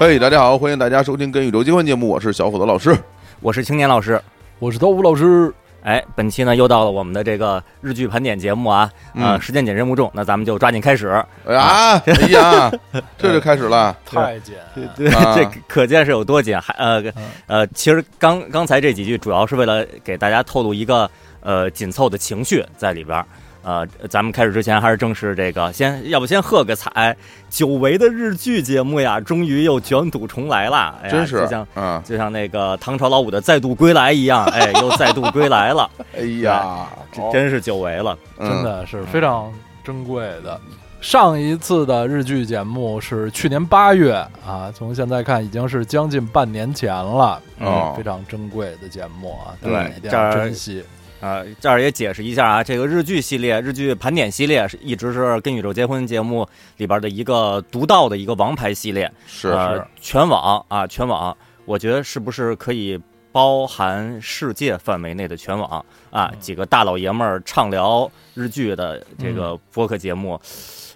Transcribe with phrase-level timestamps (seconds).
[0.00, 2.96] 嘿，大家好，欢迎大家收听《跟宇宙结婚》节目，我是小伙子老师。
[3.40, 4.22] 我是青年老师。
[4.60, 5.52] 我是豆腐老师。
[5.82, 11.08] 哎，本期呢又到了我们的这个日剧盘点节目啊，呃，嗯时间紧任务重，那咱们就抓紧开始。
[11.44, 12.72] 哎呀，哎呀，
[13.18, 13.96] 这就开始了。
[14.06, 14.54] 太紧，
[14.94, 16.56] 对，啊这可见是有多紧。
[16.60, 17.02] 还呃
[17.48, 23.26] 呃，其实刚刚才这几句主要是为了给大家透露一个呃紧凑的情绪在里边儿。
[23.68, 27.14] 呃，咱们开始之前还是正式这个，先要不先喝个彩，
[27.50, 32.02] 久违的日剧节目呀，终于又卷土重来了，哎呀，真是就像啊！
[32.02, 38.16] 就像那个唐朝老五的再度归来一样，哎，又再度归来了， 哎呀，这真是久违了。
[38.38, 39.52] 嗯真的是非常
[39.84, 40.58] 珍贵的。
[41.02, 44.14] 上一次的日剧节目是去年八月
[44.46, 50.82] 啊，从现在看已经是将近半年前了，哦非常珍贵的节目啊，对大家一定要这珍惜。
[51.20, 59.10] 呃，这儿也解释一下啊，这个日剧系列、日剧盘点系列是一直是《跟宇宙结婚》节目里边的一个独到的一个王牌系列。
[59.26, 63.00] 是呃是，全网啊，全网，我觉得是不是可以
[63.32, 66.30] 包含世界范围内的全网啊？
[66.38, 70.40] 几个大老爷们儿畅聊日剧的这个播客节目，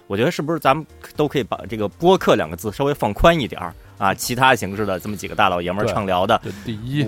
[0.07, 4.13] 我觉得是不是咱们都可以把这个“播客”两个字稍微放宽一点儿啊？
[4.13, 7.05] 其他形式的这么几个大老爷们儿畅聊的，这第一，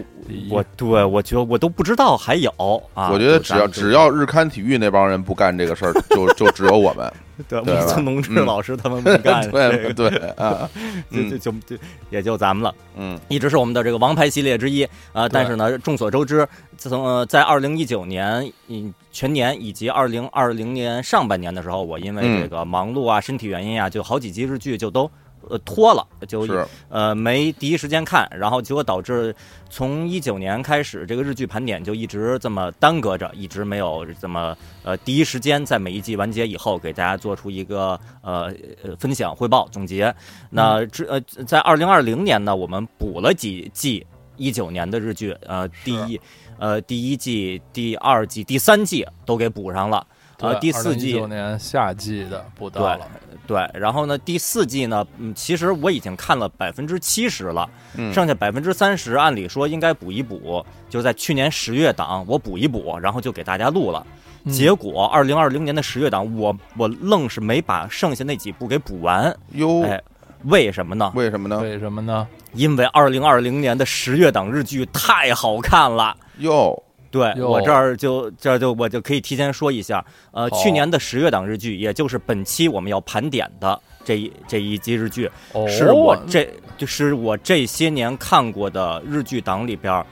[0.49, 2.49] 我对我觉得我都不知道还有
[2.93, 3.09] 啊。
[3.11, 7.11] 我觉得只要只要日刊体育那帮人不干这个事儿， 就就只有我们。
[7.49, 10.07] 对对吧木村农志嗯老师他们不干 这对个，对
[10.38, 10.69] 啊，
[11.11, 11.77] 就就就就
[12.09, 12.73] 也就咱们了。
[12.95, 25.11] 嗯一直是我们的这个王牌系列之一啊、但是呢，众所周知，自从呃在二零一九年嗯全年以及二零二零年上半年的时候，我因为嗯这个忙碌啊、身体原因啊，就好几集日剧就都。
[25.49, 29.35] 呃，拖了就是呃没第一时间看，然后结果导致
[29.69, 38.53] 从一九年开始，这个日剧盘点就一直这么耽搁着，一直没有这么呃第一时间在每一季完结以后给大家做出一个呃
[38.84, 40.13] 呃分享、汇报、总结。
[40.50, 44.05] 那之呃在二零二零年呢，我们补了几季
[44.38, 46.19] 一九年的日剧，呃第一
[46.57, 50.05] 呃第一季、第二季、第三季都给补上了。
[50.40, 53.07] 呃，第四季九年夏季的补到了，
[53.47, 64.06] 对，然后呢，第四季呢，嗯，其实我已经看了百分之七十了，嗯剩下百分之三十，按理说应该补一补，就在去年十月档我补一补，然后就给大家录了。
[64.44, 70.00] 嗯结果二零二零年的十月档，我我愣是没把剩下那几部给补完，哟，哎，
[70.44, 71.12] 为什么呢？
[71.16, 71.57] 为什么呢？
[71.57, 72.28] 为什么呢？
[72.53, 76.16] 因为二零二零年的十月档日剧太好看了。
[76.38, 76.84] 哟，
[77.16, 86.46] 对我这儿就这儿就我就可以提前说一下，呃，去年的十月档日剧，也就是本期我们要盘点的这一这一集日剧，哦，是我这
[86.78, 90.06] 就是我这些年看过的日剧档里边儿，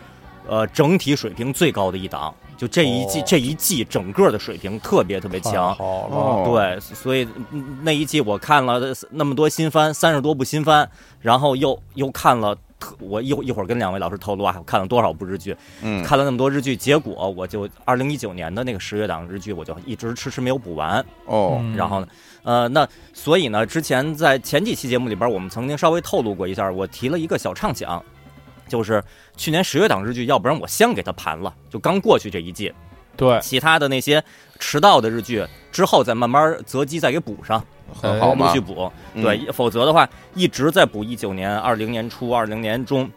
[0.47, 2.33] 呃，整体水平最高的一档。
[2.55, 3.23] 就这一季、哦。
[3.27, 10.87] 这一季整个的水平特别特别强，好了，哦对，所以嗯那一季我看了那么多新番，三十多部新番，
[11.19, 20.99] 然后又又看了特，我一会一会儿跟两位老师透露啊，我看了多少部日剧，嗯，看了那么多日剧，结果我就二零一九年的那个十月档日剧，我就一直迟迟没有补完。
[21.25, 21.75] 哦，嗯。
[21.75, 22.07] 然后呢，
[22.43, 28.03] 呃，那所以呢，之前在前几期节目里边，我们曾经稍微透露过一下，我提了一个小畅想，
[28.67, 29.01] 就是
[29.37, 32.73] 去年十月档日剧，要不然我先给它盘了，就刚过去这一季，
[33.15, 34.23] 对，其他的那些
[34.63, 37.61] 迟到的日剧之后再慢慢择机再给补上，
[37.93, 38.89] 很好嘛陆续，补。
[39.13, 43.11] 嗯对，否则的话，一直在补一九年、二零年初、二零年中，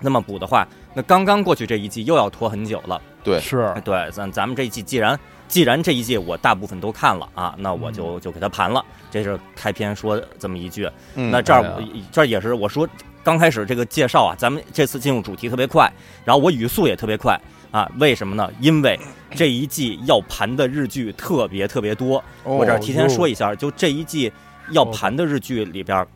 [0.00, 3.02] 那么补的话，那刚刚过去这一季又要拖很久了。
[3.24, 5.18] 对，是对，咱咱们这一季既然
[5.48, 8.84] 既然这一季我大部分都看了啊，那我就就给它盘了。
[9.10, 10.88] 这是开篇说这么一句。
[11.16, 12.88] 嗯那这儿哎这儿也是我说
[13.24, 15.92] 刚开始这个介绍啊，咱们这次进入主题特别快，
[16.24, 17.40] 然后我语速也特别快
[17.74, 17.90] 啊。
[17.98, 18.48] 为什么呢？
[18.60, 18.98] 因为
[19.32, 22.18] 这一季要盘的日剧特别特别多。
[22.44, 24.32] 哦我这儿提前说一下，就这一季
[24.70, 26.06] 要盘的日剧里边，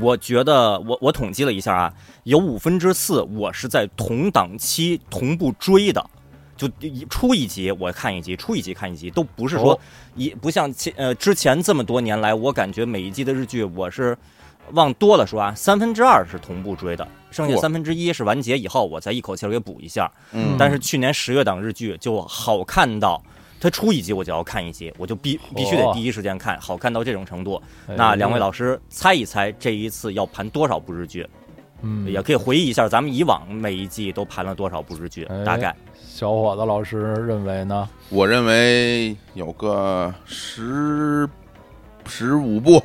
[0.00, 1.94] 我觉得我我统计了一下啊，
[2.24, 6.04] 有五分之四我是在同档期同步追的。
[6.56, 9.80] 就一出一集我看一集，出一集看一集，都不是说哦
[10.16, 14.18] 一不像前呃之前这么多年来，我感觉每一季的日剧我是
[14.72, 20.10] 往多了说啊，三分之二是同步追的，剩下三分之一是完结以后我再一口气儿给补一下。
[20.32, 23.22] 嗯但是去年十月档日剧就好看到，
[23.60, 27.60] 它出一集我就要看一集，我就必必须得第一时间看，好看到这种程度。
[27.86, 31.26] 哎那两位老师猜一猜，这一次要盘多少部日剧？
[31.82, 35.74] 嗯，也可以回忆一下咱们以往每一季都盘了多少部日剧，哎大概。
[35.96, 37.88] 小伙子老师认为呢？
[38.08, 41.28] 我认为有个十
[42.04, 42.82] 十五部，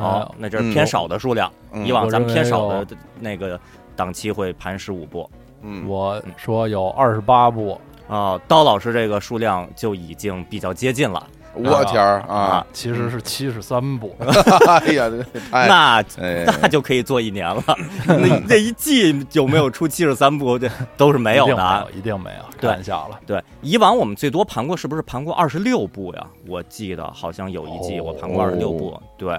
[0.00, 3.58] 哦，那这是偏少的数量，嗯以往咱们偏少的那个
[3.96, 5.28] 档期会盘十五部。
[5.62, 11.26] 嗯，我说有二十八部，啊、刀老师这个数量就已经比较接近了。
[11.64, 12.66] 我天儿啊啊！
[12.72, 14.16] 其实是七十三部，
[14.68, 15.10] 哎呀，
[15.50, 17.62] 那哎那就可以做一年了。
[18.06, 20.58] 那 那一季有没有出七十三部？
[20.58, 21.84] 这都是没有的啊。
[21.96, 23.18] 一定没有，对开玩笑了。
[23.26, 26.26] 对，以往我们最多盘过是不是盘过二十六部呀？
[26.46, 29.00] 我记得好像有一季哦我盘过二十六部。
[29.16, 29.30] 对，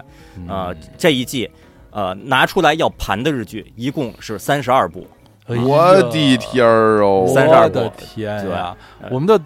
[0.47, 1.49] 呃嗯，这一季
[1.91, 5.07] 呃拿出来要盘的日剧一共是三十二部。
[5.65, 8.77] 我的天儿哦！32我的部天呀！
[9.01, 9.41] 对我们的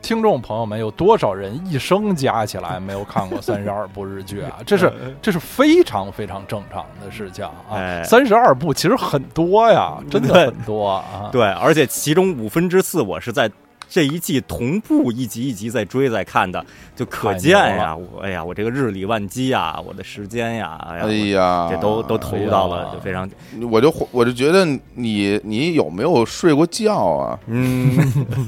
[0.00, 4.58] 听众朋友们，有多少人一生加起来没有看过三十二 部日剧啊？
[4.64, 4.90] 这是
[5.20, 7.52] 这是非常非常正常的事情啊！
[7.72, 11.28] 哎三十二部其实很多呀，真的很多啊！
[11.30, 13.50] 对，而且其中五分之四我是在
[13.88, 16.64] 这一季同步一集一集在追在看的，
[16.94, 23.28] 就可见呀，我哎呀，我这个日理万机呀，我的时间呀，哎呀，这都都投入到了，就非常
[23.70, 24.64] 我就我就觉得
[24.94, 27.38] 你你有没有睡过觉啊？
[27.46, 27.96] 嗯，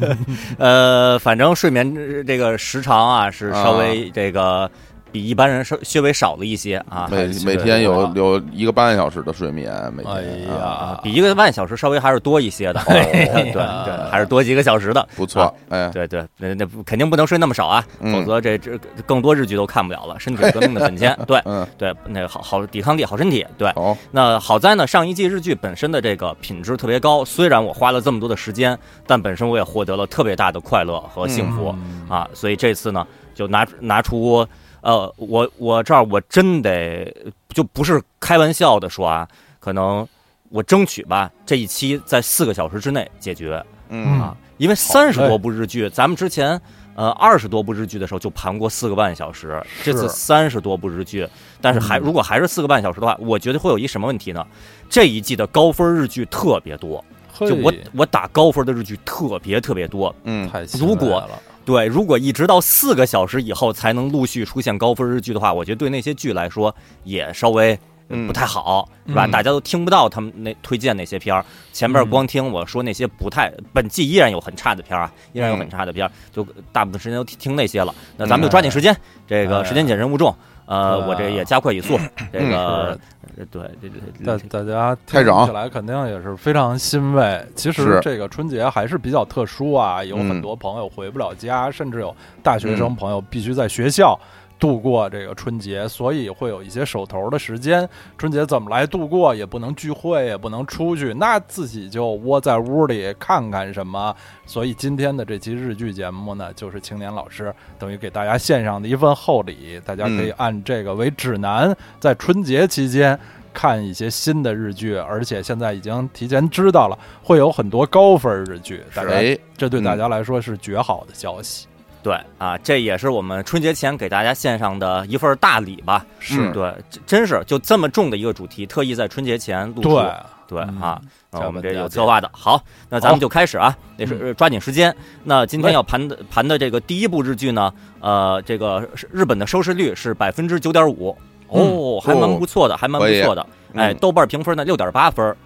[0.59, 4.71] 呃，反正睡眠呃这个时长啊是稍微这个
[5.13, 10.23] 比一般人稍稍微少了一些啊，每每天有啊有一个半小时的睡眠，每天哎
[10.55, 20.19] 呀啊比一个半小时稍微还是多一些的，哎 对对，还是多几个小时的，不错，哎，对对，那那肯定不能睡那么少啊，嗯否则这这更多日剧都看不了了。
[20.19, 23.73] 身体是革命的本钱， 对嗯，对，那个好好抵抗力，好身体，对。
[23.75, 32.29] 好，那好在呢，上一季日剧本身的这个品质特别高，虽然我花了这么多的时间，但本身我也获得了特别大的快乐和幸福、嗯啊。
[32.35, 34.47] 所以这次呢，就拿拿出，
[34.83, 37.15] 呃，我我这儿我真得
[37.49, 39.29] 就不是开玩笑的说啊，
[39.59, 40.07] 可能
[40.49, 43.65] 我争取吧，这一期在四个小时之内解决。
[43.89, 46.61] 嗯啊，因为三十多部日剧，咱们之前
[46.95, 51.29] 呃二十多部日剧的时候就盘过四个半小时，这次三十多部日剧，
[51.61, 54.47] 但是还、嗯如果还是四个半小时的话，我觉得会有一什么问题呢？
[54.89, 57.05] 这一季的高分日剧特别多，
[57.39, 60.15] 就我我打高分的日剧特别特别多。
[60.23, 60.49] 嗯，
[60.79, 66.75] 如果了对，如果一直到四个小时以后才能陆续出现高分日剧的话，我觉得对那些剧来说
[67.05, 67.79] 也稍微。
[68.27, 69.25] 不太好，是吧？
[69.25, 77.95] 嗯大家都听不到他们那推荐那些片儿，前面嗯光听我说那些不太，本季依然有很差的片儿啊，依然有很差的片儿，就大部分时间都听听那些了。
[78.17, 78.93] 那咱们就抓紧时间，
[79.29, 80.35] 这个哎时间紧任务重，
[80.71, 81.99] 呃，我这也加快语速，
[82.33, 82.97] 这个
[83.37, 83.91] 呃对对
[84.25, 87.45] 大，大家听起来肯定也是非常欣慰。
[87.57, 94.17] 其实这个春节还是比较特殊啊，有很嗯多朋友回不了家，甚至有大学生朋友必须在学校
[94.61, 97.89] 度过这个春节，所以会有一些手头的时间。
[98.19, 99.35] 春节怎么来度过？
[99.35, 104.15] 也不能聚会，也不能出去，那自己就窝在屋里看看什么。
[104.47, 113.19] 所以今天的这期日剧节目呢，就是青年老师等于给大家献上的一份厚礼，大家可以嗯按这个为指南，在春节期间。
[113.53, 121.67] 看一些新的日剧，而且现在已经提前知道了会有很多高分日剧，大家哎，这对嗯大家来说是绝好的消息。
[122.03, 126.05] 对啊，这也是我们春节前给大家献上的一份大礼吧。
[126.19, 129.95] 是对，真真是就这么重的一个主题，特意在春节前录出。
[129.95, 130.13] 对
[130.49, 131.01] 对嗯啊，
[131.31, 132.29] 我们这有策划的。
[132.33, 134.93] 好，那咱们就开始啊，那是呃抓紧时间。
[135.23, 143.47] 那今天要盘的盘的这个第一部日剧呢，呃，这个日本的收视率是百分之九点五，哦，还蛮不错的，还蛮不错的。
[143.75, 145.37] 哎，嗯豆瓣评分呢六点八分，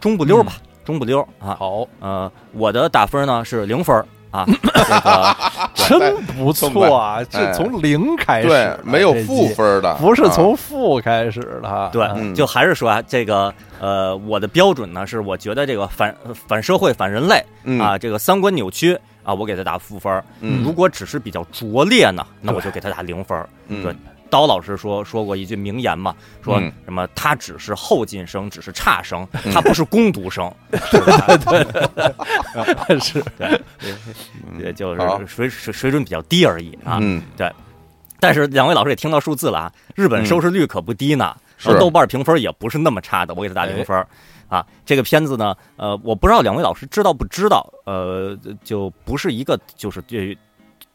[0.00, 1.54] 中不溜吧，中不溜啊。
[1.58, 3.94] 好，呃，我的打分呢是零分
[4.30, 5.36] 啊， 这个
[5.88, 7.22] 真不错啊！
[7.32, 11.90] 哎是从零开始对，，没有负，分的，不是啊从负开始的。
[11.92, 16.14] 对，嗯就还是说啊，这个呃，我的标准呢是，我觉得这个反
[16.48, 20.22] 反社会、反人类嗯啊，这个三观扭曲啊，我给他打负分
[20.64, 23.48] 如果只是比较拙劣呢，那我就给他打零分儿。
[23.68, 23.94] 嗯对
[24.34, 26.12] 刀老师说说过一句名言嘛，
[26.42, 26.72] 说嗯。
[26.84, 30.52] 什么他只是后进生，只是差生，他不是攻读生，
[30.90, 31.36] 是吧？
[33.00, 33.24] 是。
[33.38, 33.60] 对，
[34.58, 36.98] 也就是水水水准比较低而已啊。
[37.00, 37.22] 嗯，
[38.18, 41.78] 但是两位老师也听到数字了啊，日本收视率可不低呢，是。
[41.78, 44.04] 豆瓣评分也不是那么差的，我给他打零分儿。
[44.48, 50.18] 啊，这个片子呢，呃，我不知道两位老师知道不知道，呃，就不是一个就是就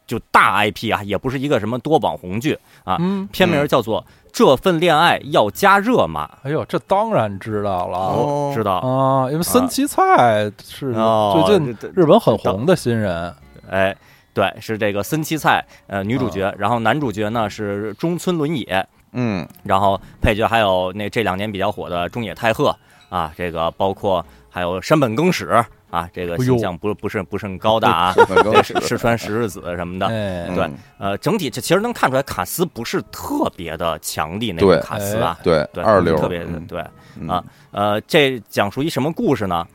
[0.09, 4.01] 就大 IP 啊，也不是一个什么多网红剧啊，嗯，片名叫做
[4.33, 8.77] 《这份恋爱要加热吗哎呦，这当然知道了哦知道？
[8.79, 13.31] 啊，因为森七菜是哦最近日本很红的新人。
[13.69, 13.95] 哎，
[14.33, 22.75] 对，是这个森七菜，呃，女主角，然后男主角呢是中村伦也，嗯然后配角还有那这两年比较火的中野太鹤
[23.09, 30.07] 啊，这个包括还有山本耕史啊，这个形象不不是不是很高大啊，这是石川十日子什么的。
[30.07, 36.83] 对呃，整体这其实能看出来卡斯不是特别的强力那对种卡斯啊，对对，二流特别的嗯对。
[37.19, 39.67] 嗯啊呃，这讲述一什么故事呢？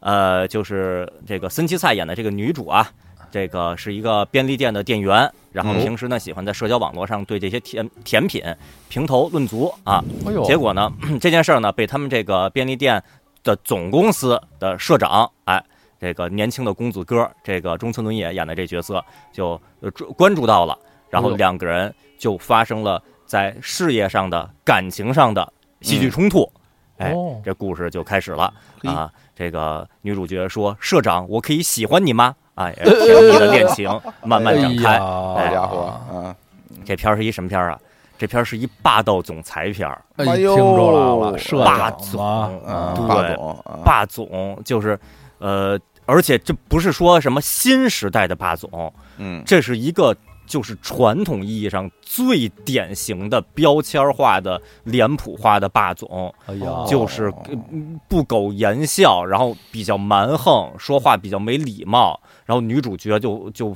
[0.00, 2.88] 呃，就是这个森七菜演的这个女主啊，
[3.30, 8.42] 这个是一个便利店的店员，然后嗯平时呢喜欢在社交网络上对这些甜甜品
[8.88, 10.04] 评头论足啊。
[10.26, 13.02] 哎呦，结果呢， 这件事儿呢被他们这个便利店
[13.44, 15.62] 的总公司的社长，哎，
[16.00, 20.76] 这个年轻的公子哥，这个中村伦也演的这角色就呃关注到了，
[21.10, 26.50] 然后两个人就发生了在事业上的、感情上的戏剧冲突。
[26.96, 29.10] 哎哦，这故事就开始了嘿啊！
[29.34, 33.90] 这个女主角说：“社长，我可以喜欢你吗？”哎，甜蜜的恋情
[34.22, 35.00] 慢慢展开。
[35.00, 36.34] 好家伙嗯！
[36.84, 37.80] 这片儿是一什么片儿啊？
[38.24, 40.02] 这片儿是一霸道总裁片儿。
[40.16, 44.98] 哎，哎呦听出来了，社霸长总对霸总啊，霸总就是，
[45.38, 50.16] 呃，而且这不是说什么新时代的霸总，嗯这是一个
[50.46, 57.56] 就是传统意义上最典型的标签化的脸谱化的霸总，哎呀，就是呃
[58.08, 63.74] 不苟言笑，然后比较蛮横，说话比较没礼貌，然后女主角就就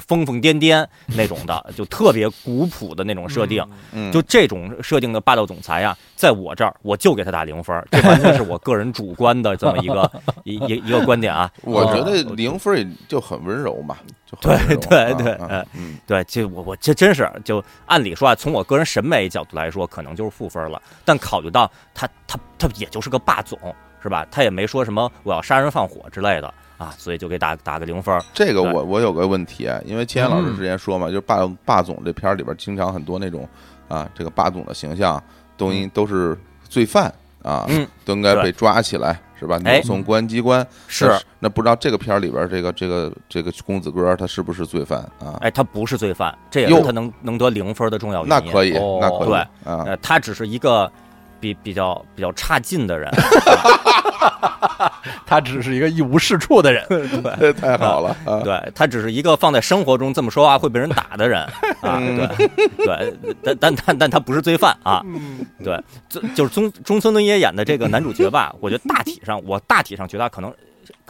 [0.00, 0.86] 疯疯癫癫
[1.16, 3.64] 那种的， 就特别古朴的那种设定。
[3.92, 10.10] 嗯，就这种设定的霸道总裁呀，在我这儿我就给他打零分，这完全是我个人主观的这么一个
[10.44, 11.50] 一一一个观点啊。
[11.62, 20.80] 我觉得呃零分也就很温柔嘛，就对很温柔对啊对嗯对，这我我这真是就按理说啊，从我个人审美角度来说，可能就是负分了。
[21.04, 23.58] 但考虑到他他他也就是个霸总
[24.00, 24.24] 是吧？
[24.30, 28.16] 他也没说什么我要杀人放火之类的啊，所以就给打打个零分。
[28.32, 33.48] 这个我我有个问题啊，因为千言老师嗯之前说嘛，就是霸霸总这片儿里边经常很多那种
[33.88, 35.20] 啊，这个霸总的形象
[35.56, 36.38] 都应都是
[36.68, 39.58] 罪犯啊，嗯，都应该被抓起来是吧？
[39.64, 45.38] 哎扭送公安机关是那那不知道这个片儿里边这个这个这个公子哥他是不是罪犯啊？
[45.40, 48.46] 哎，他不是罪犯，这也是哟他能能得零分的重要原因。
[48.46, 50.90] 那可以，哦那可以对啊，呃，他只是一个
[51.40, 53.10] 比比较比较差劲的人。
[55.26, 56.84] 他只是一个一无是处的人，
[57.38, 58.40] 对 太好了啊！
[58.42, 61.40] 对他只是一个放在生活中这么说话会被人打的人
[61.80, 62.48] 啊，嗯对
[62.84, 65.02] 对，但但但但他不是罪犯啊，
[65.62, 70.52] 对，就就是中中村敦也演的这个男主角吧，我觉得大体上我大体上觉得他可能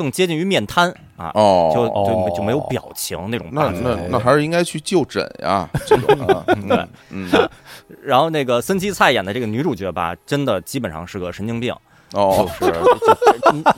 [0.01, 0.89] 更接近于面瘫
[1.19, 2.33] 啊，就哦，就哦。
[2.35, 3.71] 就没有表情那种那。
[3.71, 7.29] 那那还是应该去就诊呀， 这种啊，对嗯，
[8.03, 11.75] 然后那个森七菜演的这个女主角吧，真的基本上是个神经病，
[12.15, 12.73] 哦，就是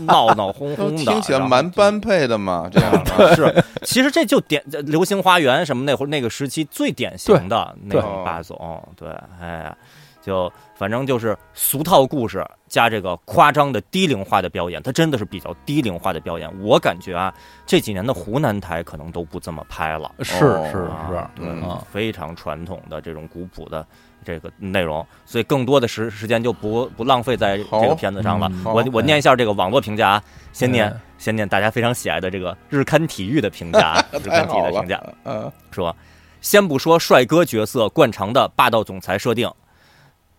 [0.05, 9.09] 闹闹哄哄的，听起来蛮般配的嘛，这样啊， 是，其实这就典《流星花园》什么那会儿那个时期最典型的那种霸总，对，
[9.41, 9.77] 哎呀，
[10.23, 16.51] 就反正就是俗套故事加这个夸张的低龄化的表演，它真的是比较低龄化的表演。
[16.63, 17.35] 我感觉啊，
[17.67, 23.85] 这几年的湖南台可能都不这么拍了，是哦是啊是，对嗯，非常传统的这种古朴的。
[24.25, 28.49] 这个内容，所以更多的时时间就不不浪费在这个片子上了。
[28.53, 35.97] 嗯我我念一下这个网络评价啊，先念哎先念大家非常喜爱的这个日刊体育的评价啊， 日刊体育的评价，嗯，说，
[36.41, 39.51] 先不说帅哥角色惯常的霸道总裁设定，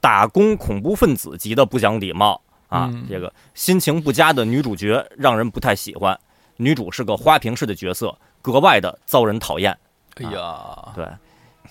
[0.04, 3.06] 打工恐怖分子级的不讲礼貌啊，嗯。
[3.10, 6.20] 这个心情不佳的女主角让人不太喜欢，
[6.58, 9.72] 女主是个花瓶式的角色，格外的遭人讨厌。
[10.16, 11.08] 哎呀，对，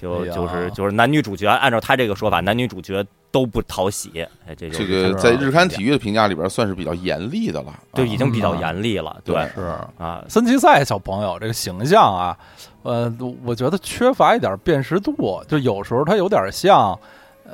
[0.01, 4.27] 就哎就是就是男女主角，按照他这个说法，男女主角都不讨喜。
[4.47, 8.61] 哎，这就这个在日刊体育的评价里边算是比较严厉的了，就已经比较嗯。
[8.61, 9.21] 严厉了。
[9.27, 9.35] 对。
[9.35, 9.51] 对。
[9.55, 9.61] 是。
[9.99, 12.39] 啊，森崎赛小朋友这个形象啊，
[12.83, 16.99] 呃，我觉得缺乏一点辨识度，就有时候他有点像，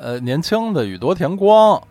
[0.00, 1.82] 呃，年轻的宇多田光，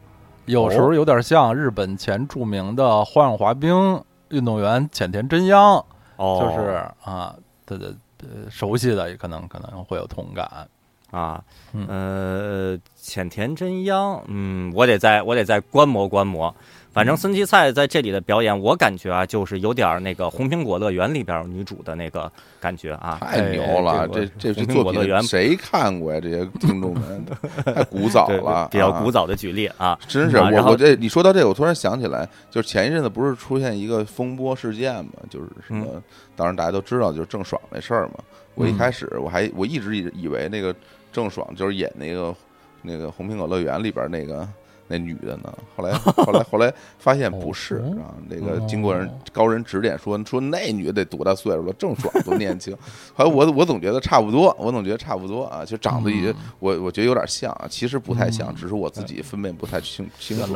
[0.46, 5.84] 有时候有点像日本前著名的花样滑冰运动员浅田真央，
[6.16, 6.70] 哦，就是
[7.04, 7.36] 啊，
[7.66, 10.68] 他的呃熟悉的也可能可能会有同感。
[11.10, 16.54] 啊，嗯呃，浅田真央，嗯，我得再我得再观摩观摩。
[16.98, 23.20] 反正森崎菜在这里的表演，我感觉啊，就是有点那个《红苹果乐园》里边女主的那个感觉啊。
[23.22, 23.92] 太牛了！
[24.00, 26.20] 哎这这这红苹作果乐园品谁看过呀？
[26.20, 27.24] 这些听众们
[27.63, 29.96] 太古早了，，比较啊古早的举例啊。
[30.08, 36.01] 真是我我这你说到这个，我突然想起来，就是前一阵子不是出现一个风波事件嘛，就是什么，嗯
[36.36, 38.16] 当然大家都知道，就是郑爽那事儿嘛。
[38.56, 40.74] 我一嗯开始我还我一直以以为那个
[41.13, 42.34] 郑爽就是演那个
[42.82, 44.50] 那个《红苹果乐园》里边那个
[44.88, 52.75] 那女的呢，后来 后来后来发现不是哦啊，那个经过人高人指点说说那女的得多大岁数了， 郑爽多年轻，
[53.15, 56.36] 后来我我总觉得差不多，我总觉得差不多啊，就长得也嗯。
[56.60, 58.56] 我我觉得有点像啊，其实不太像，嗯。
[58.56, 60.53] 只是我自己分辨不太清清楚。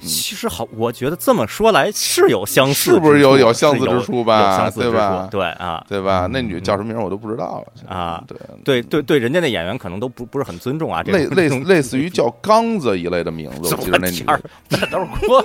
[0.00, 4.56] 其实好，我觉得这么说来是有相似之处，是不是有有相似之处吧？
[4.56, 5.28] 相似对吧？
[5.30, 6.26] 对啊，对吧？
[6.26, 8.22] 嗯那女的叫什么名我都不知道了啊。
[8.26, 8.38] 对。
[8.64, 15.44] 对对对，人家那演员可能都不不是很尊重啊，这类类似类似于叫刚子一类的名字，我记得那女什么天儿 的 这都是郭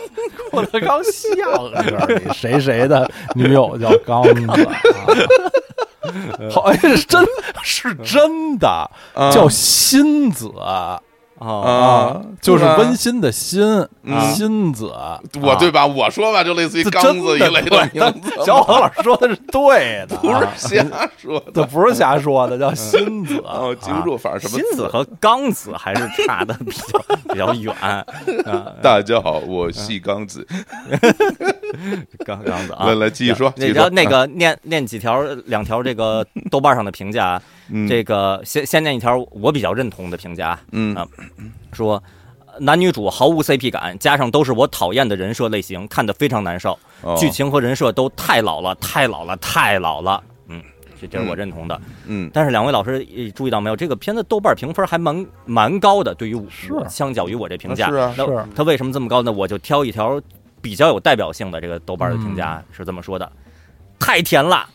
[0.51, 4.55] 郭德纲相声里谁谁的女友叫刚子啊。
[6.51, 7.23] 好，哎，是真
[7.63, 8.67] 是真的，
[9.13, 10.99] 啊叫辛子哦，
[11.39, 13.61] 啊，就是温馨的馨，
[14.03, 14.93] 嗯辛子。
[15.41, 15.85] 我对吧？
[15.87, 21.51] 我说吧，就类似于这刚子一类的对名字嘛，小伙老师说的是对的，不是瞎说的。
[21.53, 23.37] 这不是瞎说的，叫心子。
[23.45, 28.05] 哦，记不住，反正什么辛子和刚子还是差的比较比较远啊，
[28.83, 30.45] 大家好，我系刚子。
[32.25, 32.95] 刚刚子啊来。
[32.95, 33.89] 来，继续说，继那续说。
[33.91, 41.07] 那个念念几条两条这个豆瓣上的评价，嗯这个先先念一条我比较认同的评价，嗯啊
[41.73, 42.01] 说
[42.59, 46.77] 男女主毫无 CP 感，加上都是我讨厌的人设类型，看得非常难受。
[47.01, 50.21] 哦剧情和人设都太老了，太老了，太老了。
[50.47, 50.61] 嗯，
[50.99, 51.79] 这这是我认同的。
[52.07, 59.31] 嗯但是两位老师呃注意到没有，这个片子豆瓣评分还蛮蛮高的，对于我是相较于我这评价，是啊那是它为什么这么高呢？
[59.31, 60.21] 我就挑一条
[60.61, 63.31] 比较有代表性的这个豆瓣的评价是这么说的：
[63.99, 64.67] 太甜了，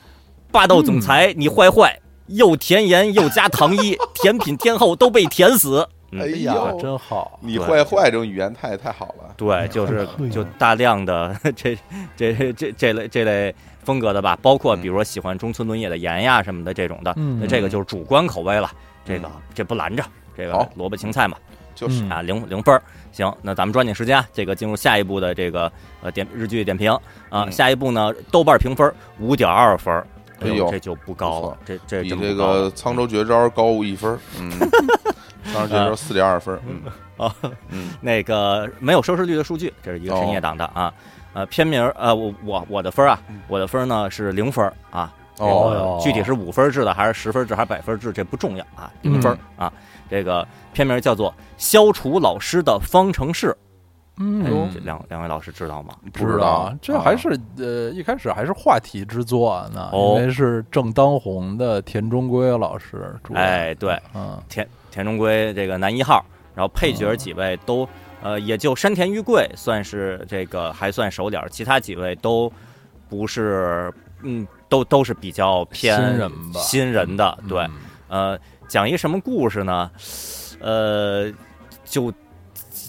[0.51, 5.81] 霸道总裁你坏坏，又甜盐又加糖衣， 甜品天后都被甜死。
[5.81, 5.91] 嗯
[6.21, 7.41] 哎哎呀，真好。
[7.43, 9.35] 你坏坏这种语言太太好了。
[9.37, 11.77] 对，就是就大量的这
[12.17, 13.53] 这这这类这类
[13.83, 18.71] 风格的吧，包括比如说喜欢中村伦也的盐呀什么的这种的，嗯那这个就是主观口味了，
[19.05, 20.05] 这个这不拦着，
[20.37, 21.37] 这个萝卜青菜嘛，
[21.75, 22.81] 就是嗯啊零零分儿。
[23.11, 26.93] 行，那咱们抓紧时间啊，这个进入下一步的这个呃点日剧点评
[27.29, 30.07] 啊，嗯下一步呢豆瓣评分五点二分儿，
[30.45, 34.19] 哎呦这就不高了，这这比这个沧州绝招高一分儿。
[34.39, 34.51] 嗯，
[35.53, 36.59] 沧州绝招四点二分。
[36.67, 36.83] 嗯
[37.17, 37.35] 啊，
[37.71, 40.93] 嗯那个没有收视率的数据，这是一个深夜档的啊。
[41.33, 45.13] 呃，片名呃，我我我的分啊，我的分呢是零分啊。
[45.39, 49.73] 哦具体是五分制的还是十分制还是百分制，这不重要啊，零分啊。
[50.09, 53.57] 这个片名叫做《消除老师的方程式》，哎
[54.17, 55.95] 嗯，这两两位老师知道吗？
[56.13, 56.47] 不知道。
[56.47, 60.15] 啊，这还是呃一开始还是话题之作呢，哦。
[60.17, 63.35] 因为是正当红的田中圭老师主。
[63.35, 67.89] 哎，对，嗯，田田中圭这个男一号，然后配角几位都、
[68.23, 72.53] 呃，也就山田裕贵算是这个还算熟点儿，其他几位都
[73.09, 77.71] 不是，嗯，都都是比较偏新人吧新人的，对，嗯
[78.09, 78.39] 呃，
[78.69, 79.91] 讲一什么故事呢？
[80.61, 81.33] 呃，
[81.85, 82.13] 就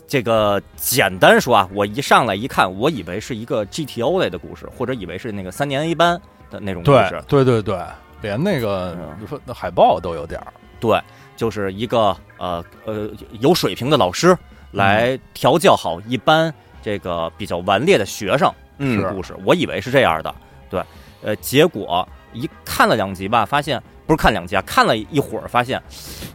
[0.07, 7.79] 这个简单说啊，我一上来一看，我以为是一个 GTO 类的故事，或者以为是那个三年 A 班的那种故事，对对对，
[8.21, 10.53] 连那个嗯那海报都有点儿。
[10.79, 11.01] 对，
[11.35, 14.37] 就是一个呃呃有水平的老师
[14.71, 19.35] 来调教好一班这个比较顽劣的学生嗯的故事。
[19.43, 20.35] 我以为是这样的，
[20.69, 20.83] 对，
[21.23, 25.81] 呃，结果一看了两集吧，发现不是看两集啊，看了一会儿，发现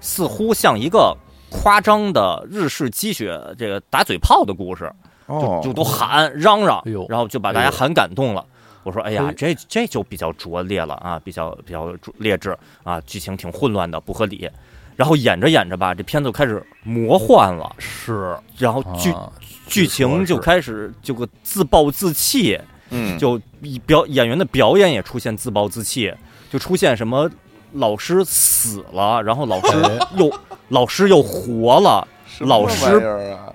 [0.01, 1.17] 似乎像一个
[1.51, 4.91] 夸张的日式鸡血这个打嘴炮的故事，
[5.29, 8.45] 就，就都喊嚷嚷然后就把大家喊感动了。
[8.83, 14.49] 我说，哎呀，这这就比较拙劣了啊，比较比较劣质啊，剧情挺混乱的，不合理。
[14.97, 18.37] 然后演着演着吧，这片子就开始魔幻了，是。
[18.57, 19.31] 然后剧、啊
[19.67, 22.59] 剧情就开始就个自暴自弃，
[22.89, 23.41] 嗯，就
[23.87, 26.13] 表演员的表演也出现自暴自弃，
[26.51, 27.31] 就出现什么
[27.73, 30.31] 老师死了，然后老师哎又
[30.69, 32.07] 老师又活了，
[32.41, 33.01] 老师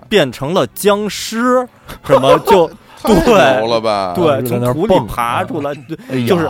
[0.07, 1.67] 变成了僵尸，
[2.05, 2.67] 什么就
[3.03, 4.13] 对牛了吧？
[4.15, 6.49] 对，从土里爬出来，对哎就是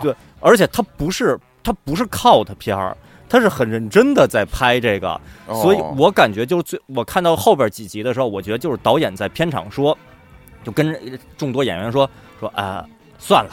[0.00, 2.96] 对而且他不是他不是 cult 片儿，
[3.28, 9.96] 他是很认真的在拍这个，哦所以我感觉就是最我看到后边几集的时候，我觉得就是导演在片场说，
[10.64, 10.98] 就跟
[11.36, 12.08] 众多演员说
[12.40, 12.84] 说啊、
[13.18, 13.50] 算了。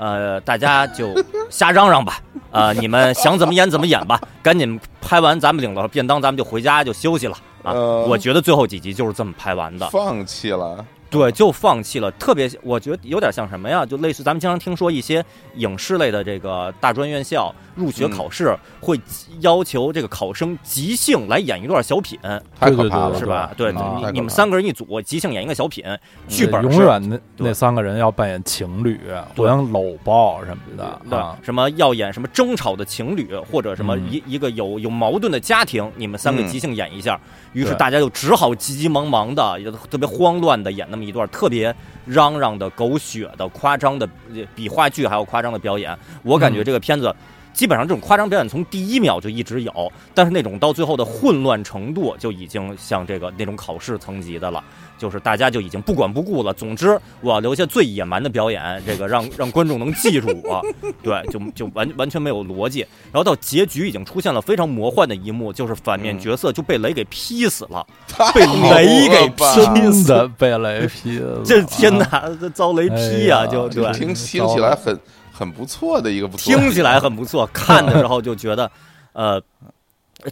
[0.00, 1.12] 呃，大家就
[1.50, 2.18] 瞎嚷嚷吧，
[2.50, 7.36] 呃，你们想怎么演怎么演吧，赶紧拍完，咱们领了便当，咱们就回家就休息了。
[7.62, 7.72] 啊。
[7.72, 12.08] 呃我觉得最后几集就是这么拍完的，放弃了，对，就放弃了。
[12.12, 13.84] 特别，我觉得有点像什么呀？
[13.84, 15.24] 就类似咱们经常听说一些
[15.56, 18.98] 影视类的这个大专院校入学嗯考试会
[19.40, 22.18] 要求这个考生即兴来演一段小品，
[22.58, 23.50] 太可怕了，对是吧？
[23.56, 25.84] 对，啊你们三个人一组，即兴演一个小品，
[26.28, 29.00] 剧本永远那那三个人要扮演情侣，
[29.36, 37.18] 互相搂抱什么的对啊，什么要演什么争吵的情侣，或者什么嗯一一个有有矛盾的家庭，你们三个嗯即兴演一下。
[37.52, 45.96] 于是大家就只好急急忙忙的，也特别慌乱的演那么一段特别嚷嚷的、狗血的、夸张的呃比话剧还要夸张的表演。
[46.22, 47.12] 我感觉嗯这个片子。
[47.52, 54.62] 基本上这种夸张表演从第一秒就一直有，但是那种到最后的混乱程度就已经像这个那种考试层级的了，
[54.98, 56.52] 就是大家就已经不管不顾了。
[56.54, 60.62] 总之，我要留下最野蛮的表演，这个让 让观众能记住我。
[61.02, 62.80] 对，就就完完全没有逻辑。
[63.12, 74.98] 然后到结局已经出现了非常魔幻的一幕，就是反面嗯角色就被雷给劈死了， 太被雷给劈死的被雷劈了， 这天哪，这遭雷劈啊、哎就对听听起来很
[75.40, 78.70] 很不错的一个不错，听起来很不错， 看的时候就觉得，
[79.14, 79.40] 呃，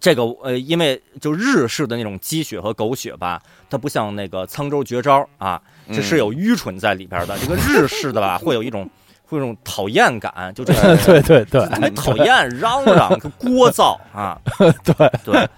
[0.02, 3.40] 这个呃，因为就日式的那种鸡血和狗血吧，
[3.70, 5.58] 它不像那个沧州绝招啊，
[5.90, 7.38] 这是有愚蠢在里边的。
[7.38, 8.86] 这个日式的吧， 会有一种
[9.24, 14.38] 会有一种讨厌感，就这种对 对对，还讨厌嚷嚷、聒噪啊，
[14.84, 15.10] 对。
[15.24, 15.48] 对。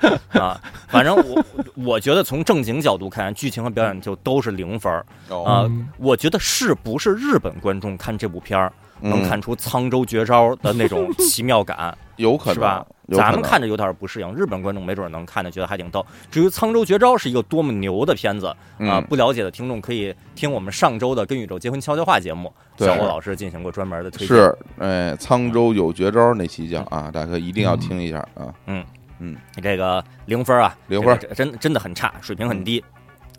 [0.40, 5.04] 啊，反正我我觉得从正经角度看，剧情和表演就都是零分儿。
[5.44, 5.68] 啊。
[5.98, 11.96] 我觉得是不是日本观众看这部片儿能看出沧州绝招的那种 奇妙感？
[12.16, 12.86] 有可能是吧？
[13.12, 16.04] 咱们看着有点不适应，日本观众没准能看着觉得还挺逗。
[16.30, 24.28] 至于《沧州绝招》是一个多么牛的片子啊，不了解的听众可以听我们上周的《跟宇宙结婚悄悄话》节目，小欧老师进行过专门的推荐。
[24.28, 28.54] 是，哎，沧州有绝招那期讲啊，大家一定要听一下啊。
[28.66, 28.84] 嗯
[29.18, 32.84] 嗯，这个零分啊，零分，真真的很差，水平很低。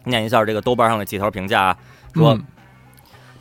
[0.04, 1.78] 念一下这个豆瓣上的几条评价啊，
[2.14, 2.38] 说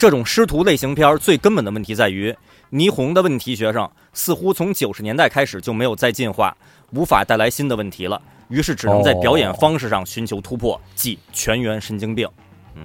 [0.01, 2.35] 这种师徒类型片最根本的问题在于。
[2.71, 6.57] 霓虹的问题学生似乎从九十年代开始就没有再进化，
[6.93, 12.27] 无法带来新的问题了，于是只能在表演方式上寻求突破，即全员神经病。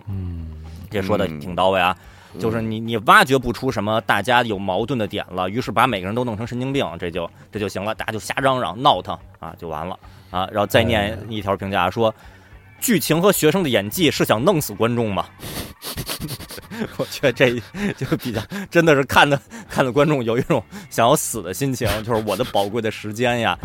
[0.09, 0.47] 嗯，
[0.89, 1.95] 这说的挺到位啊，
[2.37, 9.97] 就是你你挖掘不出什么大家有矛盾的点了，于是把每个人都弄成神经病，这就这就行了，大家就瞎嚷嚷闹腾啊，就完了
[10.31, 10.49] 啊。
[10.51, 12.13] 然后再念一条评价说，
[12.85, 15.25] 剧情和学生的演技是想弄死观众吗？
[16.97, 17.49] 我觉得这
[17.97, 23.57] 就比较真的是看的 看的观众有一种想要死的心情，就是我的宝贵的时间呀。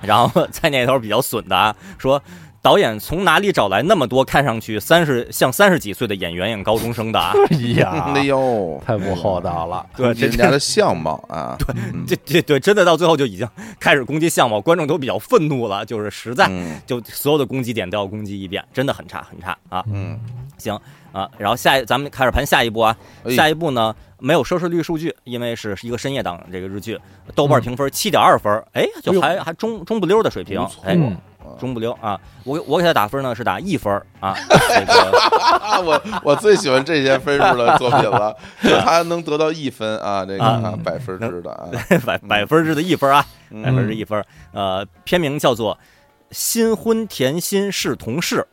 [0.00, 2.22] 然后在那头比较损的啊，说
[2.62, 7.32] 导演从哪里找来那么多看上去三十像三十几岁的演员演高中生的啊？
[7.50, 9.84] 哎呀，哎呦，太不厚道了！
[9.96, 11.74] 对人家的相貌啊， 对，
[12.06, 13.48] 这这对真的到最后就已经
[13.80, 16.48] 开始攻击相貌，观众都比较愤怒了，就是实在
[16.86, 19.84] 就所有的攻击点都要攻击一遍，真的很差很差啊。
[19.92, 20.18] 嗯，
[20.56, 20.78] 行。
[21.10, 22.96] 啊，然后下一咱们开始盘下一步啊，
[23.36, 26.98] 下一步呢没有收视率数据，因为是一个深夜档这个日剧，
[27.34, 30.96] 豆瓣评分七点二分，哎，就还还中中不溜的水平，哎，
[31.58, 35.82] 中不溜啊，我我给他打分呢是打一分啊， 这个。
[35.84, 38.36] 我我最喜欢这些分数的作品了，
[38.84, 41.68] 他能得到一分啊，这个百分制的啊，
[42.06, 43.24] 百百分制的一分啊，
[43.62, 45.74] 百分之一分，呃，片名叫做
[46.30, 48.46] 《新婚甜心是同事》。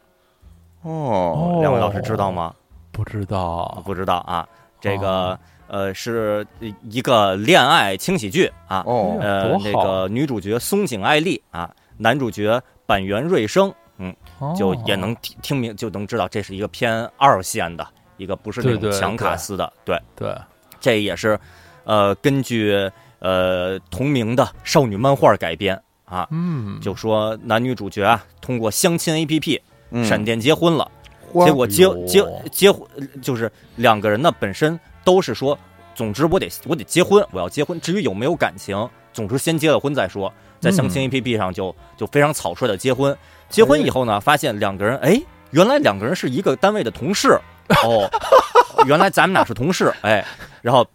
[0.89, 2.53] 哦，两位老师知道吗？
[2.91, 4.47] 不知道，不知道啊。
[4.81, 6.45] 这个呃，是
[6.89, 8.81] 一个恋爱轻喜剧啊。
[8.85, 14.15] 哦，呃，那个女主角松井爱丽啊，男主角板垣瑞生，嗯，
[14.57, 19.71] 就也能听听明就能知道这是一个偏二线的一个，不是那种强卡司的。
[19.85, 20.33] 对对，
[20.79, 21.39] 这也是
[21.83, 26.27] 呃根据呃同名的少女漫画改编啊。
[26.31, 29.59] 嗯，就说男女主角啊，通过相亲 APP。
[30.03, 30.87] 闪电结婚了，
[31.43, 32.87] 结果结结结婚
[33.23, 35.57] 就是两个人呢，本身都是说，
[35.95, 37.81] 总之我得我得结婚，我要结婚。
[37.81, 40.31] 至于有没有感情，总之先结了婚再说。
[40.59, 43.15] 在相亲 APP 上就就非常草率的结婚，
[43.49, 47.39] 结婚以后呢，发现两个人哎，原来两个人是一个单位的同事
[47.83, 48.09] 哦，
[48.85, 50.25] 原来咱们俩是同事哎，
[50.61, 50.85] 然后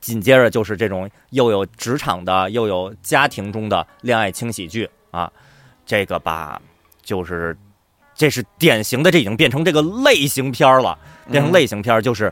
[0.00, 5.30] 紧接着就是这种又有职场的又有家庭中的恋爱轻喜剧啊，
[5.84, 6.60] 这个吧
[7.02, 7.56] 就是。
[8.16, 10.98] 这是典型的，这已经变成这个类型片了，
[11.30, 12.30] 变成类型片就是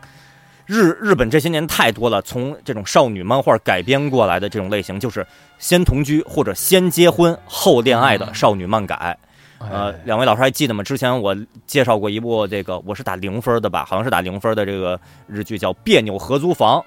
[0.67, 5.27] 日日本这些年太多了，从这种少女漫画改编过来的这种类型，就是
[5.59, 9.17] 先同居或者先结婚后恋爱的少女漫改。
[9.59, 10.85] 呃，两位老师还记得吗？
[10.85, 16.79] 之前我介绍过一部这个，我是打零分的吧，好像是打零分的这个日剧叫《别扭合租房》。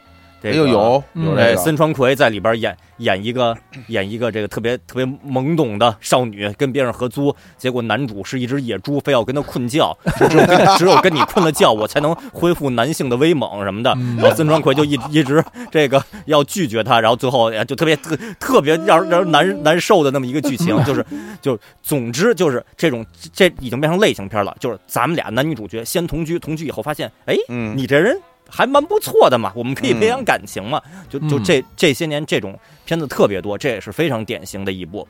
[0.41, 3.55] 这个有有这个，森川葵在里边演演一个
[3.87, 9.95] 演一个这个特别特别懵懂的少女，跟别人合租，结果男主是一只野猪，非要跟他困觉，
[10.29, 13.91] 只有跟只有跟你困了觉，我才能恢复男性的威猛什么的。
[14.17, 21.05] 然后森川葵就一一直这个要拒绝他，然后最后就特别特特别让让人难难受的那么一个剧情，就是
[21.41, 27.35] 就总之就是这种这已经变成类型片了，就是咱们俩男女主角先同居，同居以后发现，哎，
[27.75, 28.19] 你这人。
[28.51, 35.07] 还蛮不错的嘛，我们可以培养感情嘛，就就这这些年这种片子特别多，这也是非常典型的一部，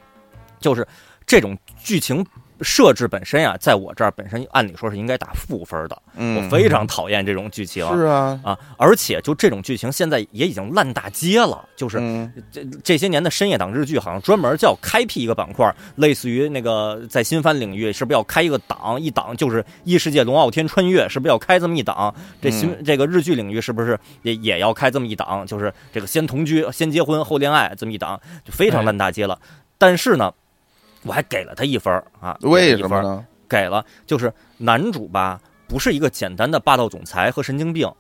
[0.60, 0.88] 就是
[1.26, 2.24] 这种剧情。
[2.62, 6.02] 设置本身啊，在我这儿本身按理说是应该打负分的。
[6.16, 7.86] 我非常讨厌这种剧情。
[7.96, 8.58] 是啊啊！
[8.78, 11.68] 而且就这种剧情，现在也已经烂大街了。
[11.76, 11.98] 就是
[12.52, 19.00] 这这些年的深夜档日剧，好像专门叫开辟一个板块，类似于那个在新番领域，是不是要开一个档？
[19.02, 22.14] 一档就是异世界龙傲天穿越，是不是要开这么一档？
[22.42, 25.46] 这新这个日剧领域是不是也也要开这么一档？
[25.48, 29.40] 就是这个先同居、先结婚、后恋爱这么一档，就非常烂大街了。
[29.78, 30.32] 但是呢。
[31.04, 32.38] 我还给了他一分啊？
[32.42, 33.26] 为什么呢？
[33.50, 37.92] 给了，就是男主吧，不是一个简单的霸道总裁和神经病，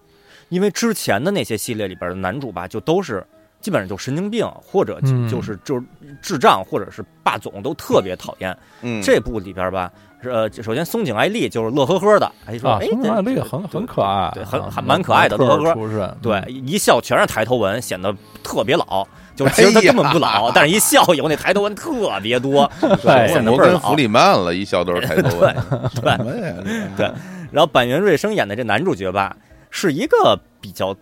[0.49, 3.25] 因为之前的那些系列里边的男主吧，就都是
[3.61, 5.85] 基本上就神经病，或者就是就是
[6.21, 8.57] 智障，或者是霸总，都特别讨厌。
[8.81, 9.91] 嗯，这部里边吧，
[10.23, 19.07] 呃，首先松井爱丽就是乐呵呵的，哎说啊，哎，松井爱丽这很很可爱，对很啊很蛮可爱的乐呵呵出身，对，嗯一笑全是抬头纹，显得特别老。
[19.33, 23.95] 就其实他根本不老，哎 但是一笑以后那抬头纹特别多， 对显得倍儿老弗。
[23.95, 25.55] 里曼了，一笑都是抬头纹，
[25.95, 26.53] 对 什么呀？
[26.97, 27.05] 对
[27.49, 29.35] 然后板垣瑞生演的这男主角吧，
[29.71, 30.93] 是一个比较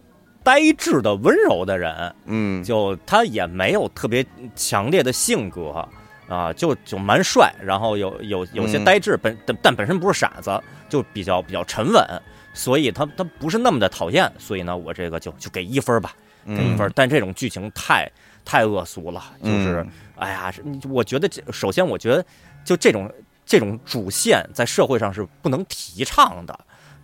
[0.43, 4.25] 呆滞的温柔的人，嗯，就他也没有特别
[4.56, 5.86] 强烈的性格
[6.28, 12.21] 啊，就就蛮帅，然后有有有些嗯呆滞，本但但本身不是傻子，就比较比较沉稳，
[12.54, 16.13] 所以他他不是那么的讨厌，所以呢，我这个就就给一分吧，
[16.45, 16.91] 给一嗯分。
[16.95, 18.10] 但这种剧情太
[18.45, 20.54] 太恶俗了，就是、嗯哎呀，
[20.89, 22.25] 我觉得这首先我觉得
[22.65, 23.12] 就这种
[23.45, 26.60] 这种主线在社会上是不能提倡的。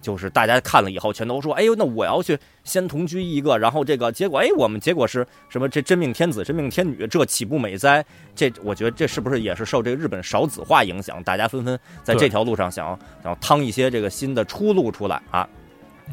[0.05, 5.67] 就是大家看了以后，全都说：“哎呦，那我要去先同居一个，然后这个结果，哎，我们结果是什么？
[5.67, 8.05] 这真命天子、真命天女，这岂不美哉？
[8.35, 11.23] 这我觉得这是不是也是受这个日本少子化影响？
[11.23, 15.49] 大家纷纷在这条路上想要想要趟一些这个新的出路出来啊，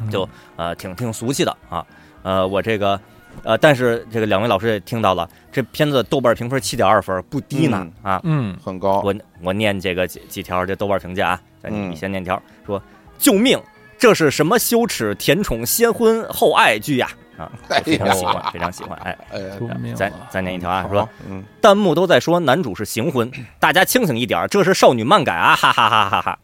[0.01, 0.27] 嗯就
[0.57, 1.87] 呃挺挺俗气的啊。
[2.23, 2.99] 呃，我这个
[3.43, 8.23] 呃，但是这个两位老师也听到了，这片子豆瓣评分七点二分，不低呢、啊。
[8.25, 12.83] 嗯很高，我我念这个几几条这豆瓣评价啊，你先念条，说
[13.19, 13.61] 救命，
[14.03, 17.09] 这是什么羞耻甜宠先婚后爱剧呀？
[17.39, 18.99] 啊，哎非常喜欢，非常喜欢。
[19.05, 26.39] 哎，哎呀，救命再再念一条啊，好说嗯弹幕都在说男主是行婚， 大家清醒一点，这是少女漫改啊，哈哈哈哈哈。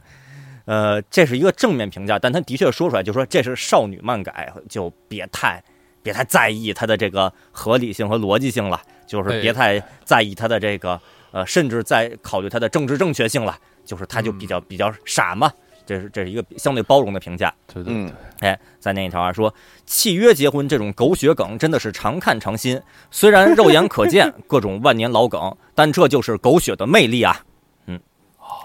[0.66, 5.60] 呃，这是一个正面评价，但他的确说出来就说这是少女漫改，就别太
[6.00, 11.00] 别太在意它的这个合理性和逻辑性了，就是别太在意它的这个
[11.32, 15.50] 呃，甚至在考虑它的政治正确性了，就是它就比较比较傻嘛。
[15.88, 17.50] 这是这是一个相对包容的评价。
[17.66, 19.52] 对对嗯，哎，再念一条啊，说
[19.86, 22.78] 契约结婚这种狗血梗真的是常看常新，
[23.10, 27.42] 虽然肉眼可见 各种万年老梗，但这就是狗血的魅力啊。
[27.86, 27.98] 嗯，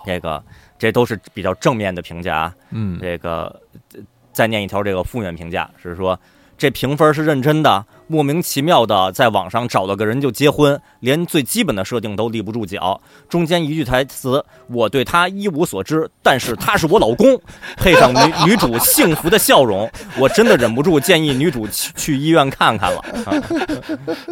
[0.06, 0.44] 这个
[0.78, 2.56] 这都是比较正面的评价啊。
[2.72, 3.62] 嗯这个
[3.94, 4.02] 呃
[4.34, 6.20] 再念一条这个负面评价是说
[6.58, 13.00] 这评分是认真的，莫名其妙的在网上找了个人就结婚，连最基本的设定都立不住脚。
[13.30, 17.40] 中间一句台词，我对他一无所知，但是他是我老公，
[17.78, 19.90] 配上女女主幸福的笑容，
[20.20, 23.00] 我真的忍不住建议女主去去医院看看了。
[23.00, 23.34] 啊、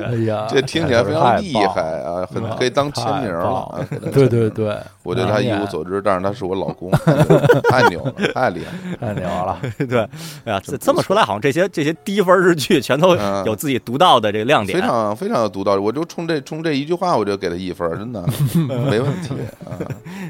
[0.03, 3.88] 哎呀， 这听起来非常厉害啊，很嗯可以当签名了。
[4.12, 6.91] 对对对，我对他一无所知，但是他是我老公，
[7.69, 9.13] 太牛了，太厉害了。
[9.13, 9.99] 太牛了，对，
[10.45, 13.43] 哎呀，这这么说来，好像这些这些低分日剧全都嗯。
[13.45, 14.82] 有自己独到的这个亮点。
[14.82, 14.88] 非。
[14.88, 18.26] 常非常有独到，我就冲这冲这一句话，我就给他一分，真的
[18.89, 19.78] 没问题啊。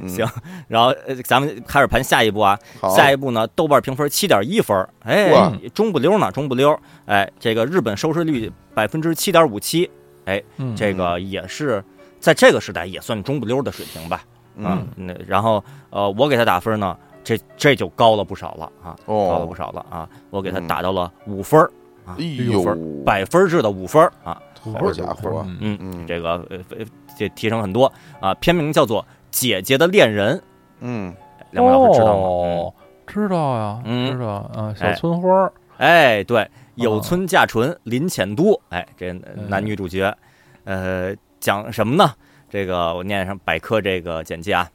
[0.01, 0.09] 嗯。
[0.09, 0.27] 行，
[0.67, 2.59] 然后呃咱们开始盘下一步啊，
[2.93, 5.31] 下一步呢，豆瓣评分七点一分，哎，
[5.73, 6.77] 中不溜呢，中不溜。
[7.05, 9.89] 哎，这个日本收视率百分之七点五七，
[10.25, 10.43] 哎
[10.75, 11.81] 这个也是
[12.19, 14.21] 在这个时代也算中不溜的水平吧。
[14.61, 20.67] 啊嗯，那然后呃，我给他打分呢，这这就高了不少了啊，高了不哦，少了啊，我给他嗯。
[20.67, 21.71] 打到了五分儿，
[22.17, 26.85] 哎五分呦，百分制的五分儿啊，好家伙，嗯嗯，嗯这个呃呃
[27.17, 28.33] 这提升很多啊。
[28.35, 30.37] 片名叫做《姐姐的恋人》，
[30.79, 31.13] 嗯，
[31.51, 32.23] 两位老师知道吗？
[32.23, 32.73] 哦，
[33.07, 34.11] 知道呀，嗯。
[34.11, 39.49] 知道啊，小哎村花儿，哎，对，有村架纯、林浅都，哎，这嗯。
[39.49, 40.15] 男女主角，
[40.63, 42.13] 呃，讲什么呢？
[42.49, 44.69] 这个我念上百科这个简介啊，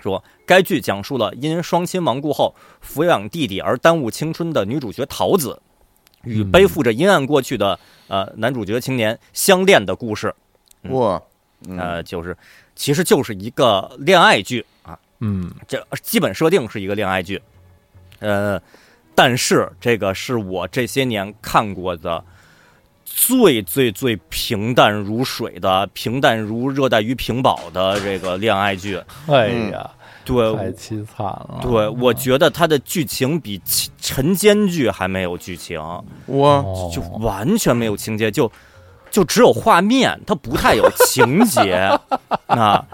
[0.00, 2.52] 说该剧讲述了因双亲亡故后
[2.84, 5.62] 抚养弟弟而耽误青春的女主角桃子，
[6.24, 6.50] 与嗯。
[6.50, 10.34] 背负着阴暗过去的呃男主角青年相恋的故事。
[10.82, 11.22] 嗯哇，
[11.68, 11.78] 嗯。
[11.78, 12.36] 呃，就是
[12.74, 15.50] 其实就是一个恋爱剧啊，嗯。
[15.66, 17.40] 这基本设定是一个恋爱剧，
[18.18, 18.60] 呃，
[19.14, 22.24] 但是这个是我这些年看过的
[23.04, 29.00] 最最最平淡如水的、平淡如热带鱼屏保的这个恋爱剧。
[29.28, 29.90] 哎呀，
[30.24, 36.02] 对，太凄惨了，对，我觉得它的剧情比其晨间剧还没有剧情，哇，
[36.58, 36.90] 哦。
[36.92, 38.50] 就完全没有情节，就
[39.10, 41.90] 就只有画面，它不太有情节。
[42.46, 42.84] 啊。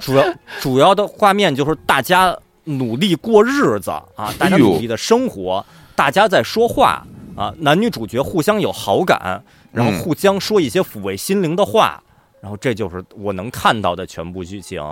[0.00, 0.24] 主要
[0.60, 9.98] 主要的画面就是大家努力过日子啊，大家努力的生活，大家在说话啊，男女主角互相有好感，然后嗯。
[10.00, 12.02] 互相说一些抚慰心灵的话，
[12.40, 14.82] 然后这就是我能看到的全部剧情，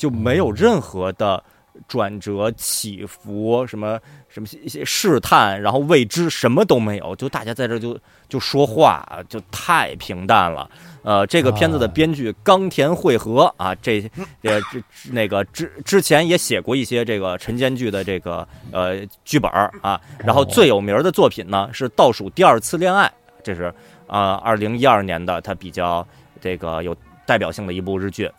[0.00, 1.44] 就没有任何的
[1.86, 10.70] 转折、起伏，什么什么一些试探，然后未知，什么都没有，就大家在这就就说话，就太平淡了。
[11.02, 14.00] 呃，这个片子的编剧冈田惠和啊，这
[14.40, 14.82] 呃这
[15.12, 19.50] 那个之之前也写过一些这个晨间剧的这个呃剧本
[19.82, 23.06] 啊，然后最有名的作品呢是《倒数第二次恋爱》，
[23.44, 23.70] 这是
[24.06, 26.06] 啊二零一二年的，他比较
[26.40, 28.30] 这个有代表性的一部日剧。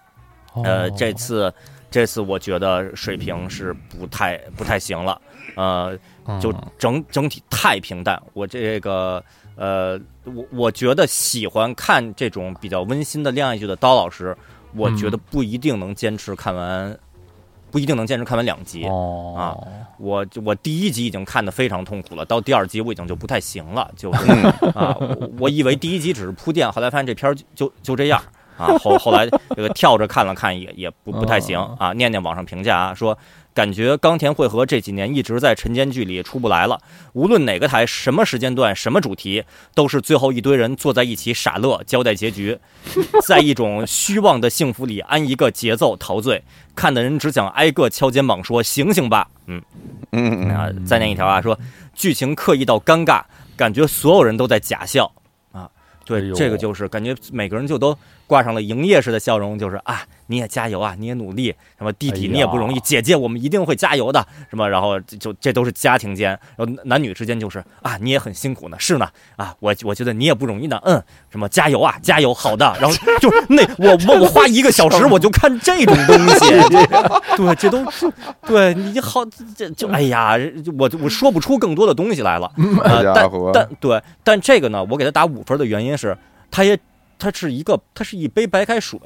[0.63, 1.53] 呃，这次
[1.89, 5.21] 这次我觉得水平是不太不太行了，
[5.55, 5.97] 呃，
[6.39, 9.23] 就整整体太平淡，我这个。
[9.57, 14.35] 呃，我我觉得喜欢看这种比较温馨的恋爱剧的刀老师，
[14.73, 16.97] 我觉得不一定能坚持看完，
[17.69, 19.55] 不一定能坚持看完两集啊。
[19.99, 24.31] 我我第一集已经看得非常痛苦了，到第二集我已经就不太行了，就是
[24.73, 24.95] 啊，
[25.37, 28.19] 我以为第一集只是铺垫，后来发现这片儿就就这样
[28.62, 28.78] 啊。
[28.78, 31.91] 后后来这个跳着看了看也也不不太行啊。
[31.93, 33.17] 念念网上评价啊说。
[33.54, 36.80] 感觉冈田惠和这几年一直在晨间剧里出不来了，
[37.12, 39.43] 无论哪个台、什么时间段、什么主题，
[39.76, 42.58] 都是最后一堆人坐在一起傻乐，交代结局，
[43.28, 46.41] 在一种虚妄的幸福里安一个节奏陶醉，
[46.78, 49.62] 看的人只想挨个敲肩膀说：“醒醒吧！”嗯
[50.13, 51.60] 嗯啊，再念一条啊，说
[51.93, 53.21] 剧情刻意到尴尬，
[53.58, 55.12] 感觉所有人都在假笑
[55.52, 55.69] 啊。
[56.06, 57.97] 对，这个就是感觉每个人就都
[58.31, 60.03] 挂上了营业式的笑容，就是啊。
[60.27, 60.95] 你也加油啊！
[60.97, 64.69] 你也努力，什么弟弟你也不容易，姐姐我们一定会加油的，什么？
[64.69, 76.49] 然后就这都是家庭间，然后男女之间就是啊，你也很辛苦呢，是呢啊，我我觉得你也不容易呢，嗯，什么加油啊，加油，好的， 然后就那我我我花一个小时我就看这种东西，
[77.35, 77.85] 对，这都
[78.47, 79.25] 对你好，
[79.57, 80.37] 这就哎呀，
[80.79, 82.49] 我我说不出更多的东西来了，
[83.13, 86.17] 但但对，但这个呢，我给他打五分的原因是，
[86.49, 86.79] 他也。
[87.21, 88.99] 它是一个，它是一杯白开水，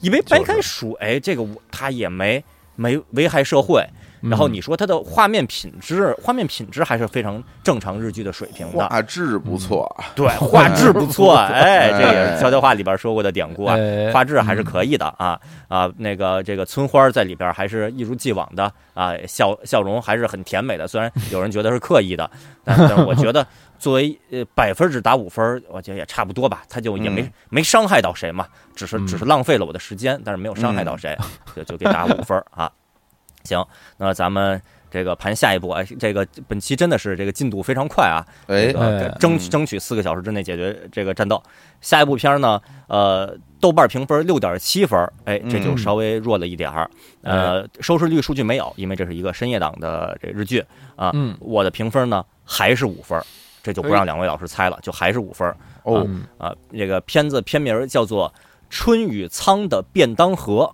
[0.00, 2.44] 一杯白开水，这个它也没
[2.76, 3.82] 没危害社会。
[4.20, 13.76] 然后你说它的画面品质，画面品质还是非常正常日剧的水平的，画质不错，对，画质不错， 哎，这也是悄悄话里边说过的典故啊，
[14.14, 22.30] 画质还是可以的啊啊，那个这个村花在里边还是一如既往的啊，笑笑容还是很甜美的，虽然有人觉得是刻意的，
[22.64, 23.46] 但是我觉得。
[23.84, 26.62] 作为呃百分只打五分，我觉得也差不多吧。
[26.70, 31.14] 他就也没没伤害到谁嘛，只是只是浪费了我的时间，但是没有伤害到谁，
[31.54, 32.72] 就就给打五分啊。
[33.44, 33.62] 行，
[33.98, 34.58] 那咱们
[34.90, 38.72] 这个盘下一步，哎，这个本期真的是这个进度非常快啊，哎，
[39.20, 41.42] 争取争取四个小时之内解决这个战斗。
[41.82, 46.90] 下一部片呢，呃，豆瓣评分六点七分，哎，这就稍微弱了一点儿。
[47.20, 50.64] 呃，收视率数据没有，因为这是一个深夜档的这日剧
[50.96, 51.10] 啊。
[51.12, 53.22] 嗯，我的评分呢还是五分。
[53.64, 55.48] 这就不让两位老师猜了，就还是五分
[55.84, 56.54] 哦啊！
[56.70, 58.28] 这个片子片名叫做
[58.68, 60.70] 《春与苍的便当盒》，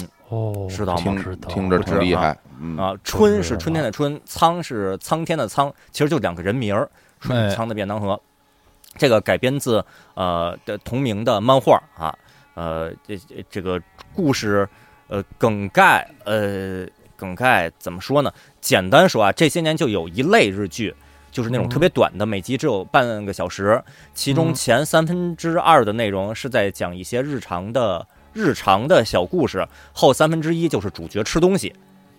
[0.00, 1.00] 嗯哦，知道吗？
[1.48, 2.28] 听着挺厉害
[2.78, 2.94] 啊！
[3.02, 6.88] 春是春天的春，苍是苍天的苍，其实就两个人名儿。
[7.18, 8.20] 春与苍的便当盒，
[8.96, 12.16] 这个改编自呃的同名的漫画啊，
[12.54, 13.18] 呃这
[13.50, 13.82] 这个
[14.14, 14.68] 故事
[15.08, 18.32] 呃梗概呃梗概怎么说呢？
[18.60, 20.94] 简单说啊，这些年就有一类日剧。
[21.32, 23.82] 就是那种特别短的，每集只有半个小时，
[24.14, 31.74] 其中前三分之二的内容是在讲一些日常的日常的小故事，后三分之一就是主角吃东西，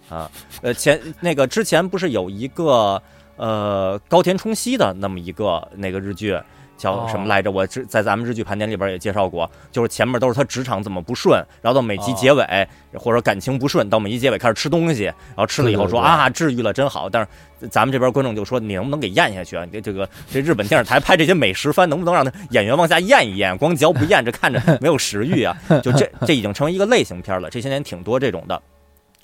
[0.10, 0.30] 啊，
[0.62, 3.02] 呃，前那个之前不是有一个
[3.38, 6.38] 呃高田充希的那么一个那个日剧。
[6.78, 7.52] 叫什么来着？
[7.52, 12.46] 我之在咱们日剧盘点里边也介绍过，就是前面都是他职场怎么不顺，然后到每集结尾
[12.94, 17.10] 或者感情不顺，到每集结尾开始吃东西，然后吃了以后说啊治愈了真好。
[17.10, 19.66] 但是咱们这边观众就说你能不能给咽下去啊？
[19.72, 23.58] 你这个这日本电视台拍这些美食番能不能让他演员往下咽一咽？
[23.58, 25.56] 光嚼不 咽，这看着没有食欲啊！
[25.82, 27.50] 就这这已经成为一个类型片了。
[27.50, 28.62] 这些年挺多这种的，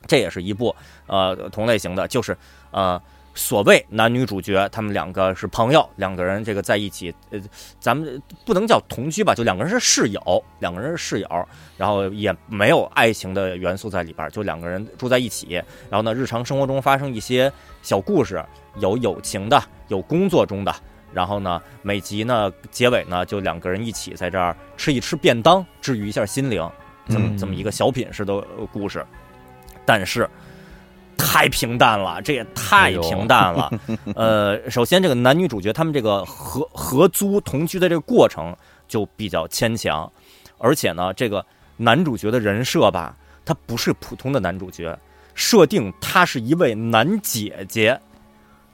[0.07, 0.73] 这也是一部
[1.07, 2.37] 呃同类型的，就是
[2.71, 3.01] 呃。
[3.39, 7.39] 所谓男女主角，他们两个是朋友，两个人这个在一起，呃，
[7.79, 11.47] 咱们不能叫同居吧，就两个人是室友，两个人是室友，
[11.77, 15.53] 然后也没有爱情的元素在里边，就两个人住在一起，
[15.89, 17.49] 然后呢，日常生活中发生一些
[17.81, 18.43] 小故事，
[18.79, 20.75] 有友情的，有工作中的，
[21.13, 26.69] 然后呢，每集呢结尾呢就两个人一起在这儿吃一吃便当，治愈一下心灵，
[27.07, 29.05] 这么这么一个小品式的故事，
[29.85, 30.29] 但是。
[31.19, 33.69] 太平淡了，这也太平淡了。
[34.15, 38.55] 呃，首先这个男女主角他们这个合合租同居的这个过程
[38.87, 40.11] 就比较牵强，
[40.57, 41.45] 而且呢，这个
[41.77, 43.15] 男主角的人设吧，
[43.45, 44.97] 他不是普通的男主角，
[45.35, 47.99] 设定他是一位男姐姐，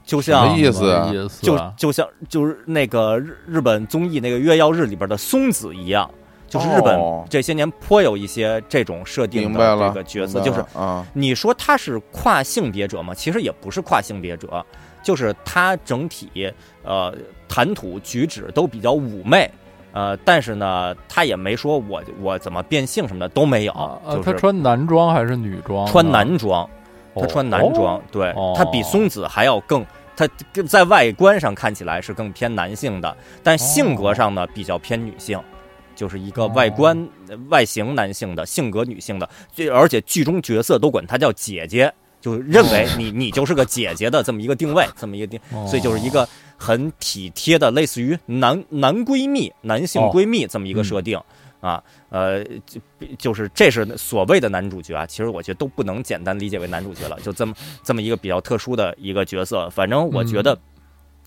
[0.04, 6.08] 就像意思啊，就就像就是那个日日本综艺那个《月曜日》里边的松子一样，
[6.48, 13.12] 就是日本哦这些年颇有一些这种设定的这个角色，就是啊，你说他是跨性别者吗？
[13.14, 14.64] 其实也不是跨性别者，
[15.02, 16.52] 就是他整体
[16.84, 17.14] 呃
[17.48, 19.50] 谈吐举止都比较妩媚，
[19.92, 25.86] 呃，但是呢，他也没说我我怎么变性什么的都没有，就是他穿男装还是女装？
[25.86, 26.62] 穿男装，
[27.14, 29.84] 哦，他穿男装，对哦他比松子还要更。
[30.18, 30.26] 他
[30.66, 35.38] 在外观上看起来是更偏男性的，但性格上呢比较偏女性，
[35.96, 36.96] 就是一个外观、
[37.28, 45.66] 呃外形男性的，性格女性的，这而且剧中角色都管她叫姐姐，就认为你你就是个姐姐的这么一个定位，这么一个定，哦。
[45.66, 50.10] 所以就是一个很体贴的，类似于男男闺蜜、男性哦。
[50.14, 51.18] 闺蜜这么一个设定。
[51.58, 52.80] 啊，呃，就
[53.18, 59.68] 就是这是所谓的男主角啊，其实我觉得都不能简单理解为男主角了，就这么这么一个比较特殊的一个角色。
[59.70, 60.56] 反正我觉得，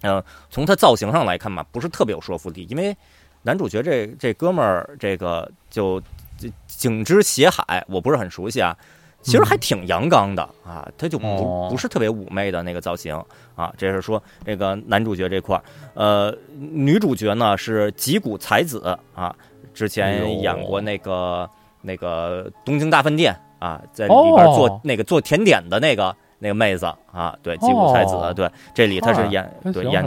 [0.02, 2.96] 呃，从他造型上来看嘛，不是特别有说服力，因为
[3.42, 6.00] 男主角这这哥们儿这个就
[6.38, 8.76] 就景之斜海，我不是很熟悉啊。
[9.22, 13.14] 其实还挺阳刚的啊，他就不哦不是特别妩媚的那个造型
[13.54, 13.70] 啊。
[13.78, 15.64] 这是说这个男主角这块儿，
[15.94, 19.36] 呃，女主角呢是吉谷才子啊，
[19.74, 21.50] 之哎前演过那个
[21.82, 30.04] 那个东京大饭店啊，在里边做哦那个做甜点的那个那个妹子啊，对，吉谷菜子，哦对，这里她是演还对演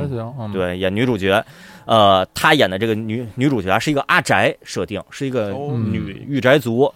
[0.53, 1.45] 对，演女主角，
[1.85, 6.93] 呃，她演的这个女女主角啊，是一个阿宅设定，是一个哦女御宅族，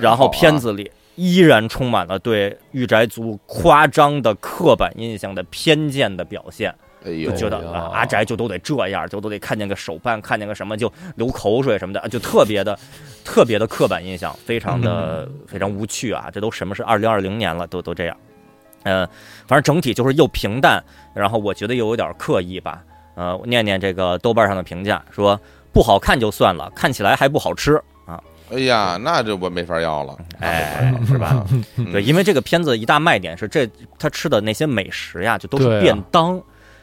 [0.00, 6.74] 然后片子里依然充满了对御宅族夸张的刻板印象的偏见的表现，
[7.04, 12.78] 哎呦就觉得啊阿宅就都得这样，就都得看见个手办，看见个什么就流口水什么的，就特别的
[13.24, 16.30] 特别的刻板印象，非常的非常无趣啊！
[16.32, 18.16] 这都什么是二零二零年了，都都这样。
[18.82, 19.06] 呃，
[19.46, 20.82] 反正整体就是又平淡，
[21.14, 22.82] 然后我觉得又有点刻意吧。
[23.14, 25.38] 呃，念念这个豆瓣上的评价，说
[25.72, 27.74] 不好看就算了，看起来还不好吃
[28.06, 28.22] 啊。
[28.52, 31.44] 哎呀，那这我没法要了，哎，是吧？
[31.76, 33.68] 嗯对，因为这个片子一大卖点是这
[33.98, 36.36] 他吃的那些美食呀，就都是便当。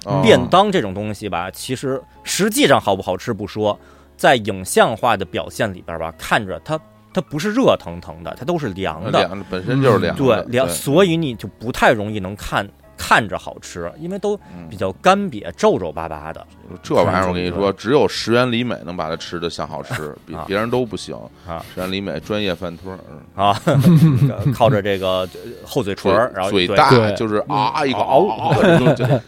[0.06, 3.78] 哦便当这种东西吧，其实实际上好不好吃不说，
[4.16, 6.80] 在影像化的表现里边吧，看着它
[7.14, 12.68] 它不是热腾腾的，它都是凉的，凉本身就是凉的，对凉，所以你就不太容易能看
[12.98, 14.68] 看着好吃，因为都嗯。
[14.70, 16.46] 比较干瘪、皱皱巴巴的。
[16.84, 21.16] 这玩意儿我跟你说，只有石原里美能把它吃的像好吃， 比啊别人都不行。
[21.48, 21.64] 啊。
[21.74, 23.00] 石原里美专业饭托儿，
[23.42, 23.58] 啊，
[24.54, 25.30] 靠着这个呃
[25.66, 28.54] 厚嘴唇，然后嘴大就是啊一口嗷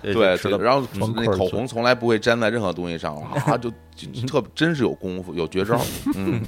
[0.01, 3.71] 对 然后那口红从来不会粘在任何东西上啊，就
[4.27, 5.79] 特真是有功夫，有绝招，
[6.15, 6.41] 嗯，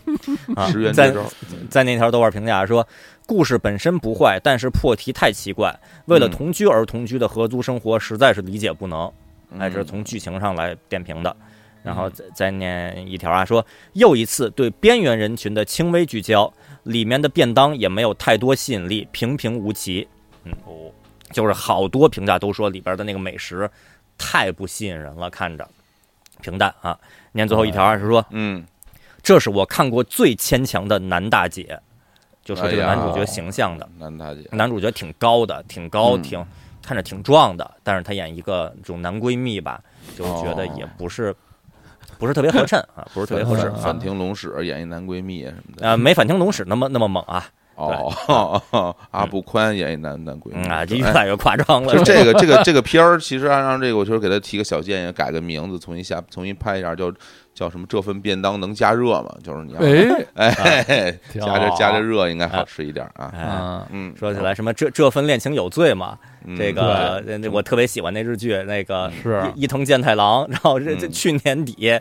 [0.56, 1.22] 啊石原在绝招，
[1.70, 2.86] 在那条豆瓣评价说，
[3.32, 5.74] 故事本身不坏，但是破题太奇怪，
[6.08, 9.10] 为了嗯同居而同居的合租生活实在是理解不能。
[9.58, 11.34] 哎，这是嗯从剧情上来点评的。
[11.82, 16.52] 然后再再念一条啊，说又一次对边缘人群的轻微聚焦，
[16.84, 20.06] 里面的便当也没有太多吸引力，平平无奇。
[20.44, 20.92] 嗯，哦，
[21.32, 23.70] 就是好多评价都说里边的那个美食
[24.18, 25.66] 太不吸引人了，看着
[26.42, 27.00] 平淡啊。
[27.32, 28.66] 念最后一条啊是说，嗯，
[29.24, 31.80] 这是我看过最牵强的男大姐，
[32.44, 36.22] 就说这个男主角形象的，男大姐，男主角挺高的，挺高，嗯。
[36.22, 36.46] 挺
[36.84, 39.80] 看着挺壮的，但是他演一个这种男闺蜜吧，
[40.18, 41.34] 就觉得也不是、
[42.18, 43.98] 不是特别合衬啊，不是特别合适反。
[44.00, 47.46] 町隆史演一男闺蜜什么的，啊，没反町隆史那么那么猛啊，
[47.88, 51.94] 哦，阿布宽演一男男闺蜜嗯啊，这哎越来越夸张了。
[51.94, 57.12] 就这个这个这个片儿，其实按照这个，我就是给他提个小建议，改个名字，重新下重新拍一下，叫
[57.54, 57.86] 叫什么？
[57.90, 59.30] 这份便当能加热吗？
[59.44, 59.80] 就是你要
[60.36, 63.32] 哎， 加着加着热应该好吃一点啊。
[63.34, 66.18] 哎，嗯，嗯，说起来什么这这份恋情有罪嘛？
[66.44, 72.00] 嗯这个我特别喜欢那日剧，那个是伊伊藤健太郎，然后这这嗯去年底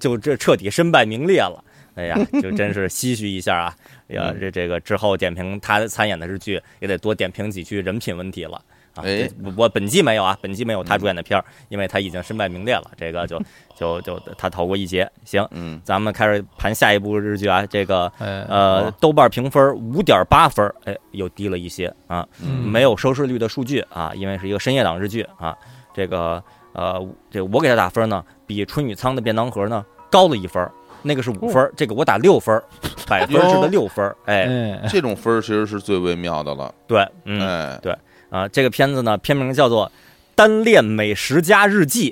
[0.00, 1.62] 就这彻底身败名裂了。
[1.94, 3.74] 哎呀，就真是唏嘘一下啊！
[4.16, 8.60] 哎呀，嗯这这个之后点评他参演的日剧，也得多点评几句人品问题了
[8.94, 9.04] 啊！
[9.42, 12.90] 我我本季没有啊，本季没有他主演的片儿，因为他已经身败名裂了。
[12.96, 13.40] 这个就
[13.74, 15.10] 就就他逃过一劫。
[15.24, 22.26] 行，嗯咱们开始盘下一部日剧啊，这个哎，呃，豆瓣评分五点八分，哎，又低了一些啊。
[22.44, 25.56] 嗯没有收视率的数据啊，因为是一个深夜档日剧啊。
[25.94, 26.42] 这个
[26.74, 30.62] 呃，这我给他打分呢，比春雨仓的便当盒呢高了一分，
[31.02, 32.62] 那个是五分，这个我打六分，
[33.06, 34.04] 百分制的六分。
[34.24, 34.44] 哎，
[34.82, 36.74] 哎，这种分儿其实是最微妙的了。
[36.86, 37.96] 对，嗯对，
[38.30, 39.86] 啊，这个片子呢，片名叫做
[40.34, 42.10] 《单恋美食家日记》。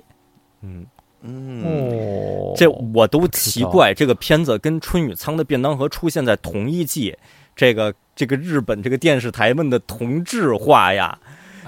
[0.63, 0.87] 嗯，
[1.23, 7.17] 嗯，哦，这我都奇怪，这个片子跟春雨仓的便当盒出现在同一季，
[7.55, 11.19] 这个这个日本这个电视台们的同质化呀。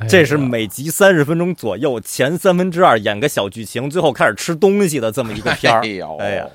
[0.09, 5.81] 这是每集三十分钟左右，前三分之二演个小剧情，最后开始吃东西的这么一个片儿。
[6.21, 6.47] 哎呀，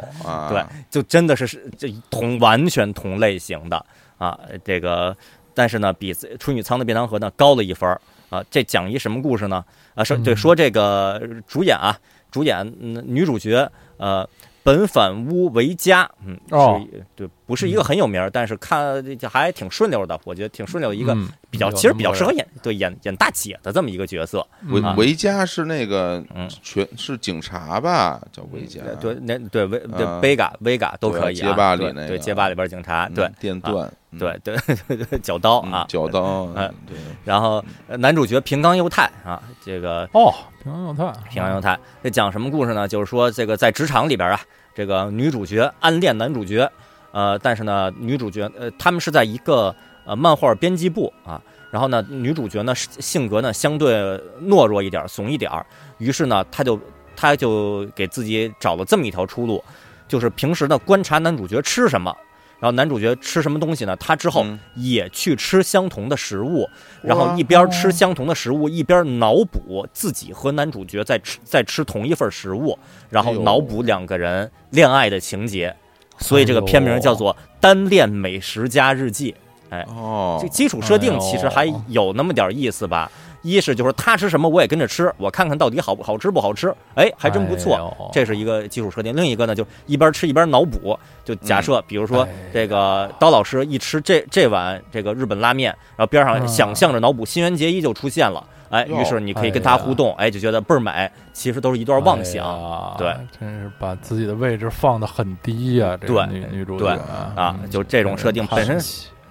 [0.49, 3.85] 对，就真的是是这同完全同类型的
[4.17, 4.39] 啊。
[4.63, 5.15] 这个，
[5.53, 7.89] 但是呢，比《春雨仓的便当盒》呢高了一分
[8.29, 8.43] 啊。
[8.49, 9.63] 这讲一什么故事呢？
[9.95, 11.97] 啊，说对，说这个主演啊，
[12.31, 14.27] 主演嗯女主角呃。
[14.63, 21.17] 本反屋为家，嗯，是，对，不是一个很有名，但是看还挺顺溜的，我觉得挺顺溜一个，
[21.49, 24.45] 比较其实比较适合演对演演大姐的这么一个角色。
[24.67, 26.21] 维维嘉是那个
[26.61, 28.21] 全是警察吧？
[28.33, 31.47] 叫维嘉，对，那对维对维嘎维嘎都可以啊。
[31.47, 33.89] 街霸里那个对街霸里边警察，对电钻，
[34.19, 34.57] 对对
[34.97, 36.97] 对角刀啊，角 刀，嗯，对。
[37.23, 42.87] 然后男主角平冈佑太啊，这个哦，平冈佑太，平冈佑太，这讲什么故事呢？
[42.89, 44.37] 就是说这个在职场里边啊。
[44.75, 46.71] 这个女主角暗恋男主角，
[47.18, 51.41] 呃，但是呢，女主角呃，他们是在一个呃漫画编辑部啊，
[51.72, 53.95] 然后呢，女主角呢性格呢相对
[54.39, 55.65] 懦弱一点，怂一点儿，
[55.97, 56.80] 于是呢，她就
[57.15, 59.63] 她就给自己找了这么一条出路，
[60.07, 62.15] 就是平时呢观察男主角吃什么。
[62.59, 63.95] 然后男主角吃什么东西呢？
[63.97, 64.43] 他之后
[64.76, 66.68] 也去吃相同的食物，
[67.03, 72.78] 然后一边吃相同的食物，一边脑补自己和男主角在吃在吃同一份食物，
[73.09, 75.76] 然后脑补两个人恋爱的情节，
[76.18, 79.32] 所以这个片名叫做《单恋美食家日记》。
[79.70, 83.11] 哎，哦，这基础设定其实还有那么点意思吧。
[83.43, 89.15] 一是就是他吃什么我也跟着吃，我看看到底好不好吃不好吃，哎，还真不错，这是一个基础设定。
[89.15, 101.09] 另一个呢，就一边吃一边脑补，就假设比如说这个刀老师一吃这这碗这个日本拉面，然后边上想象着脑补新垣结衣就出现了，哎，于是你可以跟他互动，哎，就觉得倍儿美。
[101.34, 106.88] 其实都是一段妄想，对，真是把自己的位置放的很低呀，对，女女主角
[107.36, 108.80] 啊，就这种设定本身。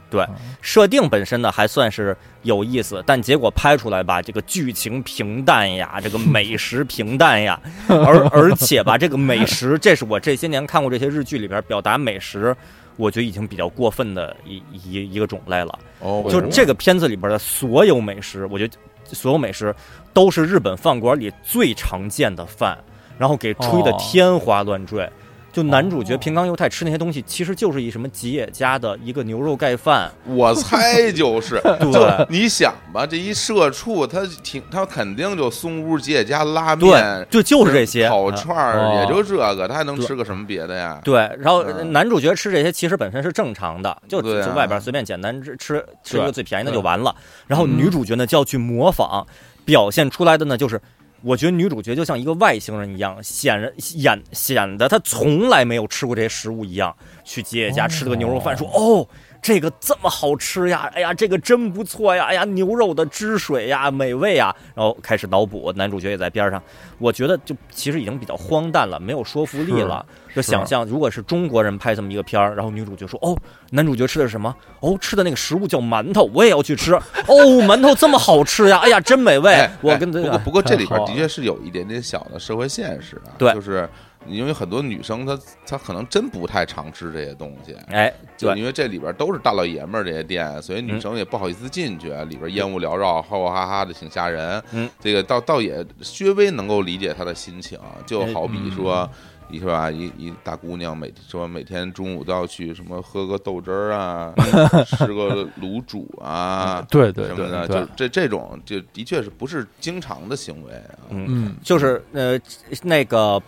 [0.09, 0.25] 对，
[0.61, 12.57] 设定本身呢还算是有意思，但结果拍出来吧，这个剧情平淡呀，这个美食平淡呀，而而且吧，这个美食，这是我这些年看过这些日剧里边表达美食，
[12.95, 15.77] 我觉得已经比较过分的一一一个种类了。
[15.99, 18.77] 哦，就这个片子里边的所有美食，我觉得
[19.13, 19.75] 所有美食
[20.13, 22.79] 都是日本饭馆里最常见的饭，
[23.19, 25.09] 然后给吹得天花乱坠。
[25.57, 31.59] 就男主角平冈佑太吃那些东西，其实就是一什么吉野家的一个牛肉盖饭， 我猜就是。
[31.91, 41.01] 对，你想吧，这一社畜，他挺他肯定就松屋吉野家拉面，对，就就是这些烤串儿，也就这个，他还能吃个什么别的呀？
[41.03, 47.17] 对，然后男主角吃这些其实本身是正常的，就就外边随便简单吃吃吃一个最便宜的就完了。
[47.47, 49.27] 然后女主角呢就要去模仿，
[49.65, 50.79] 表现出来的呢就是。
[51.23, 59.09] 我觉得女主角就像一个外星人一样，显然演显得她从来没有吃过这些食物一样，去吉野家吃了个牛肉饭，说哦。
[59.47, 60.91] 这个这么好吃呀！
[60.93, 62.25] 哎呀，这个真不错呀！
[62.25, 64.53] 哎呀，牛肉的汁水呀，美味啊！
[64.75, 66.61] 然后开始脑补，男主角也在边上。
[66.99, 70.05] 我觉得就其实已经比较荒诞了，没有说服力了。
[70.35, 73.39] 就想象如果是中国人拍这么一个片儿，然后女主角说：“哦，
[73.71, 74.53] 男主角吃的是什么？
[74.81, 76.93] 哦，吃的那个食物叫馒头，我也要去吃。
[76.95, 77.01] 哦，
[77.69, 78.79] 馒头这么好吃呀！
[78.79, 79.71] 哎呀，真美味！
[79.81, 83.89] 我跟不过不过这里边的确是有一点点小的社会现实啊，对，就是。
[84.29, 94.63] 因为很多女生她她可能真不太常吃这些东西，哎，就因为这里边都是大老爷们儿这些店，所以女生也不好意思进去，里边烟雾缭绕，哈哈哈哈的，挺吓人。
[94.73, 99.09] 嗯，这个倒倒也稍微能够理解她的心情，就好比说，
[99.49, 99.91] 你是吧？
[99.91, 104.35] 一一大姑娘每说每天中午都要去什么喝个豆汁儿啊，
[104.87, 111.07] 吃个卤煮啊，对对什么的，就这这种就的确是不是经常的行为啊？
[111.11, 112.39] 嗯，就是呃
[112.83, 113.41] 那个。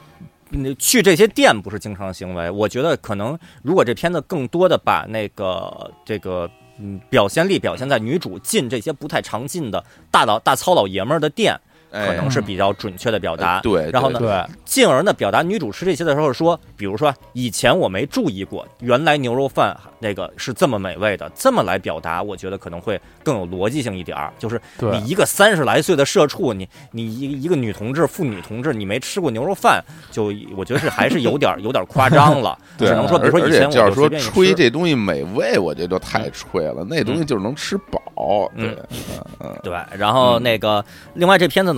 [0.78, 11.59] 去这些店不是经常行为，我觉得可能如果这片子更多的把那个这个嗯表现力表现在女主进这些不太常进的大老大糙老爷们儿的店。
[11.91, 24.30] 可能是比较准确的表达，对，然后呢，进而呢，表达女主吃这些的时候说，比如说以前我没注意过，原来牛肉饭那个是这么美味的，这么来表达，我觉得可能会更有逻辑性一点儿。
[24.39, 32.59] 就是你一个三十来岁的社畜，你你一一个女同志、妇女同志，你没吃过牛肉饭，就我觉得是还是有点 有点夸张了。
[32.76, 38.51] 只能说，比如说以前我说吹这东西美味，我觉得就太吹了，那东西就是能吃饱。
[38.57, 38.76] 对，
[39.41, 40.84] 嗯，对，然后那个
[41.14, 41.78] 另外这片子。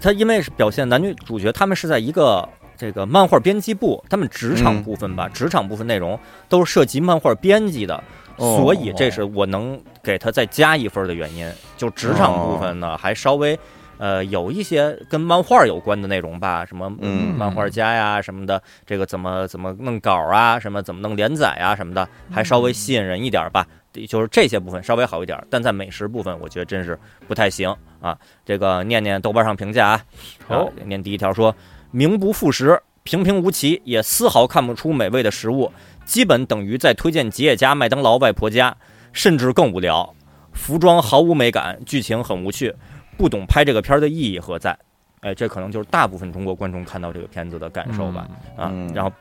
[0.00, 6.18] 他因为是表现男女主角，他们是在一个这个漫画编辑部，他们职场部分吧，职场部分内容
[6.48, 8.02] 都是涉及漫画编辑的，
[8.36, 11.50] 所以这是我能给他再加一分的原因。
[11.76, 13.58] 就职场部分呢，还稍微
[13.98, 16.90] 呃有一些跟漫画有关的内容吧，什么
[17.36, 23.66] 漫画家呀什么的，这个怎么怎么弄稿啊，什么怎么弄连载啊什么的，还稍微吸引人一点吧。
[24.04, 28.18] 就是这些部分稍微好一点，但在美食部分，我觉得真是不太行啊。
[28.44, 30.04] 这个念念豆瓣上评价啊，
[30.48, 31.54] 好念第一条说：
[31.92, 35.70] 名不副实，平平无奇，也丝毫看不出美味的食物，
[36.04, 38.76] 基本等于在推荐吉野家、麦当劳、外婆家，
[39.12, 40.12] 甚至更无聊。
[40.52, 42.74] 服装毫无美感，剧情很无趣，
[43.16, 44.76] 不懂拍这个片儿的意义何在。
[45.20, 48.26] 哎，这可能就是大部分中国观众看到这个片子的感受吧。
[48.56, 49.12] 啊，嗯然后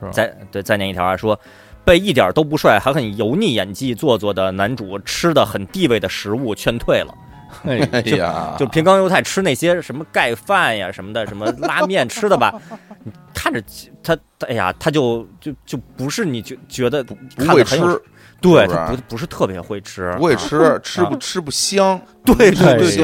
[0.00, 1.38] 是再对再念一条啊，说
[1.84, 7.14] 被一点都不帅还很油腻、演技做作的男主吃的很地位的食物劝退了。
[7.64, 12.52] 哎哎呀， 就平冈优太吃那些什么盖饭呀、什么的，什么拉面吃的吧，
[13.04, 13.62] 你看着
[14.02, 17.14] 他，他哎呀，他就就就不是你觉觉得不
[17.46, 17.80] 会吃，
[18.40, 22.96] 对他不不是特别会吃，不会吃，吃啊不吃不香，对对对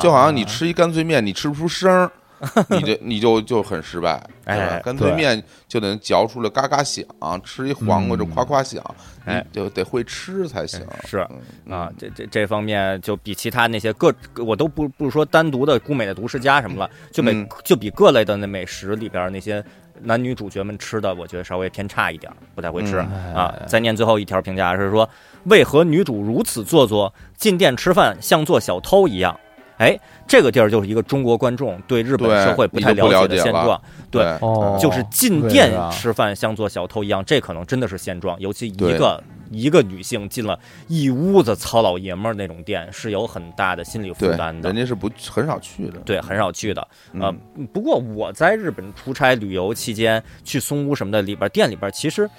[0.00, 2.10] 就好像你吃一干脆面，你吃不出声儿，
[2.68, 4.22] 你就你就就很失败。
[4.44, 7.04] 对吧哎干脆对面就得嚼出来嘎嘎响，
[7.44, 8.82] 吃一黄瓜就夸夸响，
[9.24, 10.80] 你哎就得会吃才行。
[11.04, 11.24] 是
[11.66, 19.64] 嗯啊，，这这这方面就比其他那些各我都不不说单独的孤美的独食家什么了，就比嗯就比各类的那美食里边那些
[20.00, 22.98] 男女主角们吃的，我觉得稍微偏差一点，不太会吃。
[22.98, 25.08] 嗯啊，再念最后一条评价是说，
[25.44, 29.38] 为何女主如此做作，进店吃饭像做小偷一样？
[29.82, 38.38] 哎，这个地儿就是一个中国观众对日本社会不太了解的现状，对对哦就是进店啊吃饭像做小偷一样，这可能真的是现状。
[38.38, 39.20] 尤其一个
[39.50, 40.56] 一个女性进了
[40.86, 44.76] 一屋子糙老爷们儿那种店，是有很大的心理负，担的人。
[44.78, 45.98] 家是不很少去的。
[46.04, 46.80] 对，很少去的。
[47.18, 52.30] 呃嗯，不过我在日本出差旅游期间，去松屋什么的里边店里边，其实。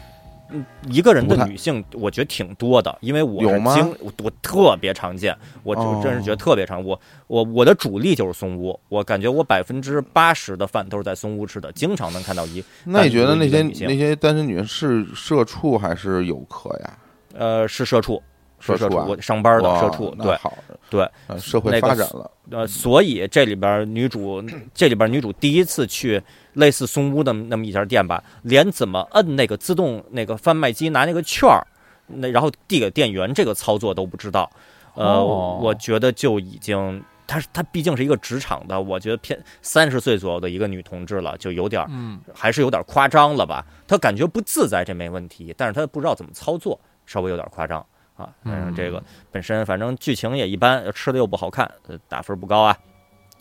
[0.49, 6.83] 嗯，一个人的女性，我觉得挺多的，因为我是经我我特别常见，我哦我真是觉得特别常。
[6.83, 16.97] 我我我的主力就是松屋，我感觉我百分之八十的饭都是在松屋吃的，经常能看到一那你觉得那些那些单身女是社畜还是游客呀？
[17.35, 18.21] 呃是社畜，是
[18.66, 20.53] 社畜，社畜啊我上班的社畜，对好，
[20.89, 24.43] 对，呃社会那个发展了，呃，所以这里边女主，
[24.74, 26.22] 这里边女主第一次去
[26.53, 31.66] 类似松屋的那么一家店吧，连怎么摁那个自动那个贩卖机拿那个券儿，
[32.07, 34.49] 那然后递给店员这个操作都不知道，
[34.95, 37.03] 呃，哦我觉得就已经。
[37.26, 43.66] 她她毕竟是一个职场的，我觉得偏三十岁左右的一个女同志了，就有点儿嗯，还是有点夸张了吧？
[43.88, 47.84] 她感觉不自在，这没问题，但是她不知道怎么操作，稍微有点夸张
[48.24, 48.34] 啊。
[48.43, 52.78] 反正这个本身反正剧情也一般，吃的又不好看，呃打分不高啊。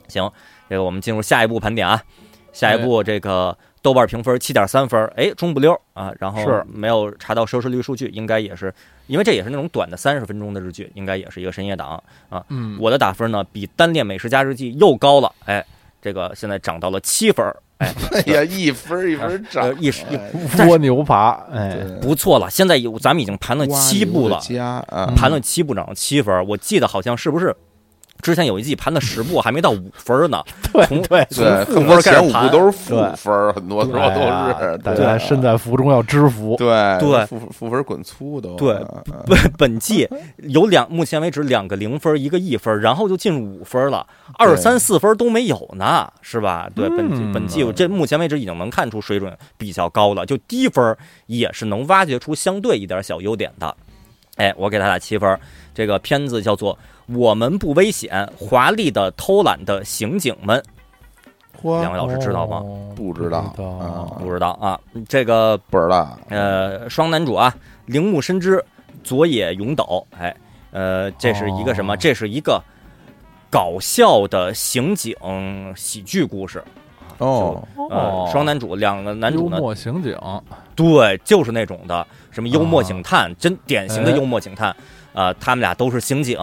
[0.08, 0.30] 行，
[0.68, 2.02] 这个我们进入下一步盘点啊。
[2.52, 6.12] 下一步这个豆瓣评分七点三分，哎，中不溜啊。
[6.18, 8.74] 然后是没有查到收视率数据，应该也是
[9.06, 12.44] 因为这也是那种短的三十分钟的日剧，应该也是一个深夜档啊。
[12.50, 15.64] 嗯，我的打分呢比《单恋美食家日记》又高了，哎，
[16.02, 17.94] 这个现在涨到了七分儿，哎，
[18.26, 22.48] 哎呀，一分一分涨一，一蜗牛爬，哎，不错了。
[22.48, 24.40] 现在有咱们已经盘了七步了，
[25.16, 27.54] 盘了七步涨了七分，我记得好像是不是
[28.22, 30.42] 之前有一季盘的十部，还没到五分儿呢？
[30.72, 34.20] 对对对，很多前五部都是负分儿，很多时候哎都
[34.60, 38.80] 是，大对家身在福中要知福，对对负负分滚粗都对
[39.26, 40.08] 本本季
[40.38, 44.06] 有两，目前为止两个零分，一个一分，然后就进入五分了，
[44.38, 46.70] 二三四分都没有呢，是吧？
[46.74, 50.96] 对，本本季我这目前为止已经能看出水准比较高了，就低分
[51.26, 53.76] 也是能挖掘出相对一点小优点的。
[54.36, 55.38] 哎，我给他打七分。
[55.74, 56.74] 这个片子叫做
[57.18, 60.62] 《我们不危险：华丽的偷懒的刑警们》，
[61.80, 62.58] 两位，老师知道吗？
[62.58, 64.78] 哦不知道不知道啊不知道啊。
[65.08, 67.54] 这个不知道，呃，双男主啊，
[67.86, 68.62] 铃木伸之、
[69.02, 70.34] 佐野勇斗，哎，
[70.70, 71.94] 呃，这是一个什么？
[71.94, 72.62] 哦这是一个
[73.50, 75.14] 搞笑的刑警
[75.74, 76.62] 喜剧故事。
[77.18, 80.16] 哦，呃，双男主，两个男幽主呢，默刑警，
[80.74, 84.74] 对，就是那种的，什么幽默警探，啊真典型的哎幽默警探。
[85.12, 86.38] 呃，他们俩都是刑警，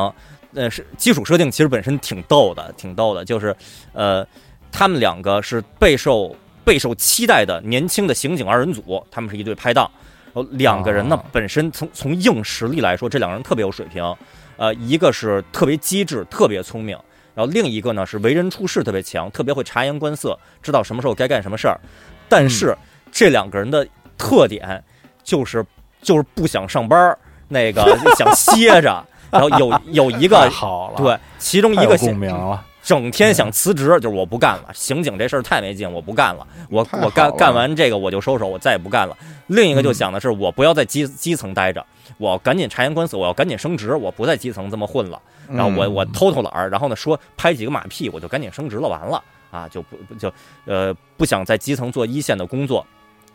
[0.53, 3.53] 呃，是基础设定其实本身挺逗的，挺逗的，就是
[3.91, 4.25] 呃，
[4.71, 9.89] 他们两个是备受备受期待的年轻的刑警二人组，他们是一对拍档。
[10.31, 14.15] 然后两个人呢啊，本身从从硬实力来说，这两个人特别有水平。
[14.57, 16.95] 呃，一个是特别机智、特别聪明，
[17.33, 21.79] 然后另一个呢是为人处事特别强，特别会察言观色，知道什么时候该干什么事儿。
[22.27, 22.77] 但是、
[23.09, 23.87] 这两个人的
[24.17, 24.83] 特点
[25.23, 25.65] 就是
[26.01, 27.83] 就是不想上班儿，那个
[28.17, 29.05] 想歇着。
[29.31, 39.15] 然后有有一个好了，对，其中一个共鸣了，整天想辞职，就是我不干了，刑警这事儿太没劲，我不干了，我我干干完这个我就收手，我再也不干了。
[39.45, 41.85] 另一个就想的是，我不要在基基层待着，
[42.17, 45.21] 我赶紧察言观色，我要赶紧升职，我不在基层这么混了。
[45.47, 50.33] 然后我嗯我偷偷懒儿，然后呢说拍几个马屁，我就赶紧升职了，完了啊，就不不就
[50.65, 52.83] 呃不想在基层做一线的工作，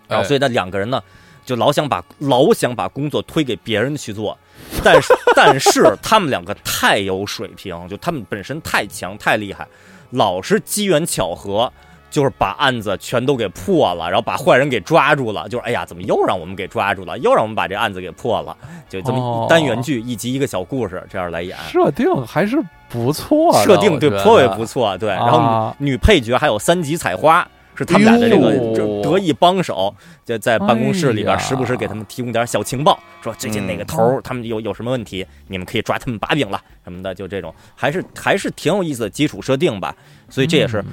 [0.09, 1.01] 然后哎所以那两个人呢
[1.45, 4.37] 就老想把老想把工作推给别人去做，
[4.83, 9.67] 但是但是他们两个太有水平，就他们本身太强太厉害，
[10.11, 11.73] 老是机缘巧合。
[12.11, 15.49] 就是把案子全都给破了，然后把坏人给抓住了。
[15.49, 17.19] 就是哎呀，怎么又让我们给抓住了？
[17.19, 18.57] 又让我们把这案子给破了？
[18.89, 22.57] 就这么单元剧一集一个小故事这样来演，设定还是
[22.89, 23.61] 不错。
[23.65, 25.09] 设定对颇为不错，对。
[25.09, 29.95] 然后女配角还有三级采花，是他们俩的这个得意帮手，
[30.25, 37.14] 就在办公室里边时不时给他们提供点小情报，说最近哪个头他们有有什么问题，你们可以抓他们把柄了什么的。
[37.14, 39.95] 就这种还是还是挺有意思的基础设定吧。
[40.29, 40.85] 所以这也是。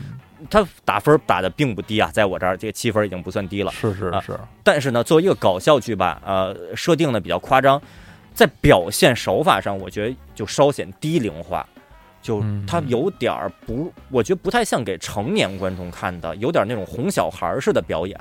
[0.50, 3.72] 他打分打的并不低啊，在我这儿这个七分已经不算低了。
[3.72, 7.80] 是是是，但是呢，作为一个搞笑剧吧，呃，设定的比较夸张，
[8.34, 11.64] 在表现手法上，我觉得就稍显低龄化，
[12.22, 18.18] 就他有点儿不，我觉得不太像给成年观众看的，有点那种哄小孩似的表演，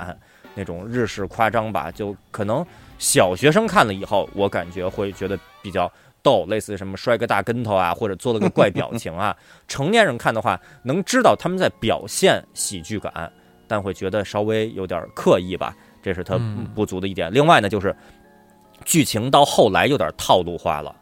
[0.55, 2.65] 那种日式夸张吧，就可能
[2.99, 5.91] 小学生看了以后，我感觉会觉得比较。
[6.23, 9.35] 逗，类似什么摔个大跟头啊，或者做了个怪表情啊。
[9.67, 13.33] 成年人看的话，能知道他们在表现喜剧感，
[13.67, 16.39] 但会觉得稍微有点刻意吧，这是他
[16.75, 17.33] 不足的一点。
[17.33, 17.97] 另外呢，就是
[18.85, 20.95] 剧情到后来有点套路化了，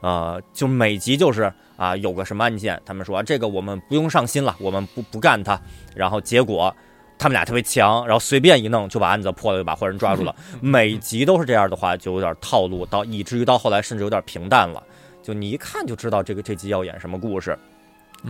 [0.00, 5.60] 呃，就每集就是啊有个什么案件，他们说这个我们不用上心了，我们不不干他，
[5.94, 6.74] 然后结果。
[7.18, 10.36] 他们俩特别强，然后随便一弄就把案子破了，就把坏人抓住了。
[10.60, 14.82] 每集都是这样的话，就有点套路，到以至于到后来甚至有点平淡了。
[15.22, 17.58] 就你一看就知道这个这集要演什么故事，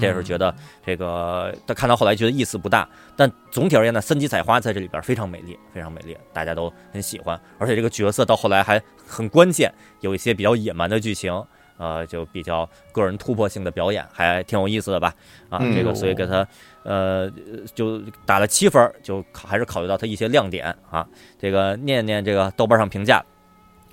[0.01, 2.89] 这是觉得这个他看到后来觉得意思不大。
[3.17, 7.37] 但总体而言呢，三级采花在这里边非常美丽，非常美丽，大家都很喜欢。
[7.59, 11.45] 而且这个角色到后来还很关键，有一些比较野蛮的剧情。
[11.79, 15.15] 呃，就比较个人突破性的表演，还挺有意思的吧？
[15.49, 16.47] 啊，这个所以给他
[16.83, 17.31] 呃
[17.75, 21.07] 就打了七分，就还是考虑到他一些亮点啊。
[21.39, 23.25] 这个念念这个豆瓣上评价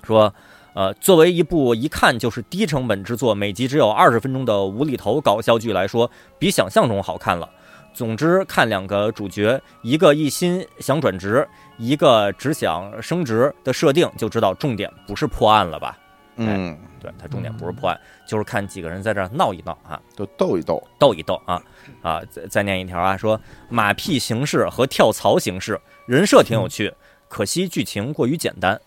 [0.03, 0.33] 说，
[0.73, 6.09] 呃，作为一部一看就是低成本制作、每集只有二十分钟的无厘头搞笑剧来说，
[6.39, 7.49] 比想象中好看了。
[7.93, 15.95] 总之，看两个主角，一个一心想转职，一个只想升职的设定，就知道重点不是破案了吧？
[16.37, 16.77] 嗯。
[16.99, 21.61] 对他重点不是破案，就是看几个人在这闹一闹啊，就斗一斗，斗一斗啊
[22.01, 22.21] 啊！
[22.31, 25.77] 再再念一条啊，说马屁形式和跳槽形式，
[26.07, 26.93] 人设挺有趣，
[27.27, 28.79] 可惜剧情过于简单。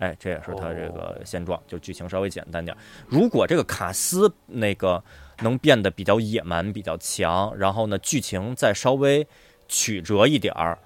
[0.00, 2.76] 哎，这也是他这个现状，就剧情稍微简单点。
[3.06, 5.00] 如果这个卡斯那个
[5.42, 9.24] 能变得比较野蛮、比较强，然后呢剧情再稍微
[9.68, 10.76] 曲折一点儿，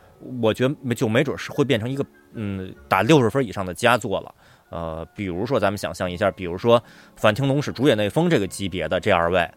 [0.43, 2.05] 我觉得就没准是会变成一个
[2.35, 4.35] 嗯打六十分以上的佳作了。
[4.75, 6.83] 呃，比如说，咱们想象一下，比如说
[7.15, 9.49] 反町隆史、竹野内丰这个级别的这二位，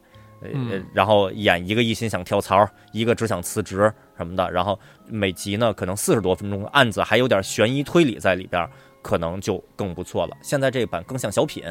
[0.41, 0.49] 呃，
[0.93, 8.70] 然后演一个一心想跳槽，一个只想辞职什么的，然后每集呢可能四十多分钟，案子还有点悬疑推理在里边，
[9.01, 10.38] 可能就更不错了。
[10.43, 11.63] 现在这版更像小品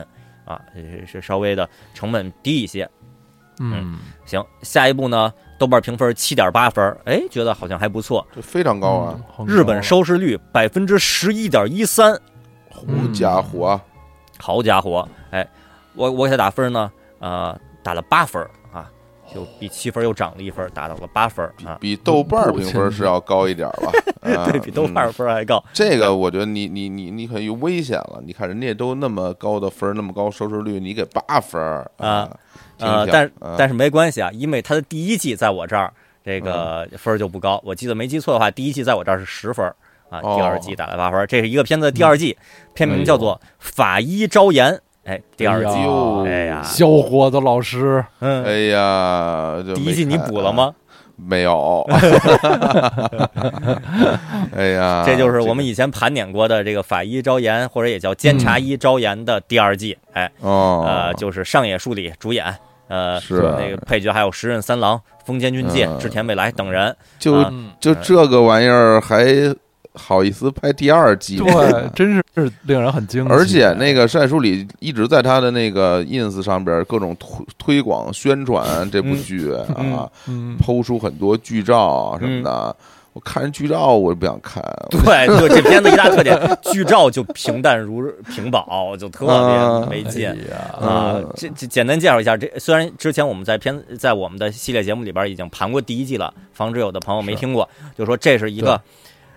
[0.45, 0.61] 啊，
[1.07, 2.91] 是稍微的成本低一些。
[3.61, 9.21] 嗯，行，下一步呢，豆瓣评分七点八分，哎，觉得好像还不错，这非常高啊！
[9.47, 12.21] 日本收视率百分之十一点一三。
[12.77, 12.83] 好
[13.15, 13.81] 家伙，
[14.39, 15.09] 好家伙！
[15.31, 15.47] 哎，
[15.95, 18.91] 我我给他打分呢，呃，打了八分啊，
[19.33, 23.91] 就比七分又涨了一分，达到了八分啊，比豆瓣评分是要高一点吧？
[24.53, 25.63] 对比豆瓣分还高。
[25.73, 28.21] 这个我觉得你你你你可有危险了。
[28.25, 31.61] 你看人家都那么高的分，那么高收视率，你给八分
[31.97, 32.29] 啊？
[32.79, 35.91] 呃，但但是没关系啊，因为他的第一季在我这儿
[36.23, 37.59] 这个分就不高。
[37.65, 39.73] 我记得没记错的话，第一季在我这儿是十分。
[40.11, 42.37] 啊，第二季打了八分，这是一个片子的第二季，
[42.75, 44.73] 片名叫做《法医招言》。
[45.05, 45.77] 哎，第二季，
[46.29, 50.75] 哎呀，小伙子老师，嗯，哎呀，第一季你补了吗？
[51.15, 51.87] 没有。
[54.55, 59.97] 哎呀， 这就是我们以前盘点过的这个《法医招言》，或者也叫《监察医招言》的第二季。
[60.13, 62.53] 哎，哦，呃，就是上野树里主演，
[62.89, 66.95] 呃，是那个配角还有时任三郎、丰间俊介、织田未来等人。
[67.21, 67.45] 就
[67.79, 69.25] 就这个玩意儿还。
[69.97, 71.39] 好意思拍第二季？
[71.39, 71.47] 对，
[71.95, 73.31] 真是是令人很惊喜。
[73.31, 80.09] 而且那个晒书里一直在他的那个 ins 上边各种推推广宣传这部剧啊，
[80.59, 82.77] 抛出很多剧照什么的。
[83.13, 84.63] 我看人剧照，我就不想看。
[84.91, 86.39] 对对，这片子一大特点，
[86.71, 90.29] 剧照就平淡如屏保，就特别没劲
[90.79, 91.19] 啊。
[91.35, 97.67] 这这简单介绍一下，这虽然之前我们在片在我们的系列节目里边已经盘过第一季了，防止有的朋友没听过，
[97.97, 98.79] 就说这是一个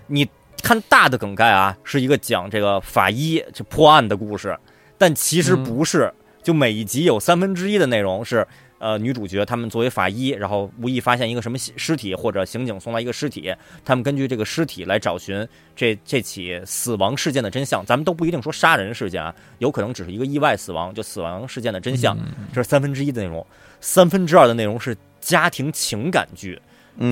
[0.07, 0.27] 你。
[0.61, 4.57] 看大的梗概啊，是一个讲这个法医就破案的故事，
[4.97, 6.13] 但其实不是。
[6.41, 8.47] 就每一集有三分之一的内容是
[8.79, 13.53] 呃女主角他们作为法医，然后无意发现一个什么尸体或者刑警送来一个尸体，
[13.83, 15.45] 他们根据这个尸体来找寻
[15.75, 17.85] 这这起死亡事件的真相。
[17.85, 22.17] 咱们都不一定说杀人事件啊，有可能只是一个意外死亡，就死亡事件的真相。
[22.53, 23.45] 这是三分之一的内容，
[23.81, 26.59] 三分之二的内容是家庭情感剧，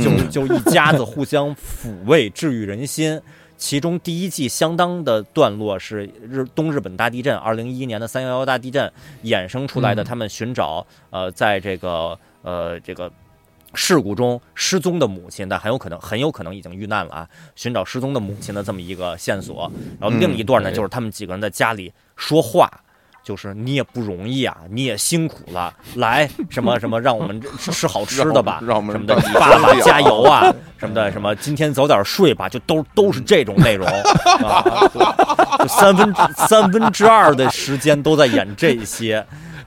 [0.01, 3.21] 就就一家子互相抚慰、治愈人心。
[3.57, 8.91] 其中第一季相当的段落是日东日本大地震，二零一一年的三幺幺大地震
[9.23, 13.11] 衍生出来的，他们寻找呃，在这个呃这个
[13.73, 19.71] 事故中失踪的母亲，但很有可能很有可能已经遇难了啊，寻找失踪的母亲的这么一个线索。
[19.99, 22.69] 然后另一段呢，就是他们几个人在家里说话。
[23.28, 30.49] 就是你也不容易啊，你也辛苦了，来什么什么，让我们吃好吃的吧，让我们什么的，爸爸加油啊，
[30.80, 33.86] 什么的，什么今天早点睡吧，就都都是这种内容
[34.47, 34.63] 啊，
[35.59, 39.21] 就三分三分之二的时间都在演这些，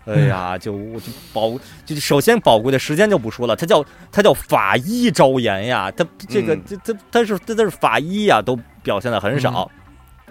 [0.06, 1.52] 哎呀，就就宝
[1.84, 9.70] 就首先宝贵的时间就不说了，他叫他叫法医招言呀，他这个这这他是他他是法医呀，都表现的很少，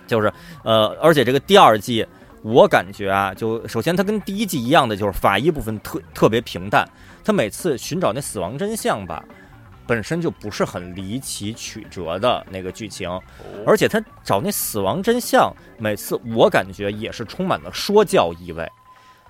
[0.07, 2.03] 就是呃，而且这个第二季。
[2.41, 6.87] 我感觉啊，就首先它跟第一季一样的，就是法医部分特特别平淡。
[7.23, 9.23] 他每次寻找那死亡真相吧，
[9.85, 13.09] 本身就不是很离奇曲折的那个剧情，
[13.65, 18.67] 而且他找那死亡真相，每次我感觉也是充满了说教意味，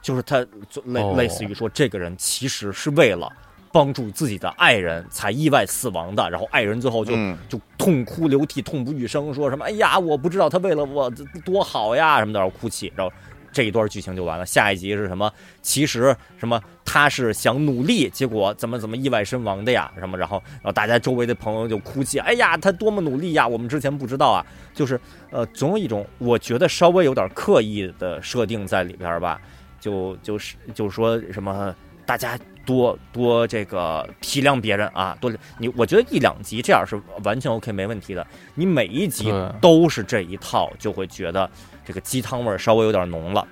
[0.02, 0.46] 就是他
[0.86, 3.32] 类类似于说这个人其实是为了。
[3.72, 7.14] 帮助自己的爱人才意外死亡的，然后爱人最后就
[7.48, 11.10] 就痛哭流涕、痛不欲生，说什么“哎呀，我不知道他为了我
[11.46, 13.14] 多好呀”什么的，然后哭泣，然后
[13.52, 14.46] 这一段剧情就完了。
[14.46, 15.32] 下一集是什么？
[15.62, 19.92] 其实什么他是想努力，结果怎么怎么意外身亡的呀？
[20.00, 20.18] 什么？
[20.18, 23.48] 然后然后大家周围的朋友就哭泣：“哎呀，他多么努力呀！
[23.48, 25.00] 我们之前不知道啊。”就是
[25.30, 29.40] 呃，总有一种我觉得稍微有点刻意的设定在里边吧，
[29.80, 32.36] 就就是就是说什么大家。
[32.70, 38.26] 多多这个体谅别人啊，多你我觉得一两集这样是完全 OK 没问题的。
[38.54, 41.50] 你每一集都是这一套，就会觉得
[41.84, 43.48] 这个鸡汤味稍微有点浓了。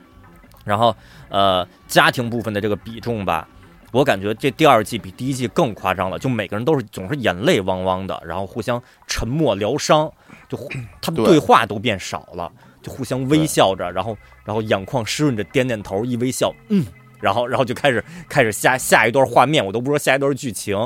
[0.64, 0.96] 然后
[1.30, 3.50] 呃，家庭部分的这个比重吧，
[3.92, 10.14] 我感觉这第二季比第一季更夸张了，就每个人都是总是眼泪汪汪的，然后互相沉默疗伤，
[10.48, 10.56] 就
[11.02, 12.52] 他们对话都变少了，
[12.84, 14.16] 就互相微笑着，然后
[14.46, 16.86] 然后眼眶湿润着点点头，一微笑，嗯。
[17.20, 20.78] 然后，然后就开始开始下下一段画面，我都不说下一段剧情，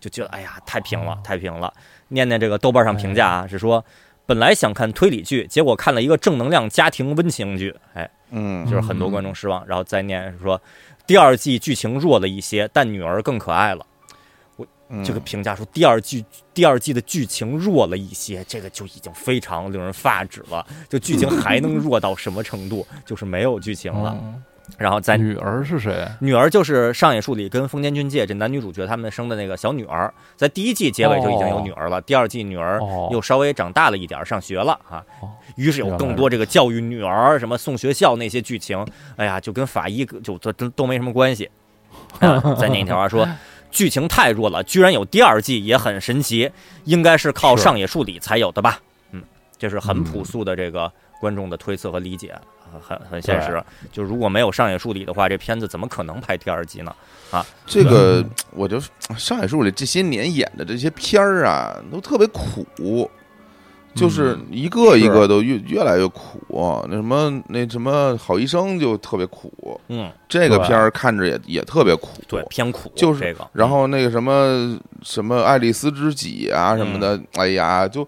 [0.00, 1.72] 就觉得哎呀，太平了，太平了。
[2.08, 3.84] 念念这个豆瓣上评价啊，是说
[4.26, 9.66] 本来想看推理剧，结果看了一个正能量家庭温情剧，哎，嗯，就是很多观众失望。
[9.66, 10.60] 然后再念是说
[11.06, 13.84] 第二季剧情弱了一些，但女儿更可爱了。
[14.56, 14.66] 我
[15.02, 20.64] 这个评价说第二季第二季的剧情弱了一些，这个就已经非常令人发指了。
[20.88, 22.86] 就剧情还能弱到什么程度？
[23.04, 24.16] 就是没有剧情了。
[24.78, 26.06] 然后在女儿是谁？
[26.20, 35.04] 女儿就是上野树里跟丰间俊介这男女主角他们生的那个小女儿，在第一季结尾就已经有女儿了，第二季女儿又稍微长大了一点，上学了啊。
[35.56, 38.84] 于是有更多这个教育女儿、什么送学校那些剧情，
[39.16, 41.48] 哎呀，就跟法医就都都没什么关系。
[42.58, 43.28] 再念一条啊，说
[43.70, 46.50] 剧情太弱了，居然有第二季也很神奇，
[46.84, 48.80] 应该是靠上野树里才有的吧？
[49.12, 49.22] 嗯，
[49.58, 50.90] 这是很朴素的这个
[51.20, 52.34] 观众的推测和理解。
[52.80, 53.62] 很很现实，
[53.92, 56.94] 就如果没有上野树里的话，这片子怎么可能拍第二集呢？
[57.30, 58.80] 啊，这个我就
[59.16, 63.10] 上野树里这些年演的这些片儿啊，都特别苦，
[63.94, 66.84] 就是一个一个都越越来越苦。
[66.88, 73.48] 那什么那什么好医生就特别苦，嗯，这个片儿看着也也特别苦，对，偏苦，就是这个。
[73.52, 78.06] 然后那个什么什么爱丽丝知己啊什么的，哎呀就。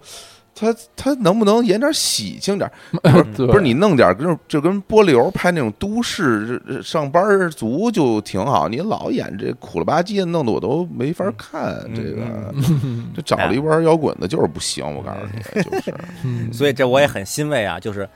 [0.59, 2.71] 他他能不能演点喜庆点？
[3.03, 8.67] 不是不是，你弄点跟就跟波流拍那种都市上班族就挺好。
[8.67, 11.79] 你老演这苦了吧唧的，弄得我都没法看。
[11.93, 12.51] 这个
[13.15, 14.83] 这找了一玩摇滚的，就是不行。
[14.83, 15.93] 我告诉你，就是。
[16.51, 17.79] 所以这我也很欣慰啊。
[17.79, 18.09] 就是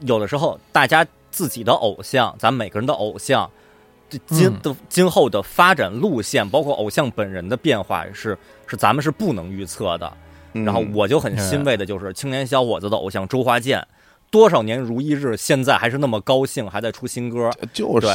[0.00, 3.50] 有的时候，大家自己的偶像，咱每个人的偶像，
[4.28, 8.38] 今的今后的发展路线，包括偶像本人的变化，是
[8.68, 10.12] 是咱们是不能预测的。
[10.52, 13.86] 然后我就很欣慰的就是青年小伙子的偶像周华健，
[14.30, 18.06] 多少年如一日，现在还是那么高兴，还在出新歌，就 是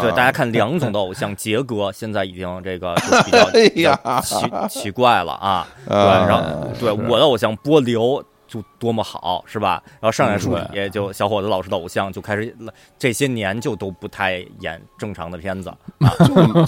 [0.00, 2.94] 对大家看梁总的偶像杰哥，现在已经这个
[3.26, 4.36] 就比较奇
[4.68, 9.82] 奇怪了啊，对，然后对我的偶像波流就多么好是吧？
[9.92, 12.54] 然后上野树也就小伙子老师的偶像就开始
[12.98, 15.70] 这些年就都不太演正常的片子。
[16.00, 16.12] 啊，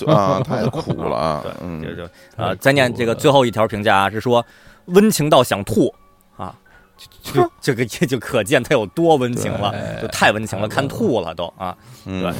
[0.08, 1.44] 啊太苦了啊，
[1.82, 2.10] 对，就就
[2.42, 4.44] 啊再念这个最后一条评价啊是说。
[4.86, 5.94] 温情到想吐
[6.36, 6.54] 啊！
[7.22, 11.76] 就这个也就可见他有多温情了，就太温情了，看吐了都啊！
[12.04, 12.32] 对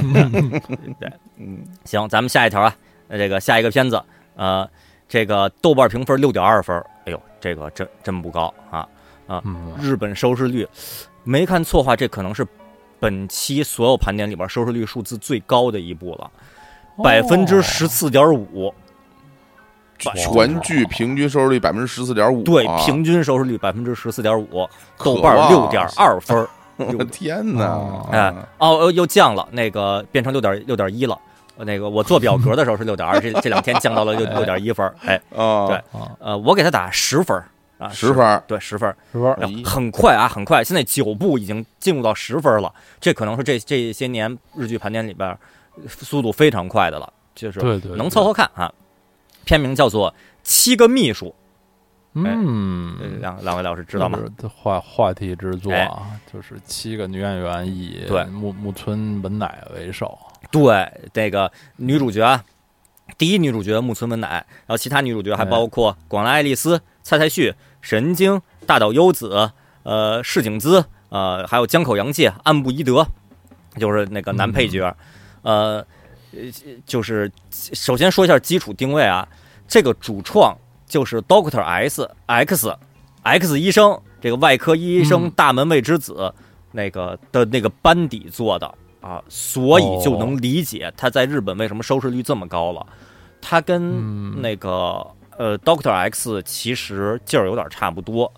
[1.01, 1.13] 对。
[1.39, 2.75] 嗯，行，咱们下一条啊，
[3.11, 4.01] 这个下一个片子，
[4.37, 4.69] 呃，
[5.09, 8.87] 这个豆瓣评分六点二分，哎呦，这个真真不高啊
[9.27, 9.43] 啊！
[9.81, 10.67] 日本收视率
[11.25, 12.47] 没看错话，这可能是
[13.01, 16.31] 本期所有盘点里边收视率数字最高的一部了，
[17.03, 18.73] 百分之十四点五。
[19.99, 24.69] 全剧平均收视率百分之十四点五，对，平均收视率百分之十四点五，
[24.99, 26.47] 豆瓣六点二分。
[26.77, 28.05] 我天哪！
[28.11, 31.17] 哎，哦，又降了，那个变成六点六点一了。
[31.59, 34.85] 那个我做表格的时候是六点二，这这两天降到了六 六点一分。
[35.05, 35.81] 哎，对，
[36.19, 37.41] 呃，我给他打十分
[37.79, 40.65] 啊，十分，对，十分，十分，很快啊，很快。
[40.65, 45.39] 现在九部已经进入到十分了，这可能是这这些年日剧盘点里边
[45.87, 47.61] 速度非常快的了，就是
[47.97, 48.69] 能凑合看啊。
[49.45, 50.11] 片名叫做
[50.43, 51.27] 《七个秘书》，
[52.15, 54.19] 嗯，两两位老师知道吗？
[54.49, 60.19] 话话题之作啊，就是七个女演员以对木木村文乃为首，
[60.51, 62.41] 对这个女主角，
[63.19, 69.51] 第一女主角木村文乃，然后其他女主角还包括广濑爱丽丝、蔡蔡旭、神经、大岛优子、
[69.83, 73.07] 呃市井姿，呃还有江口洋介、岸部一德，
[73.79, 74.97] 就是那个男配角，
[75.43, 75.85] 呃。
[76.37, 79.27] 呃，就是首先说一下基础定位啊，
[79.67, 80.57] 这个主创
[80.87, 82.77] 就是 Doctor S X
[83.23, 86.33] X 医生，这个外科医生大门卫之子
[86.73, 88.67] 那个的那个班底做的
[89.01, 92.87] 啊，所以就能理解他在日本为什么收视率这么高了。
[93.41, 95.07] 他跟那个
[95.37, 98.33] 呃 Doctor X 其实劲儿有点差不多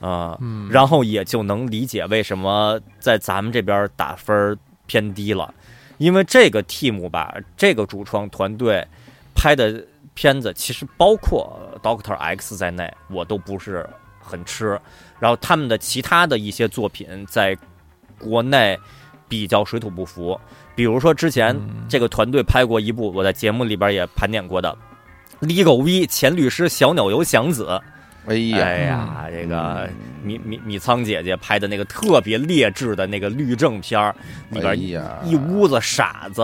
[0.00, 0.38] 啊，
[0.70, 5.52] 然后也就能理解为什么在咱们这边打分偏低了。
[5.98, 8.86] 因为这个 team 吧，这个主创团队
[9.34, 9.84] 拍的
[10.14, 13.88] 片子，其实包括 Doctor X 在内，我都不是
[14.20, 14.80] 很吃。
[15.18, 17.56] 然后他们的其他的一些作品，在
[18.18, 18.78] 国内
[19.28, 20.40] 比较水土不服。
[20.74, 21.56] 比如说之前
[21.88, 24.76] 这个团队拍过一部，我在节目里边也盘点过的
[25.46, 27.80] 《Legal V》前律师小鸟游祥子。
[28.28, 29.88] 哎呀，哎呀，这个
[30.22, 34.14] 米米米仓姐姐拍的那个特别劣质的那个律政片儿，
[34.50, 34.78] 里边
[35.24, 36.42] 一屋子傻子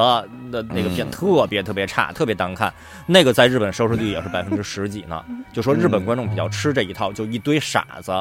[0.51, 2.72] 的那个片特别特别差，特别难看。
[3.07, 5.22] 那个在日本收视率也是百分之十几呢。
[5.53, 8.12] 就说日本观众比较吃这一套，就一堆傻子，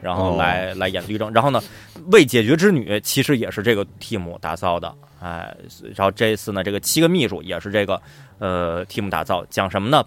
[0.00, 1.32] 然后来来演律政。
[1.32, 1.62] 然后呢，
[2.10, 5.54] 未解决之女其实也是这个 team 打造的，哎，
[5.94, 8.02] 然后这次呢，这个七个秘书也是这个
[8.38, 10.04] 呃 team 打造，讲什么呢？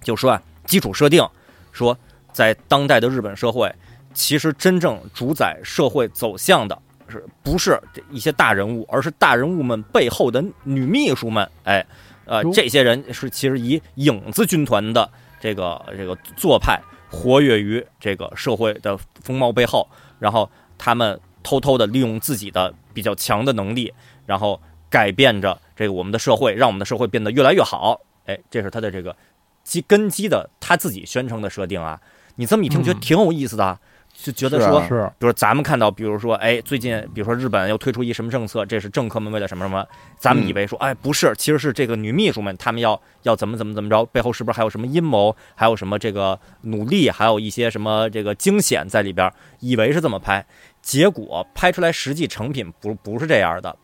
[0.00, 1.26] 就说啊，基础设定
[1.72, 1.98] 说。
[2.36, 3.74] 在当代的日本社会，
[4.12, 6.78] 其实真正主宰社会走向的
[7.08, 7.80] 是不是
[8.10, 11.50] 一些大人物，而是大人物们背后的女秘书们。
[11.64, 11.86] 哎，
[12.26, 15.10] 呃，这些人是其实以影子军团的
[15.40, 16.78] 这个这个做派，
[17.10, 23.90] 活跃于这个社会的风貌背后，然后他们偷偷的利用自己的比较强的能力，
[24.26, 24.60] 然后
[24.90, 27.98] 改变着这个我们的社会，让我们的社会变得越来越好。
[28.26, 29.16] 哎，这是他的这个
[29.64, 31.98] 基根基的他自己宣称的设定啊。
[32.36, 33.78] 你这么一听，觉得挺有意思的，
[34.14, 39.86] 就觉得说，是，比如咱们看到，比如说，哎，最近，比如说日本又推出一什么政策，这是政客们为了什么什么，
[40.18, 49.30] 咱们以为说，哎，不是，其实是这个女秘书们，他们要要怎么怎么怎么着，背后是不是还有什么阴谋，还有什么这个努力，还有一些什么这个惊险在里边，
[49.60, 50.44] 以为是这么拍，
[50.80, 53.76] 结果拍出来实际成品不不是这样的，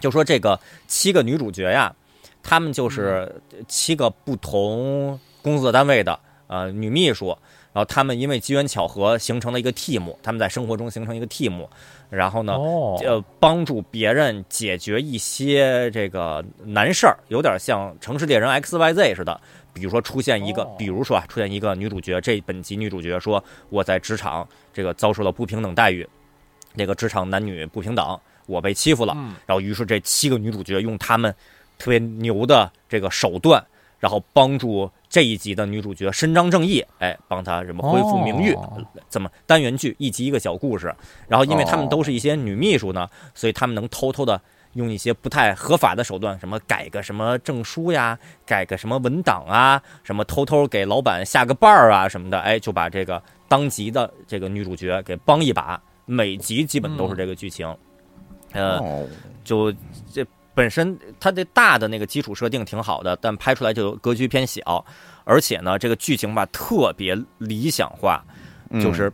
[0.00, 1.94] 就说这个七个女主角呀，
[2.42, 7.36] 她们就是七个不同工作单位的呃女秘书。
[7.72, 11.66] 然后他们因为机缘巧合形成了一个 team，他们在生活中形成一个 team，
[12.08, 12.54] 然后呢，
[13.04, 19.40] 呃，帮助别人解决一些这个难事儿，有点像城市猎人 X Y Z 似的。
[19.72, 26.04] 比如说出现一个，比如说啊，出现一个女主角，这本集女主角说我在职场这个遭受了不平等待遇，
[26.74, 29.14] 那个职场男女不平等，我被欺负了。
[29.46, 31.32] 然后于是这七个女主角用他们
[31.78, 33.64] 特别牛的这个手段，
[34.00, 34.90] 然后帮助。
[35.12, 38.56] 这一集的女主角伸张正义，哎，帮她什么恢复名誉？
[39.08, 40.94] 怎么单元剧一集一个小故事？
[41.26, 44.40] 然后因为他们都是一些女秘书呢，所以他们能偷偷的
[44.74, 55.82] 用一些不太合法的手段，什么改个什么证书呀，改个什么文档啊，什么偷偷给老板下个绊儿啊什么的，哎，就把这个当集的这个女主角给帮一把。
[56.06, 57.76] 每集基本都是这个剧情，
[58.52, 59.04] 呃，
[59.42, 59.72] 就
[60.12, 60.24] 这。
[60.60, 64.84] 本身它的大的那个基础设定挺好的，但拍出来就格局偏小，
[65.24, 68.22] 而且呢，这个剧情吧特别理想化，
[68.74, 69.10] 就是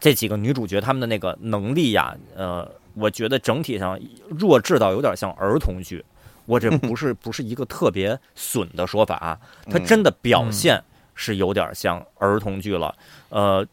[0.00, 4.00] 这几个女主角她们的那个能力呀，呃，我觉得整体上
[4.30, 6.02] 弱智到有点像儿童剧。
[6.46, 9.38] 我这 不是不是一个特别损的说法啊，
[9.70, 10.82] 它真的表现
[11.14, 12.96] 是有点像儿童剧了。
[13.28, 13.66] 呃，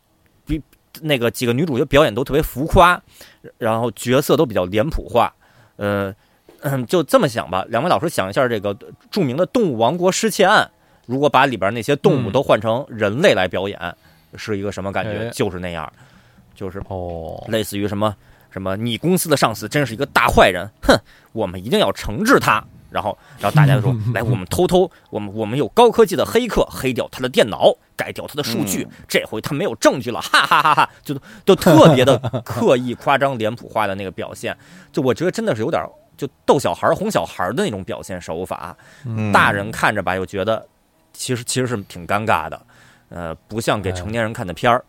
[0.45, 0.62] 比
[1.00, 3.02] 那个几个女主角表演都特别浮夸，
[3.58, 5.34] 然后角色都比较脸谱化，
[5.78, 6.14] 呃。
[6.62, 7.66] 嗯，就这么想吧。
[7.70, 8.76] 两位老师想一下，这个
[9.10, 10.64] 著名的《动物王国失窃案》，
[11.05, 13.80] 如果把里边那些动物都换成人类来表演，
[14.36, 15.30] 是一个什么感觉？
[15.32, 15.91] 就是那样，
[16.55, 18.16] 就是哦，类似于什么
[18.51, 20.95] 什么，你公司的上司真是一个大坏人，哼，
[21.34, 22.64] 我们一定要惩治他。
[22.91, 28.88] 然后，然后大家就说： “来，我们偷偷，我们我们有高科技的黑客，黑掉他的电脑，改掉他的数据。
[29.07, 30.89] 这回他没有证据了，哈哈哈哈！
[31.03, 34.57] 就都特别的 刻意、夸张、脸谱化的那个表现，
[34.91, 35.84] 就我觉得真的是有点
[36.20, 38.76] 就逗小孩、哄小孩的那种表现手法。
[39.32, 40.67] 大人看着吧，又觉得
[41.13, 42.61] 其实其实是挺尴尬的，
[43.07, 44.84] 呃，不像给成年人看的片儿。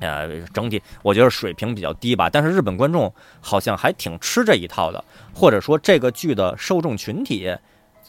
[0.00, 5.02] 呃，整体我觉得水平比较低吧，但是日本观众好像还挺吃这一套的，
[5.32, 7.52] 或者说这个剧的受众群体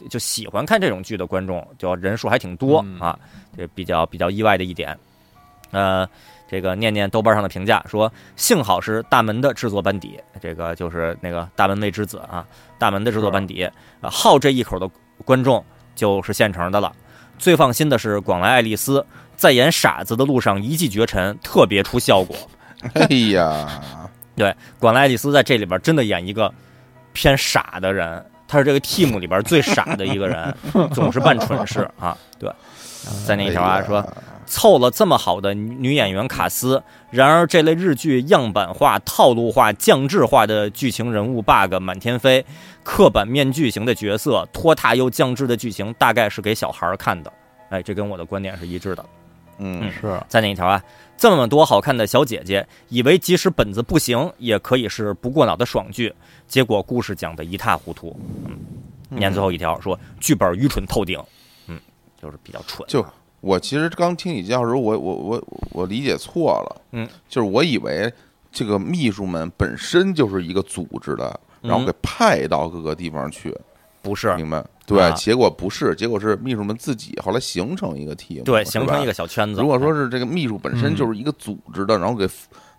[0.08, 3.18] 就喜欢看这种剧的观众，就人数还挺多啊，
[3.56, 4.96] 这比较比较意外的一点。
[5.72, 6.08] 呃，
[6.50, 12.44] 这个念念豆瓣上的评价说，幸好是大门的制作班底，这个就是那个大门卫之子啊，
[12.78, 13.70] 大门的制作班底，
[14.02, 14.90] 好这一口的
[15.24, 16.92] 观众就是现成的了。
[17.38, 19.06] 最放心的是广来爱丽丝。
[19.36, 22.36] 在演傻子的路上一骑绝尘，特别出效果。
[22.92, 23.80] 哎呀，
[24.36, 26.52] 对，广濑爱丽丝在这里边真的演一个
[27.14, 30.54] 偏傻的人，他是这个 team 里边最傻的一个人，
[30.92, 32.14] 总是办蠢事啊。
[32.38, 32.52] 对，
[33.26, 34.06] 在那一条啊说，
[34.50, 42.44] 凑了这么好的女演员卡斯，然而这类日剧样板化、套路化、降智化的剧情人物 bug 满天飞，
[42.82, 47.32] 刻板面具型的角色，拖沓又降智的剧情，大概是给小孩看的。
[47.68, 49.06] 哎，这跟我的观点是一致的。
[49.58, 50.82] 嗯，是在哪一条啊，
[51.16, 56.12] 这么多好看的小姐姐，以为即使本子不行，也可以是不过脑的爽剧，
[56.48, 58.18] 结果故事讲的一塌糊涂。
[58.46, 58.58] 嗯，
[59.10, 61.22] 念最后一条说剧本愚蠢透顶，
[61.68, 61.78] 嗯，
[62.20, 62.84] 就是比较蠢。
[62.88, 63.06] 就
[63.40, 68.12] 我其实刚听你介绍时候，我我我我理解错了，嗯，就是我以为
[68.52, 73.56] 这个秘书们本身就是一个组织的，然后给派到各个地方去。
[74.02, 74.64] 不是，明白？
[74.86, 79.60] 对，结果不是，结果是秘书们自己后来形成一个 team，对，形成一个小圈子。
[79.60, 82.26] 如果说是这个秘书本身就是一个组织的，然后给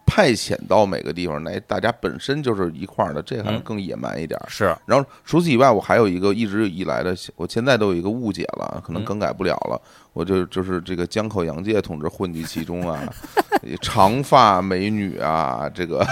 [0.03, 4.38] 派遣到每个地方，来大家本身就是一块儿的，这可能更野蛮一点。
[4.47, 4.76] 是。
[4.88, 9.80] 然后除此以外，我还有一个一直以来的，我现在都有一个误解了，可能更改不了了。
[10.14, 13.01] 我就就是这个江口洋介同志混迹其中啊，
[13.82, 16.05] 长发美女啊，这个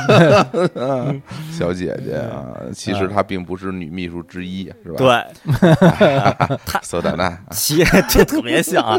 [1.52, 4.98] 小姐姐啊，其实她并不是女秘书之一，是吧？
[4.98, 8.98] 对， 她索达娜，其这特别像啊，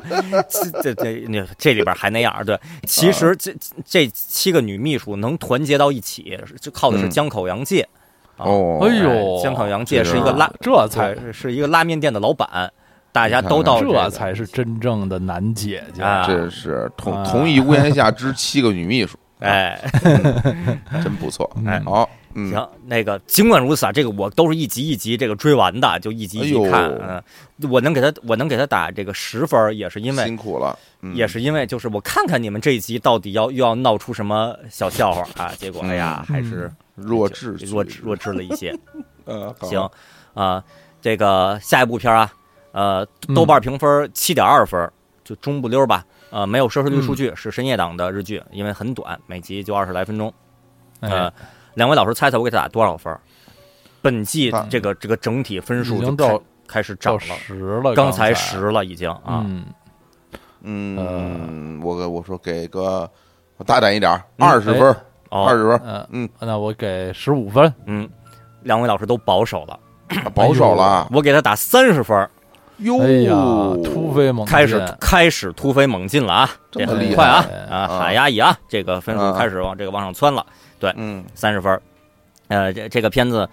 [0.82, 7.88] 这这那这里边还那样，对，其实这这七个女秘书能团结到一起，就靠的是江口洋介。
[8.36, 12.70] 哦，哎呦，江口洋介是一个拉，这才是一个拉面店的老板。
[13.12, 19.80] 大家都到这才是真正的男姐姐，这是同同一屋檐下之七个女秘书， 哎，
[21.02, 27.22] 真不错，哎，好，行，那个尽管如此啊，这个我都是一集一集这个追完的，就一集一集看，嗯，
[27.68, 30.78] 我能给他，我能给他打这个十分，也是因为辛苦了，
[31.14, 38.72] 也是因为就是我看看你们这一集到底要又要闹出什么小笑话啊，结果哎呀，还是 弱智弱智弱智了一些，
[39.24, 39.90] 呃，行
[40.34, 40.62] 啊，
[41.02, 42.30] 这个下一部片啊。
[42.73, 44.91] 呃，豆瓣评分七点二分，
[45.25, 46.05] 就中不溜吧。
[46.31, 50.33] 呃，没有收视率数据，是深夜档的日剧，因为很短，每集就二十来分钟。
[51.01, 51.33] 呃，
[51.75, 53.12] 两位老师猜猜我给他打多少分？
[54.01, 59.45] 本季这个这个整体分数就到开始涨了，十了，刚才十了已经啊。
[60.62, 63.11] 嗯，我我说给个
[63.57, 64.97] 我大胆一点，二十分，
[65.29, 65.81] 二十分。
[65.85, 67.75] 嗯嗯，那我给十五分。
[67.87, 68.09] 嗯，
[68.62, 69.79] 两位老师都保守了，
[70.33, 72.31] 保守了，我给他打三十分。
[72.81, 76.51] 哟，突飞猛开始开始突飞猛进了啊！
[76.70, 77.87] 这很快啊啊！
[77.87, 78.59] 喊压抑啊！
[78.68, 80.45] 这个分数开始往这个往上窜了。
[80.78, 81.81] 对，嗯，三十分。
[82.49, 83.49] 呃，这这个片子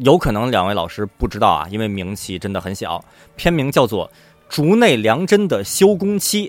[0.00, 3.02] 有可能两位老师不知道啊，因为名气真的很小。
[3.34, 4.06] 片名叫做
[4.48, 6.48] 《竹内良真的休工期》。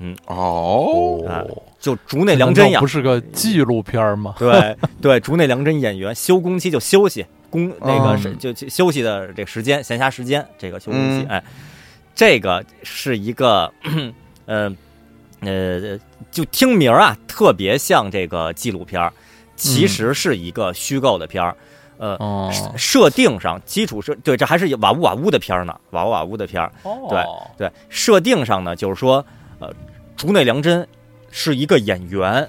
[0.00, 1.46] 嗯哦，
[1.78, 4.34] 就竹内良真呀，不是个纪录片吗？
[4.38, 7.24] 对对，竹内良真演员休工期就休息。
[7.50, 11.42] 工那个是就休息的这个时间，闲暇时间这个休息期，哎，
[12.14, 13.72] 这个是一个，
[14.46, 14.74] 呃
[15.40, 15.98] 呃，
[16.30, 19.10] 就听名啊，特别像这个纪录片
[19.56, 21.56] 其实是一个虚构的片儿，
[21.98, 26.72] 呃，设定上基础设对，这还是瓦乌瓦乌的片儿呢，瓦乌瓦乌的片儿，
[27.08, 27.24] 对
[27.58, 29.24] 对，设定上呢，就是说，
[29.58, 29.70] 呃，
[30.16, 30.86] 竹内良真
[31.30, 32.48] 是一个演员，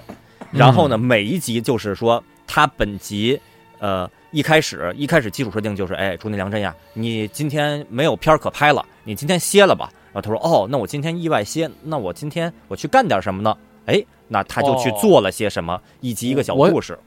[0.52, 3.40] 然后呢，每一集就是说他本集，
[3.81, 4.09] 呃。
[4.33, 9.91] 一开始，一开始基础设定就是，哎，竹内良真呀，你今天没有片儿可拍了，你今天歇了吧。
[10.13, 13.53] 然后他说，哦，那我今天意外歇，那我今天我去干点什么呢？
[13.87, 16.97] 哎，那他就去做了些什么，以及一个小故事。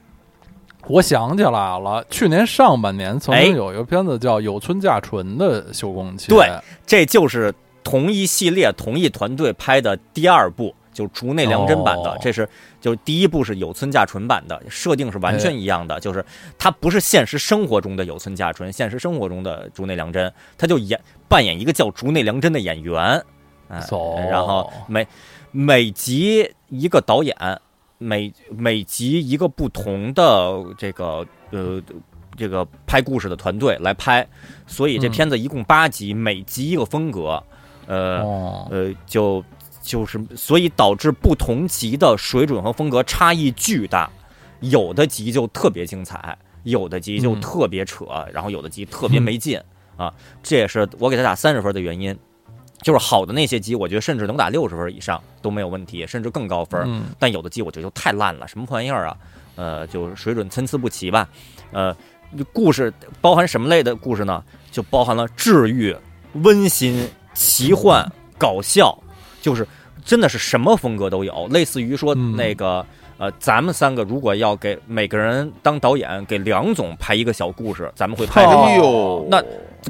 [0.85, 6.47] 我想起来了，去年上半年曾经有一个片子叫《有村架纯》的修工期，对，
[6.85, 7.51] 这就是
[7.83, 12.17] 同一系列、同一团队拍的第二部，就竹内良真版的。
[12.19, 12.49] 这是
[12.81, 16.25] 就是第一部是有村架纯版的，设定是完全一样的，就是
[16.57, 23.23] 他不是现实生活中的有村架纯，现实生活中的竹内良真，他就演扮演一个叫竹内良真的演员，
[23.67, 23.79] 哎，
[24.31, 25.05] 然后每
[25.51, 27.35] 每集一个导演。
[27.97, 31.81] 每每集一个不同的这个呃
[32.35, 34.27] 这个拍故事的团队来拍，
[34.67, 37.41] 所以这片子一共八集，每集一个风格，
[37.87, 39.41] 呃呃就
[39.85, 44.09] 就是所以导致不同集的水准和风格差异巨大，
[44.61, 49.61] 有的集就特别精彩，有的集就特别扯，然后有的集特别没劲
[49.95, 52.17] 啊，这也是我给他打三十分的原因。
[52.81, 57.01] 就是好的那些机，我觉得甚至能打六十分以上都没有问题，甚至更高分。
[57.17, 59.17] 但有的机我觉得就太烂了，什么破玩意儿啊？
[59.55, 61.27] 呃，就是水准参差不齐吧。
[61.71, 61.95] 呃，
[62.53, 64.43] 故事包含什么类的故事呢？
[64.69, 65.95] 就包含了治愈、
[66.33, 68.07] 温馨、奇幻、
[68.37, 68.95] 搞笑，
[69.41, 69.65] 就是
[70.05, 71.47] 真的是什么风格都有。
[71.47, 72.85] 类似于说那个
[73.17, 79.25] 呃，咱们三个如果要给每个人当导演，给梁总拍一个小故事，咱们会拍什么？
[79.29, 79.43] 那。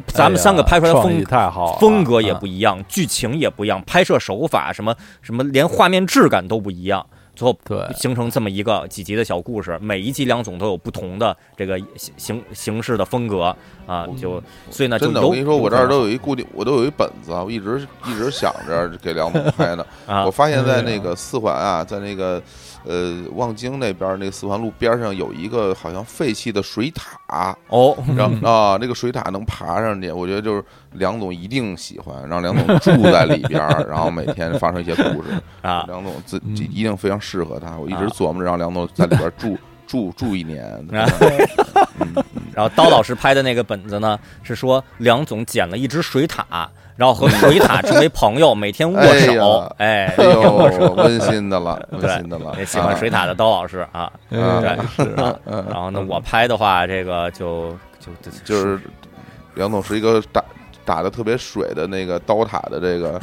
[0.07, 7.05] 咱们三个拍出来的风太好，风格也不一样，剧情也不一样，拍摄手法什么什么，连画面质感都不一样。
[7.35, 13.55] 最后对形成这么一个几集的小故事，每一集梁总都有不同的这个形形形式的风格
[13.85, 14.41] 啊，就
[14.71, 19.85] 所以呢，真的我跟你说，我这儿都有一固定，我都有一本子，我一直一直想着给梁总拍呢。
[20.25, 22.41] 我发现在那个四环啊，在那个。
[22.87, 27.55] 呃，望京那边那四环路边上有一个好像废弃的水塔。
[27.67, 30.63] 哦，然后 啊，那个水塔能爬上去，我觉得就是
[30.93, 35.29] 梁总一定喜欢，让梁总住在里边，然后每天发生一些故事。
[35.61, 39.57] 啊，梁总自己一定非常适合他，我一直琢磨着让梁总在里边住
[39.87, 40.63] 住住一年。
[42.53, 46.69] 然后刀老师拍的那个本子呢，是说梁总捡了一只水塔。
[46.95, 52.55] 然后和水塔成为朋友，每天握手，哎，哎呦，温馨的了，温馨的了。
[52.65, 55.38] 喜欢水塔的刀老师啊，对，是啊。
[55.45, 58.80] 然后呢，我拍的话，这个就就就是
[59.55, 60.41] 梁总是一个打
[60.85, 63.19] 打的特别水的那个刀塔的这个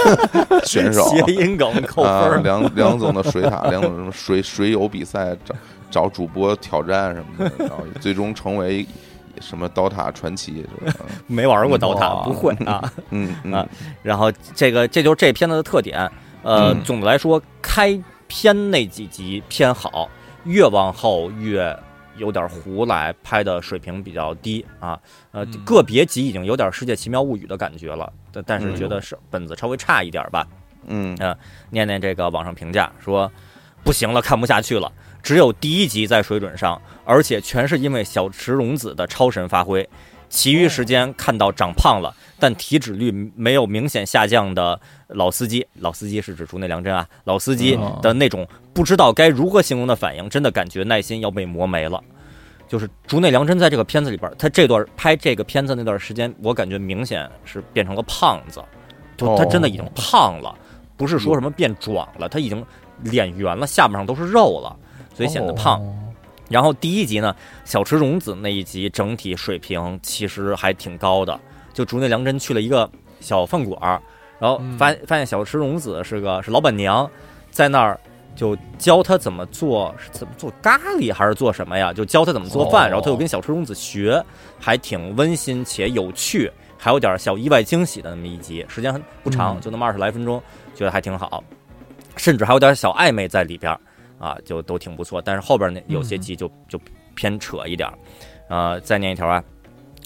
[0.66, 2.42] 选手，谐音梗扣分。
[2.42, 5.54] 梁梁总的水塔，梁总什么水水友比赛找
[5.90, 8.86] 找主播挑战什么的，然后最终成为。
[9.40, 11.04] 什么刀塔传奇是吧？
[11.26, 12.92] 没玩过刀塔，不会啊。
[13.10, 13.66] 嗯啊，
[14.02, 16.10] 然后这个这就是这片子的特点。
[16.42, 20.08] 呃，总的来说，开篇那几集偏好，
[20.44, 21.76] 越往后越
[22.16, 24.96] 有点糊来，拍的水平比较低啊。
[25.32, 30.46] 呃，个别集已经有点《世界奇妙物语》的感觉了，但但是觉得是本子稍微差一点吧。
[30.86, 31.36] 嗯啊，
[31.70, 33.28] 念念这个网上评价说，
[33.82, 34.92] 不行了，看不下去了。
[35.26, 39.84] 只有第一集在水准上，而且全是因为小池荣子的超神发挥，
[40.28, 52.00] 其余时间看到长胖了，但体脂率没有明显下降的老司机，老司机是指竹内良真啊，老司机的那种不知道该如何形容的反应，真的感觉耐心要被磨没了。
[52.68, 58.62] 就是竹内良真在这个片子里边，他这段拍这个片子那段时间，我感觉明显是变成了胖子，
[59.16, 60.56] 就他真的已经胖了，
[60.96, 62.64] 不是说什么变壮了，他已经
[63.02, 64.76] 脸圆了，下巴上都是肉了。
[65.16, 65.80] 所以显得胖，
[66.50, 67.34] 然后第一集呢，
[67.64, 71.40] 小池荣子那一集整体水平其实还挺高的。
[71.72, 72.90] 就竹内良真去了一个
[73.20, 74.02] 小饭馆儿，
[74.38, 77.10] 然后发发现小池荣子是个是老板娘，
[77.50, 77.98] 在那儿
[78.34, 81.94] 就教他怎么做，怎么做咖喱还是做什么呀？
[81.94, 84.22] 就教他怎么做饭，然后他又跟小池荣子学，
[84.60, 90.42] 还挺温馨且有趣，还有点小意外惊喜的那么一集，时间不长，就那么二十来分钟，
[90.74, 91.42] 觉得还挺好，
[92.16, 93.74] 甚至还有点小暧昧在里边。
[94.18, 96.80] 啊，就都挺不错，但是后边那有些集就就
[97.14, 97.98] 偏扯一点儿，
[98.48, 99.42] 呃，再念一条啊，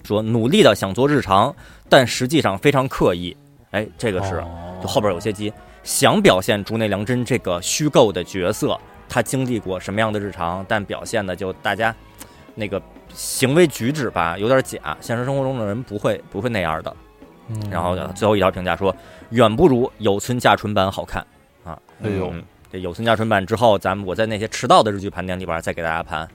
[0.04, 1.54] 说努力的想做日常，
[1.88, 3.36] 但实际上非常刻意，
[3.70, 4.42] 哎，这个是
[4.82, 8.78] 就后边有些集想表现竹内良真这个虚构的角色，
[9.08, 11.94] 他经历过什么样的日常，但表现的就大家
[12.54, 12.82] 那个
[13.14, 16.96] 行为举止吧有点假，现实生活中的人不会不会那样的，
[17.70, 18.94] 然后最后一条评价说
[19.30, 21.24] 远不如有村架纯版好看。
[21.64, 22.32] 啊，哎呦。
[22.72, 26.28] 这有村架纯版之后，咱们我在那些迟到的日剧盘点里边再给大家盘。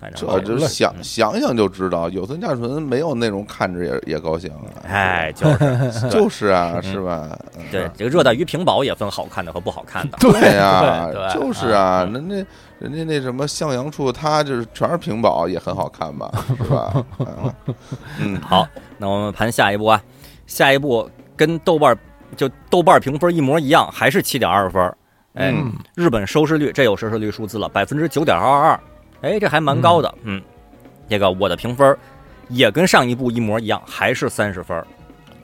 [0.00, 4.86] 反正这就想想想就知道，有村架纯没有那种看着也也高兴啊。
[4.86, 7.36] 哎，就是 就是啊，是吧？
[7.72, 10.16] 对，这个热带鱼屏保也分好看的和不好看的。
[10.20, 12.36] 对呀，就是啊，那那
[12.78, 16.30] 人家那什么向阳处，他就是全是屏保，也很好看吧？
[16.46, 17.04] 是吧？
[18.20, 20.00] 嗯，好，那我们盘下一步啊，
[20.46, 21.98] 下一步跟豆瓣
[22.36, 24.94] 就豆瓣评分一模一样，还是七点二分。
[25.38, 25.54] 哎，
[25.94, 28.80] 日本收视率这有收视率数字了，百分之九点二二，
[29.22, 30.42] 哎，这还蛮高的，嗯，
[31.08, 31.96] 这个我的评分
[32.48, 34.76] 也跟上一部一模一样，还是三十分，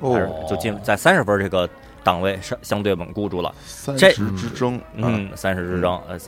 [0.01, 0.45] 哦。
[0.49, 1.69] 就进在三十分这个
[2.03, 3.55] 档位相相对稳固住了。
[3.65, 6.19] 三十之争，嗯，三十之争，呃，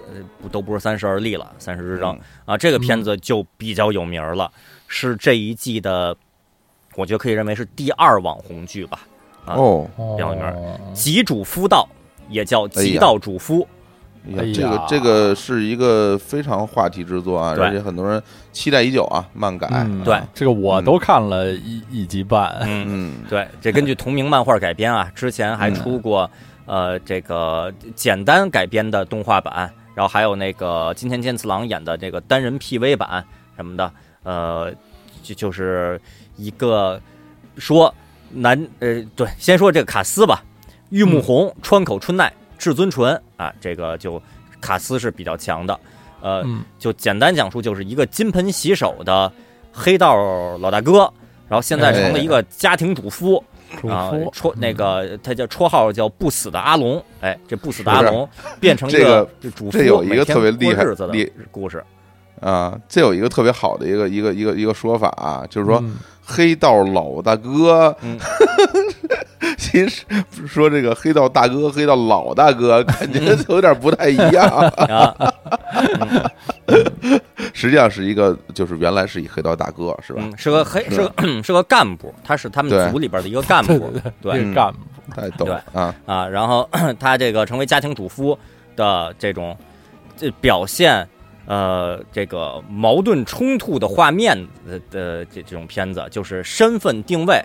[0.41, 2.17] 不都不是三十而立了，三十之争。
[2.45, 4.49] 啊，这个片子就比较有名了，
[4.87, 6.17] 是这一季的，
[6.95, 9.01] 我觉得可以认为是第二网红剧吧。
[9.47, 11.89] 哦，比较有名，极主夫道
[12.29, 13.67] 也叫极道主夫。
[14.37, 18.21] 哎呀，这个这个是一个非常话题之作啊，而且很多人
[18.53, 19.25] 期待已久啊。
[19.33, 19.69] 漫改，
[20.05, 22.59] 对这个我都看了一一集半。
[22.63, 26.29] 嗯，对，这根据同名漫画改编啊，之前还出过
[26.65, 33.25] 呃这个简单改编的动画版，然后还有那个金田健次郎演的这个单人 PV 版
[33.55, 33.93] 什么的，
[34.25, 34.75] 呃，
[35.23, 36.01] 就就是
[36.37, 37.01] 一个
[37.57, 37.95] 说。
[38.29, 40.43] 男呃对，先说这个卡斯吧，
[40.91, 44.23] 玉木宏、川口春奈、至尊纯啊，这个就
[44.61, 45.79] 卡斯是比较强的，
[46.21, 46.45] 呃，
[46.79, 49.31] 就简单讲述就是一个金盆洗手的
[49.73, 50.17] 黑道
[50.59, 51.13] 老大哥，
[51.49, 53.43] 然后现在成了一个家庭主夫
[53.89, 58.29] 啊，绰那个他叫绰号叫不死的阿龙，哎，这不死的阿龙
[58.61, 61.83] 变成一个主夫，这有一个特别厉害的故事。
[62.41, 65.83] 啊，这有一个特别好的一个一个一个一个说法啊，就是说。
[66.29, 67.97] 黑道老大哥，
[69.77, 74.49] 其实说这个黑道大哥、黑道老大哥，感觉有点不太一样
[74.89, 75.15] 啊。
[77.53, 80.23] 实际上是一个，就是原来是一黑道大哥，是吧？
[80.37, 81.13] 是个黑，是个
[81.45, 83.93] 是个干部，他是他们组里边的一个干部，
[84.23, 84.79] 对干部
[85.15, 86.27] 太逗了啊啊！
[86.27, 88.39] 然后 他这个成为家庭主夫
[88.75, 89.57] 的这种
[90.17, 91.07] 这表现。
[91.49, 94.37] 呃，这个矛盾冲突的画面
[94.67, 97.41] 的这这种片子，就是身份定位，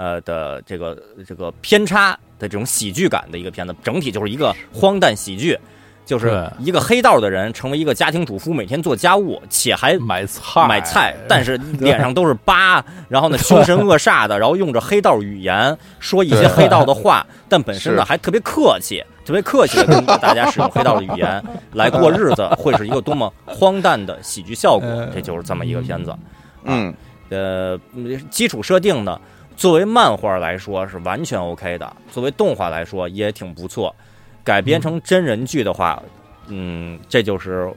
[0.00, 0.96] 呃的这个
[1.26, 5.58] 这个偏差的这种喜剧感的一个片子，整体就是一个荒诞喜剧。
[6.06, 21.40] 就是一个黑道的人成为一个家庭主妇，每天做家务，且还买菜买菜， 但是脸上都是疤，然后呢 凶神恶煞的，然后用着黑道语言说一些黑道的 话，但本身呢还特别客气，特别客气的跟大家使用黑道的语言
[21.74, 24.88] 来过日子，会是一个多么荒诞的喜剧效果？
[25.14, 26.12] 这就是这么一个片子。
[26.64, 26.92] 嗯，
[27.28, 27.78] 呃，
[28.30, 29.20] 基础设定呢，
[29.60, 33.94] 作为漫画来说是完全 OK 的，作为动画来说也挺不错。
[34.42, 36.02] 改编成真人剧的话，
[36.46, 37.70] 嗯，这就是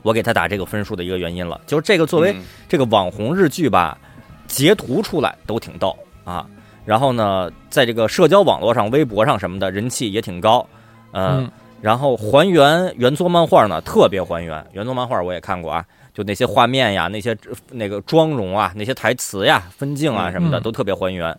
[0.00, 1.60] 我给他打这个分数的一个原因了。
[1.66, 2.34] 就是这个作为
[2.70, 3.98] 这个网红日剧吧，
[4.46, 5.94] 截图出来都挺逗
[6.24, 6.46] 啊。
[6.86, 10.66] 然后呢，在这个社交网络上、微博上什么的，人气也挺高。
[11.12, 11.50] 嗯，
[11.82, 14.66] 然后还原原作漫画呢，特别还原。
[14.72, 15.84] 原作漫画我也看过啊，
[16.14, 17.36] 就那些画面呀、那些
[17.72, 21.38] 那个妆容啊、那些台词呀、分镜啊什么的，都特别还原。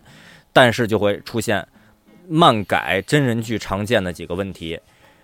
[0.52, 1.66] 但是就会出现。
[2.28, 4.80] 漫改真人剧常见的几个问题，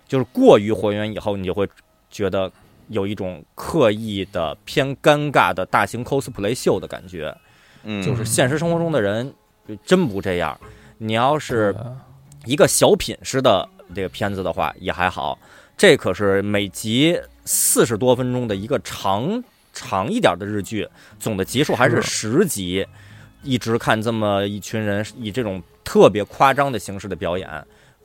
[0.07, 1.67] 就是过于还原以后，你就会
[2.09, 2.49] 觉得
[2.87, 7.35] 有一种刻意的偏尴尬的大型 cosplay 秀的感觉。
[7.83, 9.33] 嗯，就是现实生活中的人
[9.83, 10.57] 真不这样。
[10.99, 11.75] 你要是
[12.45, 15.37] 一个小品式的这个片子的话，也还好。
[15.75, 19.43] 这可是每集四十多分钟的一个长
[19.73, 20.87] 长一点的日剧，
[21.19, 22.85] 总的集数还是十集。
[23.41, 27.49] 一直看这么一群人以这种特别夸张的形式的表演，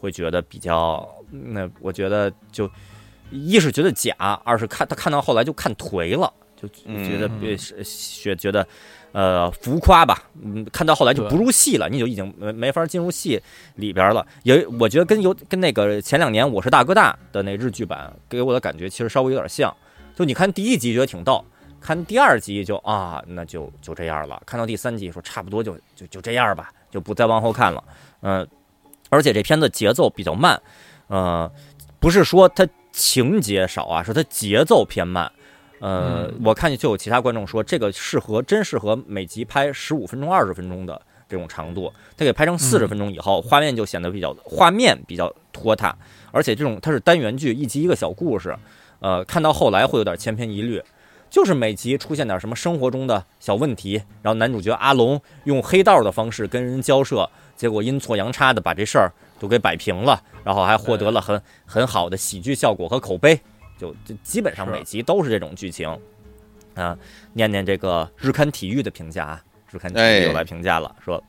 [0.01, 2.69] 会觉得比较那，我觉得就
[3.31, 8.67] 一是觉得假，二是看他看到后来就看颓了，就觉得是学觉得
[9.13, 13.41] 呃浮夸吧，嗯，看到后来就不入戏了，你就已经没没法进入戏
[13.77, 14.27] 里边了。
[14.43, 19.75] 也我觉得跟有跟那个前两年我是大哥大的那日剧版给我的感觉其实稍微有点像，
[20.15, 21.45] 就你看第一集觉得挺逗。
[21.81, 24.43] 看第二集就啊，那就就这样了。
[24.45, 27.85] 看到第三集说差不多就就就这样吧，就不再往后看了。
[28.23, 28.45] 嗯，
[29.11, 30.61] 而且这片子节奏比较慢，
[31.07, 31.49] 呃，
[32.01, 35.31] 不是说它情节少啊，是它节奏偏慢。
[35.81, 45.97] 呃，我看见就有其他观众说这个适合真适合每集拍十五分钟、二十分钟的这种长度，它给拍成四十分钟以后，画面就显得比较画面比较拖沓，
[46.31, 48.57] 而且这种它是单元剧，一集一个小故事，
[49.01, 50.83] 呃，看到后来会有点千篇一律。
[51.31, 63.39] 就是每集出现点什么生活中的小问题，然后男主角阿龙用黑道的方式跟人交涉，结果阴错阳差的把这事儿都给摆平了，然后还获得了很很好的喜剧效果和口碑，
[63.79, 65.89] 就就基本上每集都是这种剧情。
[66.75, 66.97] 啊，
[67.33, 71.23] 念念这个日刊体育的评价啊，日刊体育又来评价了，说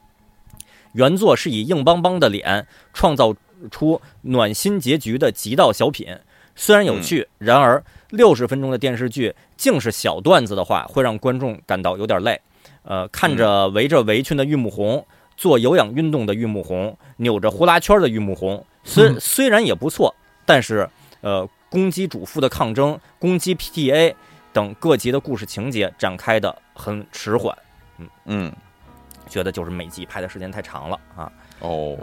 [0.94, 3.34] 原作是以硬邦邦的脸创造
[3.72, 6.18] 出暖心结局的极道小品，
[6.56, 7.84] 虽然有趣，然而。
[8.12, 12.42] 六十分钟的电视剧，竟是小段子的话，会让观众感到有点累。
[12.82, 15.06] 呃，看着围着围裙的玉木宏，
[15.38, 20.90] 做有氧运动的玉木宏，扭着呼啦圈的玉木宏，虽虽然也不错，但是
[21.22, 24.16] 呃，攻击主妇的抗争，攻击 PTA，
[24.52, 27.56] 等各级的故事情节展开的很迟缓，
[27.98, 28.54] 嗯嗯，
[29.28, 31.32] 觉得就是每集拍的时间太长了啊。
[31.60, 31.98] 哦，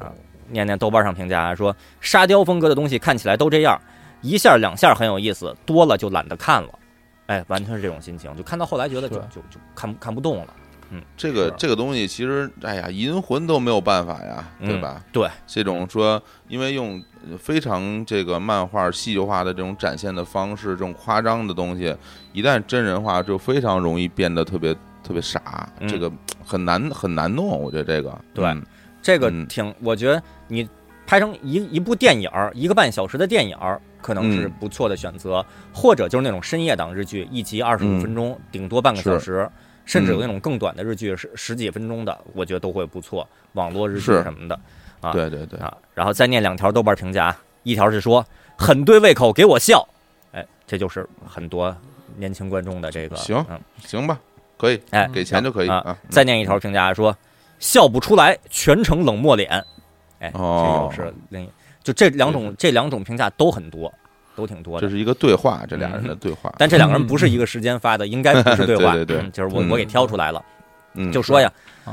[0.48, 3.80] 念念豆瓣上评价说，沙雕风格的东西看起来都这样，
[4.20, 6.78] 一下两下很有意思，多了就懒得看了。
[7.26, 10.54] 哎，完全是这种心情，就看到后来觉得就就就看看不动了。
[10.90, 15.02] 嗯，这个这个东西其实，哎呀，银魂都没有办法呀，对吧？
[15.12, 17.02] 对，这种说，因为用
[17.36, 21.94] 非常这个漫画戏剧化的这种展现的方式，这种夸张的东西，
[22.32, 24.72] 一旦真人化，就非常容易变得特别
[25.02, 26.10] 特别傻，这个
[26.44, 27.48] 很难很难弄。
[27.60, 28.62] 我觉得这个，对，
[29.02, 30.68] 这个挺，我觉得你
[31.04, 33.56] 拍成一一部电影，一个半小时的电影，
[34.00, 35.44] 可能是不错的选择，
[35.74, 39.50] 或者就是那种深夜档日剧，一集二十五分钟，顶多半个小时。
[39.86, 43.26] 甚至有那种更短的日剧，十十几分钟的，我觉得都会不错。
[43.52, 44.60] 网络日剧什么的，
[45.00, 45.58] 啊，对对对。
[45.60, 48.22] 啊，然后再念两条豆瓣评价，一条是说
[48.58, 49.88] 很对胃口，给我笑，
[50.32, 51.74] 哎，这就是很多
[52.16, 54.18] 年轻观众的这个行，嗯，行吧，
[54.58, 55.96] 可以，哎，给钱就可以啊。
[56.10, 57.16] 再念一条评价说
[57.58, 59.48] 笑不出来，全程冷漠脸，
[60.18, 61.48] 哎，这又是另一，
[61.82, 63.92] 就这两种这两种评价都很多。
[64.36, 66.54] 都挺多的，这是一个对话，这俩人的对话。
[66.58, 68.92] 但这两个人不是一个时间发的，应该不是对话。
[68.92, 70.44] 对对，就是我我给挑出来了，
[70.94, 71.50] 嗯就说呀，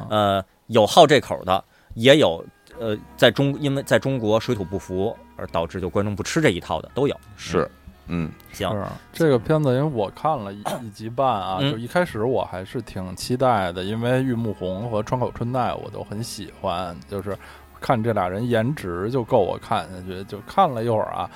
[0.10, 1.64] 呃，有好这口的，
[1.96, 2.46] 也有
[2.80, 7.16] 呃，在中因为在中国水土不服而导致就观众不吃这一套的都有。
[7.38, 7.70] 是，
[8.08, 8.70] 嗯，行。
[9.12, 17.38] 这个片子因为我看了一一集半啊，就一开始我还是挺期待的，因为玉木宏和川口春奈我都很喜欢，就是
[17.80, 21.30] 看这俩人颜值就够我看下去，就看了一会儿啊。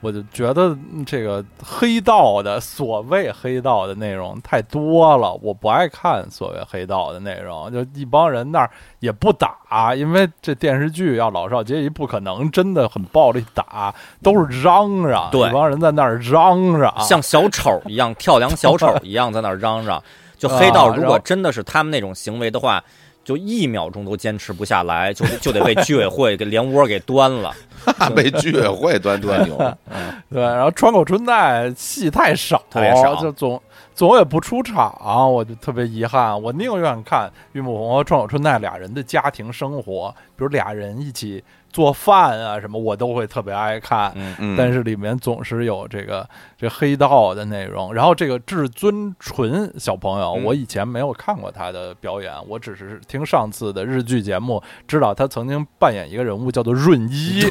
[0.00, 7.72] 我就觉得这个黑道的所谓黑道的内容太多了，我不爱看所谓黑道的内容。
[7.72, 8.70] 就一帮人那儿
[9.00, 13.92] 也不打，因为这电视剧要老少皆宜，不可能真的很暴力打，
[14.22, 15.28] 都是嚷嚷。
[15.32, 20.02] 对，一帮人在那儿嚷嚷，像小丑一样，跳梁小丑一样在那儿嚷嚷。
[20.36, 22.82] 就 黑道如果真的是他们那种行为的话。
[23.28, 27.52] 就一秒钟都坚持不下来，就就得被居委会给连窝给端了，
[28.16, 29.54] 被居委会端端牛。
[30.32, 33.60] 对，然后川口春奈戏太少，特别少，就总
[33.94, 36.40] 总也不出场，我就特别遗憾。
[36.42, 41.44] 我宁愿看玉木宏和川口春奈俩人的家庭生活，比如俩人一起。
[41.70, 44.12] 做饭啊什么我都会特别爱看，
[44.56, 46.26] 但是里面总是有这个
[46.58, 47.92] 这黑道的内容。
[47.92, 57.44] 然后这个至尊纯小朋友，我以前没有看过他的表演，我只是听上次的日剧节目知道他曾经扮演一个人物叫做润一，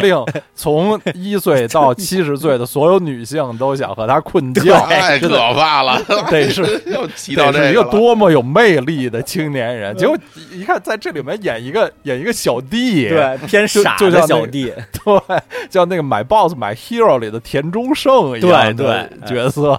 [0.00, 0.14] 令
[0.54, 5.98] 从一岁到七十岁的所有女性都想和他困觉，太可怕了。
[6.30, 6.62] 得是。
[6.92, 10.14] 又提到这一个多么有魅力的青年人，结果
[10.52, 13.61] 一看在这里面演一个演一个小弟，对偏。
[13.66, 14.72] 傻的小弟，
[15.04, 19.72] 对，叫那个买 boss 买 hero 里的田中胜一样的 角色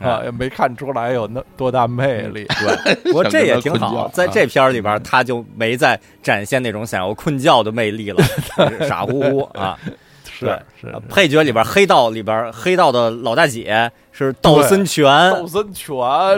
[0.00, 2.46] 啊，也没看出来有那多大魅力。
[2.46, 8.22] 对， 不过这也挺好，在这片里边他就没再展现那种想要困觉的魅力了，
[8.88, 9.78] 傻乎乎啊。
[10.38, 15.96] 是是，配角里边黑道里边黑道的老大姐是道森泉，道森泉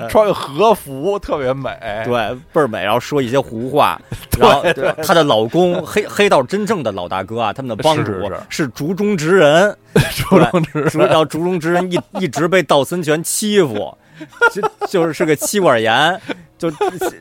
[0.09, 1.71] 穿个和服特别美，
[2.07, 4.01] 对，倍儿美，然后说一些胡话，
[4.39, 4.63] 然后
[5.05, 8.13] 她的老公黑黑道真正的老大哥啊，他们的帮主
[8.49, 9.77] 是竹中直人，
[10.17, 13.95] 竹中直人，然后竹中直人一一直被道森泉欺负，
[14.51, 16.19] 就就是是个妻管严，
[16.57, 16.71] 就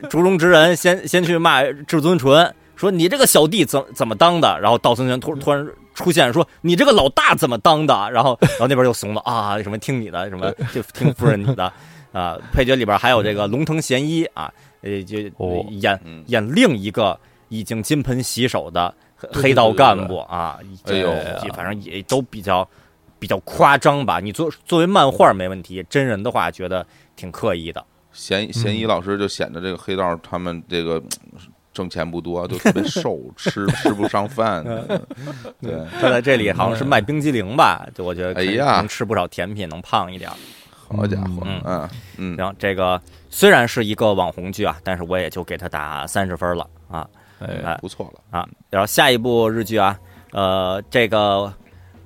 [0.08, 5.68] 竹中直人先先去骂至尊纯，说你这个小弟怎怎么当的，然后道森泉突突然。
[6.00, 7.94] 出现说你这个老大怎么当的？
[8.10, 9.62] 然后，然后那边就怂了啊！
[9.62, 10.28] 什么听你的？
[10.30, 11.70] 什么就听夫人你的？
[12.12, 15.18] 啊，配角里边还有这个龙腾贤一啊，呃，就
[15.70, 17.18] 演演另一个
[17.50, 18.92] 已经金盆洗手的
[19.30, 20.58] 黑道干部啊。
[20.86, 21.12] 哎呦，
[21.54, 22.66] 反正也都比较
[23.18, 24.18] 比较夸张吧。
[24.20, 27.84] 你作作为漫画没问题，真人的话觉得挺刻意的。
[28.12, 31.00] 嫌嫌疑老师就显得这个黑道他们这个。
[31.80, 34.62] 挣钱不多，都特别 瘦，吃吃不上饭。
[35.62, 37.88] 对，他在这里好像是卖冰激凌吧？
[37.94, 40.30] 就我觉得，哎呀，能吃不少甜品，能胖一点。
[40.86, 41.88] 好家伙，嗯
[42.18, 43.00] 嗯，然后这个
[43.30, 47.08] 虽然是一个网红剧啊，但是我也就给他打三十分了啊，
[47.38, 48.46] 哎，不错了啊。
[48.68, 49.98] 然后下一部日剧啊，
[50.32, 51.50] 呃，这个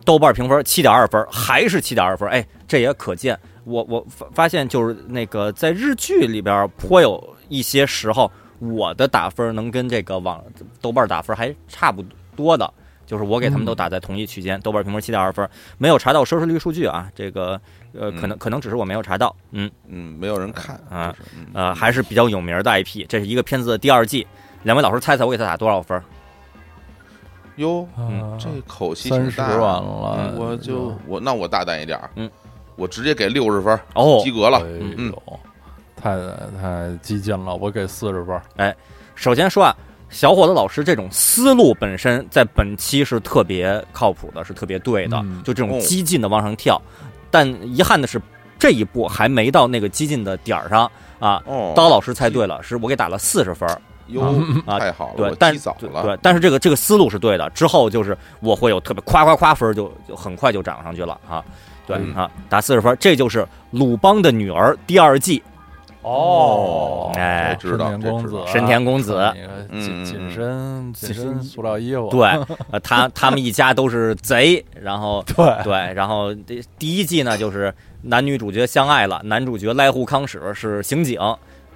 [0.05, 2.29] 豆瓣评分七点二分，还是七点二分。
[2.29, 8.31] 哎，这也可见，我我发发现就是那个在日剧里边颇有一些时候。
[8.59, 10.43] 我的打分能跟这个网
[10.81, 12.05] 豆瓣打分还差不
[12.37, 12.73] 多的，
[13.07, 15.49] 就是我给他们都打在同一区间，豆瓣评分七点二分，
[15.79, 17.61] 没有查到收视率数据啊，这个
[17.93, 19.71] 呃可能可能只是我没有查到，嗯。
[19.89, 21.15] 嗯，没有人看啊，
[21.53, 24.27] 呃还是比较有名的 IP，这是一个片子的第二季，
[24.63, 26.01] 两位老师猜猜我给他打多少分？
[27.57, 27.87] 哟，
[28.39, 32.29] 这口气三十完了，我就我那我大胆一点，嗯，
[32.75, 34.59] 我直接给六十分，哦，及格了。
[34.59, 34.65] 哎
[34.97, 35.13] 嗯。
[35.13, 35.41] 呦，
[36.05, 36.19] 太
[36.61, 38.39] 太激进了，我给四十分。
[38.57, 38.77] 哎
[39.15, 39.75] 首先说啊，
[40.11, 46.81] 小伙子老师这种思路本身在本期是特别靠谱的，是特别对的，嗯就这种哦激进的往上跳。
[47.31, 48.21] 但遗憾的是，
[48.59, 51.43] 这一步还没到那个激进的点儿上啊。
[51.47, 53.81] 哦，刀老师猜对了，是我给打了四十分儿。
[54.09, 54.23] 哟，
[54.67, 55.77] 啊太好了，我，对但早了。
[55.81, 57.49] 对对，但是这个这个思路是对的。
[57.51, 61.43] 之后就是我会有特别夸夸夸分儿就就很快就涨上去了啊。
[61.87, 65.43] 对嗯啊，打四十分，这就是鲁邦的女儿第二季。
[66.05, 71.25] 哦哎这知道神田公子这知道，神田公子那个嗯紧紧嗯身紧紧身。
[71.25, 72.29] 身塑料衣服，对，
[72.71, 75.63] 呃，他他们一家都是贼，然后 对。
[75.65, 77.73] 对，然后第第一季呢，就是
[78.03, 81.19] 男女主角相爱了，男主角濑户康史是刑警，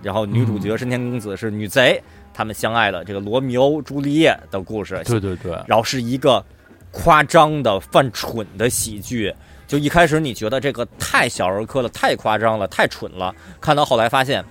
[0.02, 2.02] 然后女主角嗯深田公子是女贼，
[2.34, 6.44] 他们相爱了，这个罗密欧朱丽叶的故事，对对对，然后是一个
[6.90, 9.34] 夸张的犯蠢的喜剧。
[9.69, 14.45] 就一开始你觉得这个太小儿科了，太夸张了，太蠢了，看到后来发现，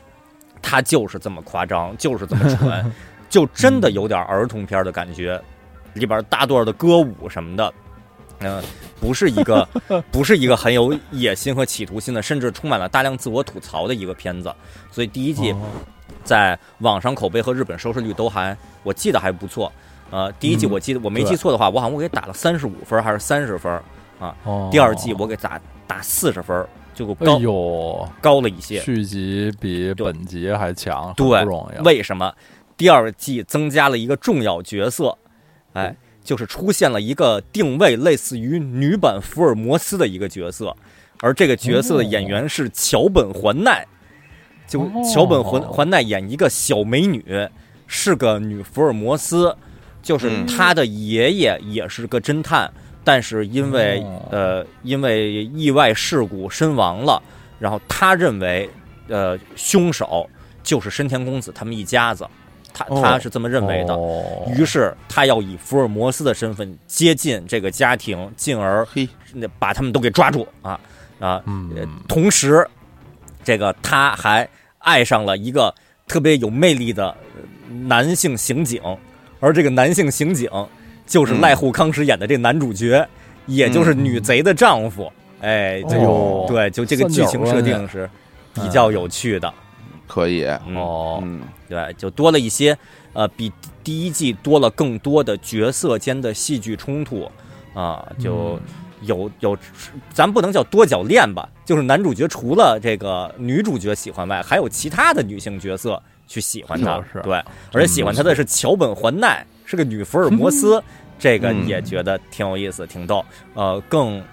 [0.61, 2.93] 他就是这么夸张，就是这么蠢，
[3.27, 5.41] 就真的有点儿童片的感觉，
[5.93, 7.73] 里边大段的歌舞什么的，
[8.39, 8.63] 嗯、
[9.01, 9.67] 不是一个
[10.11, 14.53] 不是一个很有野心和企图心的，甚至充满了大量自我吐槽的一个片子。
[14.91, 15.61] 所以第一季哦
[16.23, 19.71] 在网上口碑和日本收视率都还，我记得还不错。
[20.11, 23.81] 呃，第一季嗯我记得我没记错的话，我好像我给打了三十五分还是三十分，
[24.19, 24.69] 哦。
[24.71, 28.79] 第二季我给打打四十分，就哎高呦，高了一些。
[28.79, 31.81] 续集比本集还强，对不容易啊。
[31.83, 32.33] 为什么？
[32.75, 35.17] 第二季增加了一个重要角色，
[35.73, 40.75] 哎，就是出现了一个定位类似于女版福尔摩斯的一个角色，
[41.21, 43.83] 而这个角色的演员是桥本环奈，
[44.67, 44.91] 就哦。
[45.11, 47.49] 桥本环环奈演一个小美女，
[47.87, 49.57] 是个女福尔摩斯，
[50.03, 50.45] 就是嗯。
[50.45, 52.71] 她的爷爷也是个侦探，
[53.07, 57.23] 但是因为、哦呃因为意外事故身亡了，
[57.57, 58.69] 然后他认为
[59.07, 60.29] 呃凶手
[60.61, 62.27] 就是深田公子他们一家子，
[62.73, 63.93] 他哦他是这么认为的。
[63.93, 68.85] 哦于是他要以福尔摩斯的身份接近这个家庭，进而
[69.57, 70.77] 把他们都给抓住啊
[71.21, 71.41] 啊！
[72.09, 72.67] 同时，
[73.41, 74.45] 这个他还
[74.79, 75.73] 爱上了一个
[76.09, 78.81] 特别有魅力的呃男性刑警，
[79.39, 80.49] 而这个男性刑警
[81.07, 81.41] 就是嗯。
[81.41, 83.07] 濑户康史演的这男主角，
[83.47, 85.11] 也就是女贼的丈夫。
[85.41, 88.07] 哎，这个、哎呦对，就这个剧情设定是
[88.53, 89.51] 比较有趣的。
[90.07, 92.77] 可以，嗯，哦，嗯，对，就多了一些
[93.13, 93.51] 呃，比
[93.83, 97.29] 第一季多了更多的角色间的戏剧冲突
[97.73, 98.57] 啊，就
[99.01, 99.55] 有有，
[100.13, 107.43] 咱不能叫多角恋吧，就是男主角除了这个女主角喜欢外，还有其他的女性角色去喜欢他，对，
[107.73, 110.81] 而且喜欢他的是桥本环奈，是个女福尔摩斯，
[111.19, 113.23] 这个嗯也觉得挺有意思，挺逗，
[113.53, 114.23] 呃，更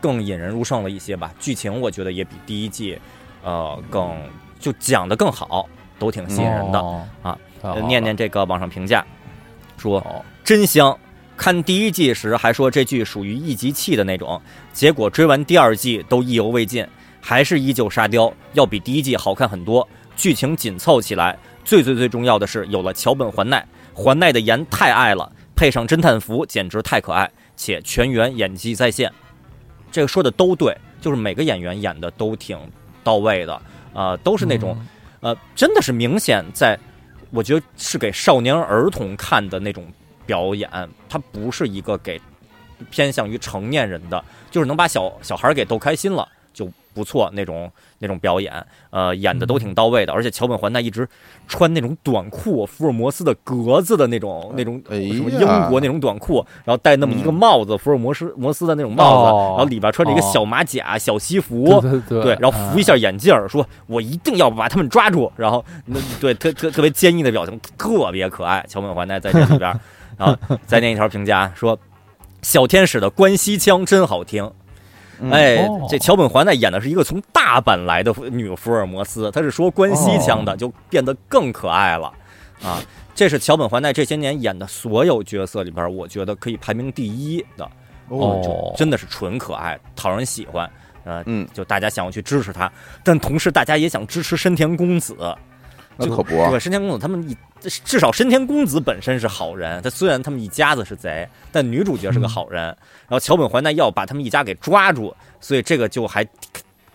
[0.00, 2.96] 更引人入胜了一些吧，剧情我觉得也比第一季
[3.42, 4.16] 呃更
[4.60, 5.68] 就讲的更好，
[5.98, 6.78] 都挺吸引人的。
[6.78, 7.38] 哦啊
[7.88, 9.04] 念念这个网上评价，
[9.76, 10.96] 说哦真香。
[11.36, 14.40] 看第一季时还说这剧属于一集气的那种，
[14.72, 16.86] 结果追完第二季都意犹未尽，
[17.20, 21.36] 还是依旧沙雕，要比第一季好看很多，剧情紧凑起来。
[21.64, 29.10] 最最最重要的是有了桥本环奈，环奈的颜太爱了，配上侦探服简直太可爱，且全员演技在线。
[29.92, 32.58] 这个说的都对，就是每个演员演的都挺
[33.04, 33.62] 到位的，
[33.92, 34.76] 呃，都是那种、
[35.20, 36.76] 呃，真的是明显在，
[37.30, 39.86] 我觉得是给少年儿童看的那种
[40.26, 40.68] 表演，
[41.08, 42.20] 它不是一个给
[42.90, 46.33] 偏向于成年人的，就是能把小小孩儿给逗开心了就
[46.94, 51.06] 不错那种那种表演，呃，演的都挺到位的，而且桥本环奈一直
[51.48, 65.30] 穿那种短裤，福尔摩斯的格子的那种那种什么英国那种短裤，然后戴那么一个帽子，福尔摩斯摩斯的那种帽子，哦然后里边穿着一个哦小马甲、小西服，对然后扶一下眼镜儿，说我一定要把他们抓住。
[65.36, 68.64] 然后那对特特特别坚毅的表情，特别可爱。
[68.68, 69.80] 桥本环奈在这里边儿，
[70.16, 71.78] 然后再念一条评价说
[72.40, 74.50] ：“小天使的关西腔真好听。”
[75.24, 82.12] 嗯哎哦，这桥本环奈演的是一个从大阪来的女福尔摩斯，她是说关西腔的，就变得更可爱了
[82.62, 82.80] 啊。
[83.14, 87.68] 这是桥本环奈这些年演的所有角色里边，我觉得可以排名第一的。
[88.08, 90.70] 哦真的是纯可爱，讨人喜欢。
[91.04, 92.70] 呃，嗯，就大家想要去支持他，
[93.02, 95.16] 但同时大家也想支持深田恭子。
[95.96, 102.62] 那可不啊对，深田恭子他们一至少深田恭子本身是好人，他虽然他们一家子是贼，但女主角是个好人。
[102.62, 106.26] 然后桥本环奈要把他们一家给抓住，所以这个就还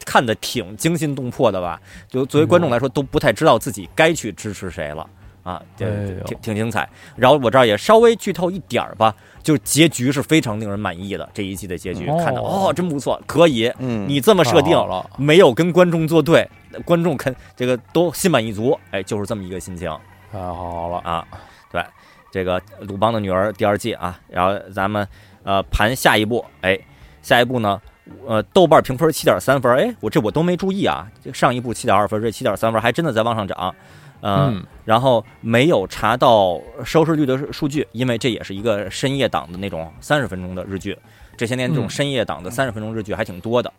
[0.05, 1.79] 看的挺惊心动魄的吧？
[2.07, 5.07] 就作为观众来说，都不太知道自己该去支持谁了
[5.43, 5.87] 啊，对
[6.25, 6.87] 挺挺精彩。
[7.15, 11.27] 然后我这儿也稍微剧透一点儿吧，就是结局是非常令人满意的。
[11.33, 13.71] 这一季的结局看到哦，真不错，可以。
[13.79, 16.47] 嗯，你这么设定了，没有跟观众作对，
[16.85, 18.77] 观众肯这个都心满意足。
[18.91, 19.89] 哎，就是这么一个心情。
[20.31, 21.27] 太好了啊！
[21.71, 21.83] 对，
[22.31, 25.07] 这个鲁邦的女儿第二季啊，然后咱们
[25.43, 26.79] 呃盘下一步，哎，
[27.21, 27.81] 下一步呢？
[28.27, 31.07] 呃，豆瓣评分七点三分，哎，我这我都没注意啊。
[31.23, 33.75] 这上一部七点二分，这七点三分还真的在往上涨，
[34.21, 40.97] 嗯，然后没有查到收视率的数据，因为这也是一个深夜档的那种三十分钟的日剧。
[41.37, 43.71] 这些年这种深夜档的三十分钟日剧还挺多的，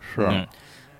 [0.00, 0.26] 是。
[0.28, 0.46] 嗯，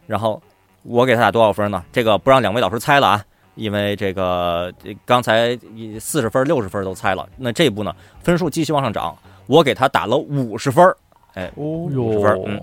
[0.06, 0.40] 然后
[0.82, 1.84] 我给他打多少分呢？
[1.92, 3.24] 这个不让两位老师猜了啊，
[3.56, 4.72] 因为这个
[5.04, 5.58] 刚才
[6.00, 7.28] 四十分、六十分都猜了。
[7.36, 10.94] 那这部呢，分数继续往上涨，我给他打了五十分。
[11.34, 12.60] 哎，五十分，嗯，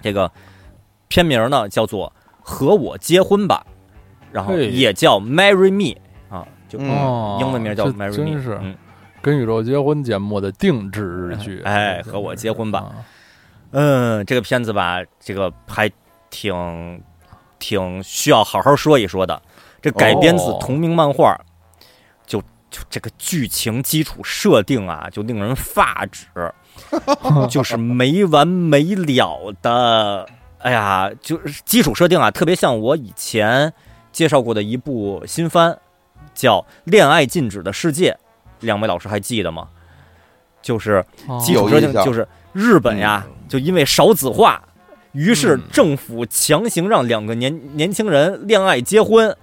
[0.00, 0.30] 这个
[1.08, 2.10] 片名呢叫做
[2.40, 3.66] 《和我结婚吧》，
[4.32, 5.98] 然后也叫《Marry Me》
[6.34, 8.58] 啊，就英文名叫《Marry Me》，真是
[9.20, 11.60] 跟宇宙结婚节目的定制日剧。
[11.66, 12.92] 哎，和我结婚吧，
[13.72, 15.90] 嗯，这个片子吧，这个还
[16.30, 16.54] 挺
[17.58, 19.40] 挺需要好好说一说的。
[19.80, 21.38] 这改编自同名漫画，
[22.26, 22.40] 就
[22.70, 26.26] 就这个剧情基础设定啊，就令人发指。
[27.50, 30.28] 就是没完没了的，
[30.58, 33.72] 哎呀，就是基础设定啊，特别像我以前
[34.12, 35.76] 介绍过的一部新番，
[36.34, 38.12] 叫《恋爱禁止的世界》，
[38.60, 39.68] 两位老师还记得吗？
[40.62, 41.04] 就是
[41.40, 44.62] 基础设定就是日本呀，就因为少子化，
[45.12, 49.34] 于是政府强行让两个年年轻人恋爱结婚，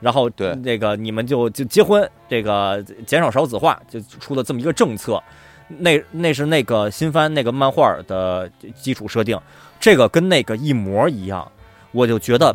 [0.00, 0.56] 然后对。
[0.62, 5.22] 这个你们就就结婚，这个减少少子化，就出了这么一个政策。
[5.66, 9.38] 那那是那个新番那个漫画的基础设定，
[9.80, 11.50] 这个跟那个一模一样，
[11.90, 12.54] 我就觉得，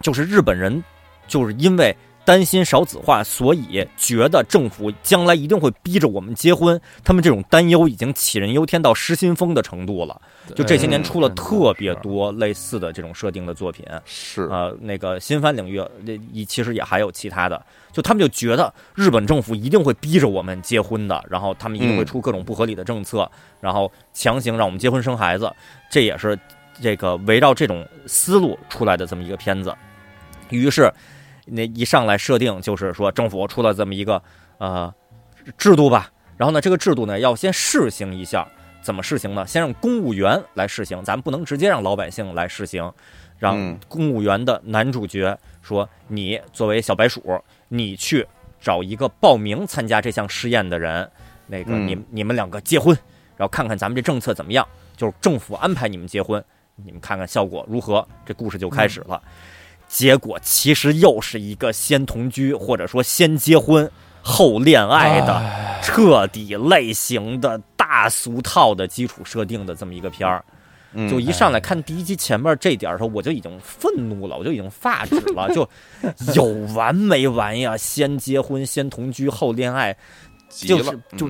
[0.00, 0.82] 就是日本人
[1.28, 10.20] 就是因为担心少子化，所以觉得政府将来一定会逼着我们结婚，他们这种担忧已经杞人忧天到失心疯的程度了。
[10.54, 17.60] 就这些年出了特别多类似的这种设定的作品，是呃那个新番领域，那其实也还有其他的。
[17.92, 23.30] 就他们就觉得日本政府一定会逼着我们结婚的，然后他们一定会出各种不合理的政策，
[23.60, 25.52] 然后强行让我们结婚生孩子。
[25.90, 26.38] 这也是
[26.80, 29.74] 这个围绕这种思路出来的这么一个片子。
[30.48, 30.92] 于是
[31.46, 34.22] 那一上来设定就是说，政府出了这么一个
[34.58, 34.92] 呃
[35.56, 38.46] 制度吧，然后呢，这个制度呢要先试行一下，
[38.82, 39.46] 怎么试行呢？
[39.46, 42.92] 先让公务员来试行，咱们不能直接让老百姓来试行，
[43.38, 47.22] 让公务员的男主角说：“你作为小白鼠。”
[47.74, 48.26] 你去
[48.60, 51.10] 找一个报名参加这项试验的人，
[51.46, 52.94] 那个你你们两个结婚，
[53.34, 56.44] 然后看看咱们这政策怎么样，就是政府安排你们结婚，
[56.76, 58.06] 你们看看效果如何。
[58.26, 59.22] 这故事就开始了，
[59.92, 63.88] 结果其实又是一个先同居或者说先结婚
[64.22, 70.42] 后恋爱的彻底类型的大俗套的基础设定的这么一个片儿。
[71.10, 75.68] 就一上来看第一集前面这点儿的时候，我就已经愤怒了，我就已经发指了， 就
[76.34, 76.44] 有
[76.74, 77.76] 完没完呀？
[77.76, 79.94] 先结婚，先同居，后恋爱，
[80.48, 81.28] 就是就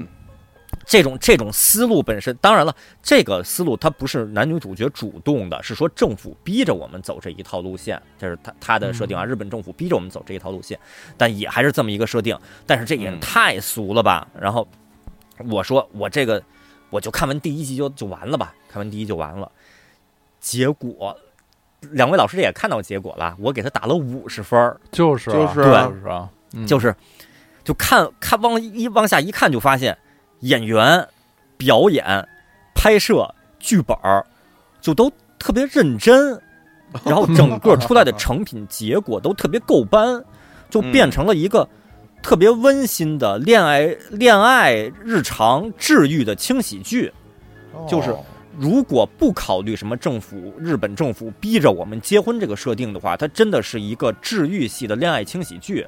[0.85, 9.25] 这种这种思路本身，当然了，这个思路它不是男女主角主动的，是说政府逼着我们走这一套路线，这是他他的设定啊。
[9.25, 10.79] 日本政府逼着我们走这一套路线，
[11.17, 14.27] 但也还是这么一个设定，但是这也太俗了吧？
[14.39, 14.67] 然后
[15.51, 16.43] 我说我这个。
[16.91, 19.51] 我就看完第一集就就完了吧，看完第一就完了。
[20.41, 21.17] 结果，
[21.93, 26.95] 两位老师也看到结果了，我给他打了五十分就是就是对，就是，
[27.65, 29.97] 就看看往一往下一看，就发现
[30.43, 31.05] 演员、
[31.57, 32.29] 表演、
[32.75, 33.29] 拍摄、
[33.59, 34.25] 剧本儿
[34.81, 36.41] 就都特别认真，
[37.05, 40.25] 然后整个出来的成品 结果都特别够班，
[40.71, 41.69] 就变成了一个。
[42.23, 47.13] 特别温馨的恋爱恋爱日常治愈的轻喜剧，
[47.89, 48.15] 就是
[48.57, 55.85] 如果不考虑什么政府日本政府逼着我们结婚这个设定的话，它真的是一个治愈系的恋爱轻喜剧，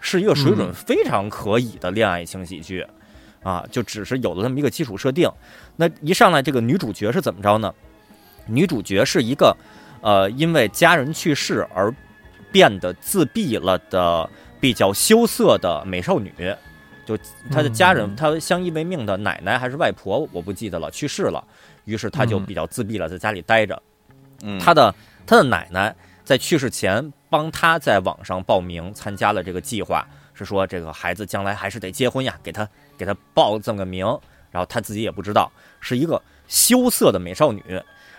[0.00, 2.86] 是一个水准非常可以的恋爱轻喜剧，
[3.42, 5.30] 啊，就只是有了这么一个基础设定。
[5.76, 7.74] 那一上来这个女主角是怎么着呢？
[8.46, 9.56] 女主角是一个
[10.00, 11.94] 呃因为家人去世而
[12.50, 14.28] 变得自闭了的。
[14.62, 16.32] 比较羞涩的美少女，
[17.04, 17.18] 就
[17.50, 21.44] 她的家人，她相依为命的奶奶还是外婆，我不记得了，去世了。
[21.84, 23.82] 于是她就比较自闭了，在家里待着。
[24.60, 24.94] 她的
[25.26, 25.92] 她的奶奶
[26.22, 32.62] 在去世前帮她在网上报名参加了这个计划，是说这个孩子将来还是得结婚呀，给她
[32.96, 34.06] 给他报这么个名。
[34.50, 35.50] 然后他自己也不知道，
[35.80, 37.62] 是一个羞涩的美少女。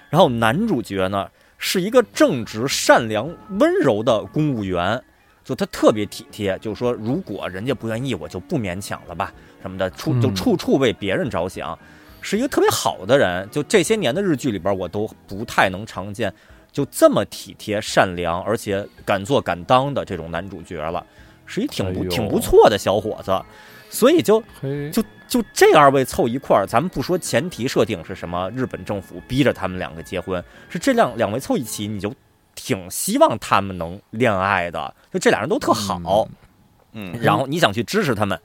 [0.10, 3.28] 然后男主角呢是一个正直、善良、
[3.60, 5.02] 温柔的公务员。
[5.44, 11.78] 就他特别体贴，就说如果人家不愿意，我就不勉强了吧，什么的，处就处处为别人着想，
[12.22, 13.46] 是一个特别好的人。
[13.52, 16.34] 就这些年的日剧里边，我都不太能常见
[16.72, 21.06] 就这么体贴、善良，而且敢做敢当的这种男主角了，
[21.46, 23.32] 是一挺不挺不错的小伙子。
[23.94, 24.44] 所以就
[24.92, 32.14] 就就这二位凑一块儿，咱们不说前提设定是什么，日本政府逼着他们两个结婚，是这两两位凑一起，你就。
[32.56, 36.30] 挺希望他们能恋爱的，就这俩人都特好，
[36.92, 38.40] 嗯，然后你想去支持他们，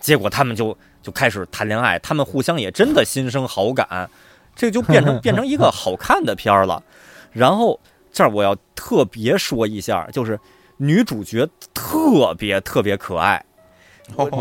[0.00, 4.10] 结果他们就就开始谈恋爱，他们互相也真的心生好感，
[4.56, 6.82] 这就变成 变成一个好看的片儿了。
[7.30, 7.78] 然后
[8.12, 10.38] 这儿我要特别说一下，就是
[10.76, 13.42] 女主角特别特别可爱，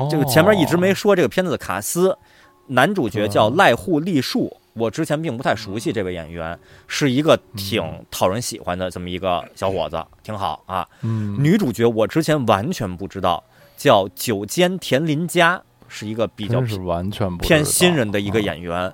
[0.10, 2.18] 这个前面一直没说这个片子的卡斯，
[2.68, 4.58] 男主角叫濑户利树。
[4.74, 6.58] 我之前并不太熟悉这位演员，
[6.88, 10.88] 是一个挺讨人喜欢的这么一个小伙子，挺好啊。
[11.38, 13.44] 女主角我之前完全不知道，
[13.76, 18.94] 叫九间田林佳，是一个比较完全偏新人的一个演员。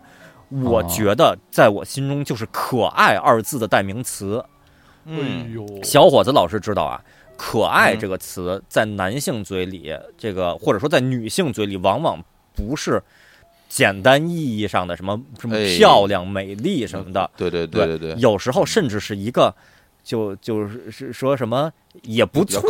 [0.50, 4.44] 我觉得在我心中就是“可爱”二字的代名词。
[5.06, 7.00] 嗯，小伙子老师知道啊
[7.38, 12.22] ，“可爱”这个词在男性嘴里，这个或者说在女性嘴里，往往
[12.56, 13.02] 不是。
[13.70, 19.54] 简单意义上的什么什么漂亮、美丽什么的，对对对对对，有时候甚至是一个，
[20.02, 21.70] 就就是是说什么
[22.04, 22.62] 也不错，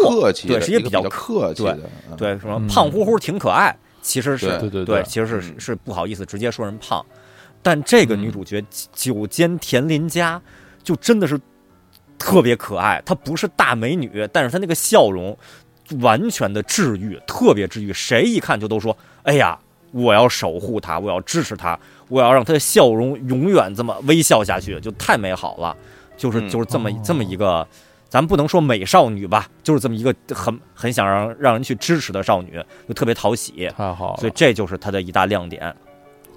[0.47, 1.77] 对，是一个比较客气的，
[2.17, 7.05] 对，什么胖乎乎挺可爱，其实是对对对，其实是是不好意思直接说人胖，
[7.61, 10.41] 但这个女主角九间田林佳
[10.81, 11.39] 就真的是
[12.17, 15.37] 特别可爱，她不是大美女，但是她那个笑容
[16.01, 19.57] 完全的治愈，特别治愈，谁一看就都说，哎呀。
[19.93, 21.79] 我要守护她，我要支持她，
[22.09, 25.75] 我要让她的笑容永远这么微笑下去，就太美好了。
[26.17, 27.65] 就是就是这么这么一个，
[28.09, 33.71] 咱不能说美少女吧，就是这么一个很很想让让人去支持的少女，就特别讨喜。
[33.77, 35.73] 太好，所以这就是她的一大亮点。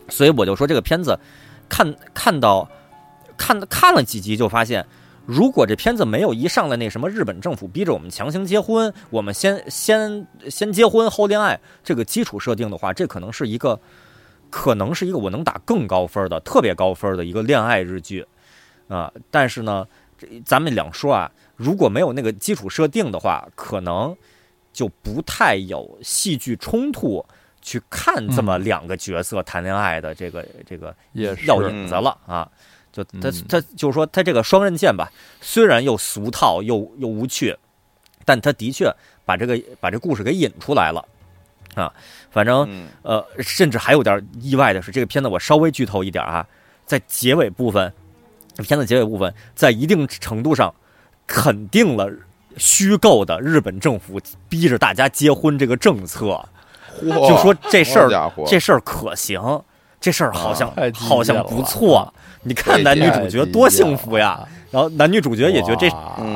[0.09, 1.19] 所以我就说这个片子，
[1.69, 2.67] 看看到
[3.37, 4.87] 看看了几集就发现。
[5.27, 13.79] 如果这片子没有一上来那什么日本政府逼着我们强行结婚，我们先先先结婚后恋爱这个基础设定的话，这可能是一个，
[14.49, 18.27] 可能是一个我能打更高分的特别高分的一个恋爱日剧，
[18.89, 19.87] 啊，但是呢，
[20.19, 24.17] 这咱们两说啊，如果没有那个基础设定的话，可能
[24.73, 27.25] 就不太有戏剧冲突
[27.61, 32.51] 去看这么两个角色谈恋爱的这个这个要影子了啊。
[32.93, 35.11] 就他他就是说他这个双刃剑吧，
[35.41, 37.57] 虽然又俗套又又无趣，
[38.25, 38.93] 但他的确
[39.25, 41.05] 把这个把这故事给引出来了
[41.75, 41.93] 啊。
[42.31, 46.47] 反正呃，甚至还有点意外的是，这个片子我稍微剧透一点啊，
[46.87, 47.93] 在结尾部分，
[48.59, 50.75] 片子结尾部分在一定程度上
[51.27, 52.09] 肯定了
[52.57, 56.45] 虚构的日本政府逼着大家结婚这个政策，
[57.01, 59.41] 就说这事儿这事儿可行，
[60.01, 62.13] 这事儿好像好像不错。
[62.43, 64.49] 你看男女主角多幸福呀！
[64.71, 65.91] 然后男女主角也觉得这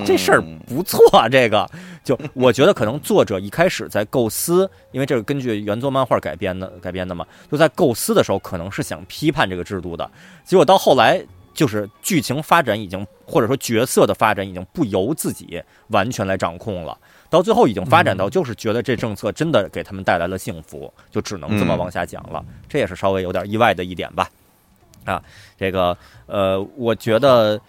[0.05, 1.01] 这事儿不错。
[1.31, 1.67] 这个
[2.03, 10.11] 就我觉得可能作者一开始在构思，因为这是根据原作漫画改编的改编的嘛，就在构思的时候可能是想批判这个制度的。
[10.45, 11.25] 结果到后来
[11.55, 16.99] 就是剧情发展已经或者说角色的发展已经不由自己完全来掌控了，
[17.35, 22.45] 到最后已经发展到就是觉得这政策真的给他们带来了幸福，就只能这么往下讲了。
[22.69, 24.31] 这也是稍微有点意外的一点吧。
[25.05, 25.21] 啊，
[25.59, 27.61] 这个呃，我觉得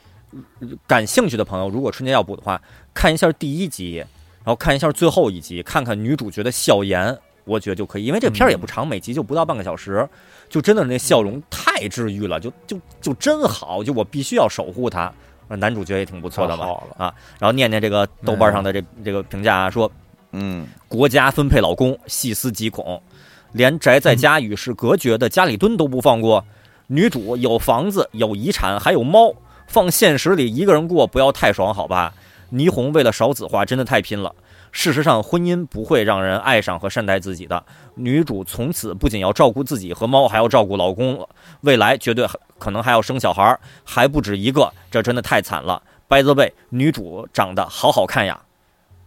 [0.86, 2.62] 感兴趣的朋友，如果春节要补的话，
[2.94, 8.06] 看一下第一集，然后看一下最后一集，看看女主角的笑颜，我觉得就可以。
[8.06, 10.08] 因为这片儿也不长，每集就不到半个小时，
[10.48, 15.12] 就真的是那笑容太治愈了，就就就真好，就我必须要守护她。
[15.48, 16.68] 男主角也挺不错的嘛，
[16.98, 19.92] 啊，然后念念这个豆瓣上的这这个评价啊说，
[20.32, 23.02] 嗯，国家分配老公，细思极恐，
[23.52, 26.44] 连宅在家与世隔绝的家里蹲都不放过。
[26.88, 29.34] 女主有房子、有遗产，还有猫，
[29.68, 32.14] 放现实里一个人过不要太爽，好吧？
[32.52, 34.34] 霓虹为了少子化真的太拼了。
[34.76, 37.64] 事实上，婚姻不会让人爱上和善待自己的。
[37.96, 41.26] 女主从此不仅要照顾自己和猫，还要照顾老公，
[41.62, 42.28] 未来绝对
[42.60, 45.82] 可能还要生小孩，还不止一个，这真的太惨了。
[46.10, 48.38] By the way，女主长得好好看呀。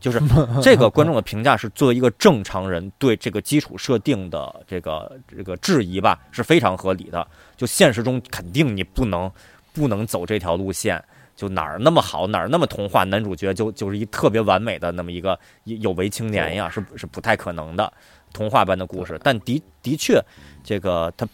[0.01, 0.23] 就是
[0.63, 7.27] 这个观众的评价是作为一个正常人对这个基础设定的这个这个质疑吧，是非常合理的。
[7.59, 9.31] 就现实中肯定你不能
[9.75, 11.05] 不能走这条路线，
[11.39, 17.93] 就哪儿那么好，哪儿那么童话，男主角就就是一特别完美的那么一个有为青年呀，是是不太可能的
[18.33, 19.17] 童话般的故事。
[19.23, 20.21] 但的的确，
[20.65, 21.25] 这个他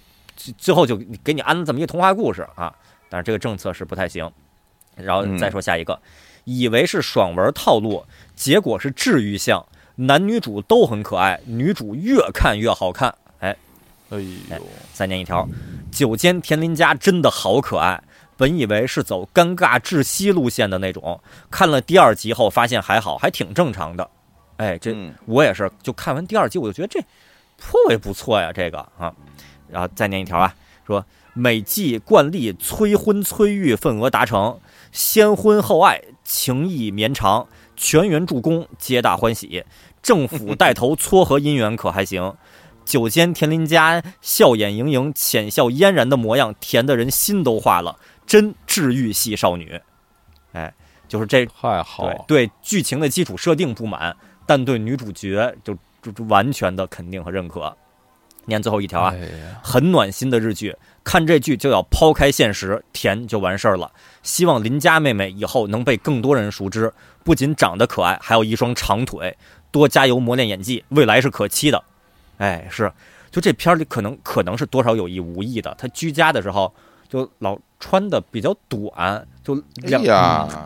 [0.58, 0.94] 最后就
[1.24, 2.70] 给你安了这么一个童话故事啊，
[3.08, 4.30] 但是这个政策是不太行。
[4.94, 5.98] 然后再说下一个。
[6.44, 8.04] 以为是爽文套路，
[8.36, 13.14] 结果是治愈向，男女主都很可爱，女主越看越好看。
[13.38, 13.56] 哎，
[14.10, 14.18] 哎
[14.58, 14.60] 呦，
[14.92, 15.48] 再念一条，
[15.90, 18.02] 九间田林家真的好可爱。
[18.36, 21.20] 本以为是走尴尬窒息路线的那种，
[21.50, 24.10] 看了第二集后发现还好，还挺正常的。
[24.56, 24.94] 哎，这
[25.26, 27.00] 我也是，就看完第二集我就觉得这
[27.56, 29.12] 颇为不错呀，这个啊。
[29.68, 30.54] 然后再念一条啊，
[30.86, 34.60] 说每季惯例催婚催育份额达成，
[34.92, 39.64] 先婚后爱情谊绵长，全员助攻皆大欢喜，
[40.02, 42.34] 政府带头撮合姻缘可还行？
[42.84, 47.96] 九间田林家笑眼盈盈、浅笑嫣然的模样，甜的人心都化了。
[48.26, 49.80] 真治愈系少女，
[50.52, 50.72] 哎，
[51.06, 52.10] 就是这太好。
[52.26, 57.76] 对剧情的基础设定不满，但对女主角就就完全的肯定和认可。
[58.46, 59.14] 念最后一条啊，
[59.62, 63.90] 很暖心的日剧，看这剧就要抛开现实，甜就完事儿了。
[64.22, 66.92] 希望邻家妹妹以后能被更多人熟知，
[67.22, 69.36] 不仅长得可爱，还有一双长腿。
[69.70, 71.82] 多加油磨练演技，未来是可期的。
[72.38, 72.90] 哎，是，
[73.30, 76.72] 就这片儿里可能可能是多少有意无意的，他居家的时候。
[77.06, 80.02] 就老穿的比较短，就两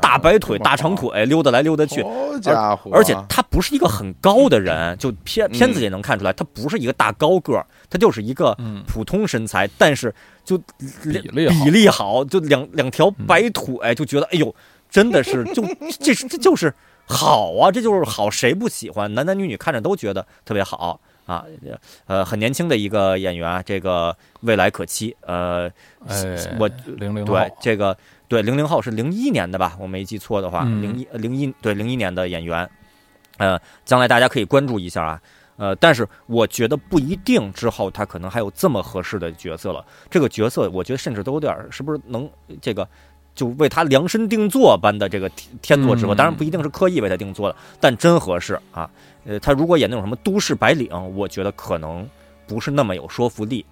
[0.01, 2.01] 大白腿、大长腿溜达来溜达去。
[2.01, 2.93] 好家伙！
[2.93, 10.15] 而且他不是一个很高的人， 就片片子也能看出来，他不是一个大高个儿，他就是一个普通身材，但是
[10.45, 10.57] 就
[11.03, 14.55] 比例好，就两两条白腿，就觉得哎呦，
[14.89, 15.65] 真的是就
[15.99, 16.73] 这这就是
[17.05, 19.13] 好啊，这就是好，谁不喜欢？
[19.13, 21.01] 男男女女看着都觉得特别好。
[21.29, 21.45] 啊，
[22.07, 25.15] 呃，很年轻的一个演员，这个未来可期。
[25.21, 25.71] 呃，
[26.59, 27.95] 我零零对这个
[28.27, 29.77] 对零零后是零一年的吧？
[29.79, 32.69] 我没记错的话，零一零一对零一年的演员，
[33.37, 35.21] 呃，将来大家可以关注一下啊。
[35.59, 39.85] 呃，但是我觉得不一定之后他可能还有这么合适的角色了。
[40.09, 42.31] 这个角色我觉得甚至都有点是不是能
[42.63, 42.89] 这个
[43.39, 45.31] 就为他量身定做般的这个
[45.63, 46.13] 天作之合？
[46.13, 48.91] 当然不一定是刻意为他定做的，但真合适啊。
[49.25, 52.05] 呃，他如果演那种什么都市白领，我觉得可能
[52.49, 53.65] 不是那么有说服力。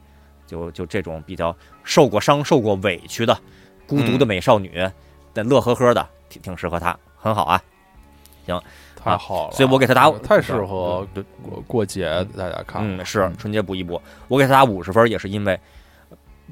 [0.46, 1.52] 就就这种比较
[1.82, 3.36] 受过伤、受过委屈的
[3.84, 4.88] 孤独的美少女，
[5.32, 7.60] 但乐呵呵的，挺挺适合他，很好啊。
[8.46, 8.62] 行，
[8.94, 11.04] 太好了，所以我给他打太适合
[11.42, 12.80] 过过节大家看。
[12.80, 15.58] 嗯，是春节补一补，我给他打五十分，也是因为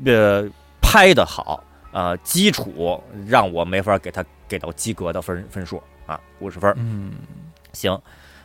[0.04, 0.44] 呃
[0.82, 1.62] 拍的好，
[1.94, 6.74] 呃基础让我没法给他给到及格的分分数啊，五十分。
[6.76, 7.12] 嗯，
[7.72, 7.98] 行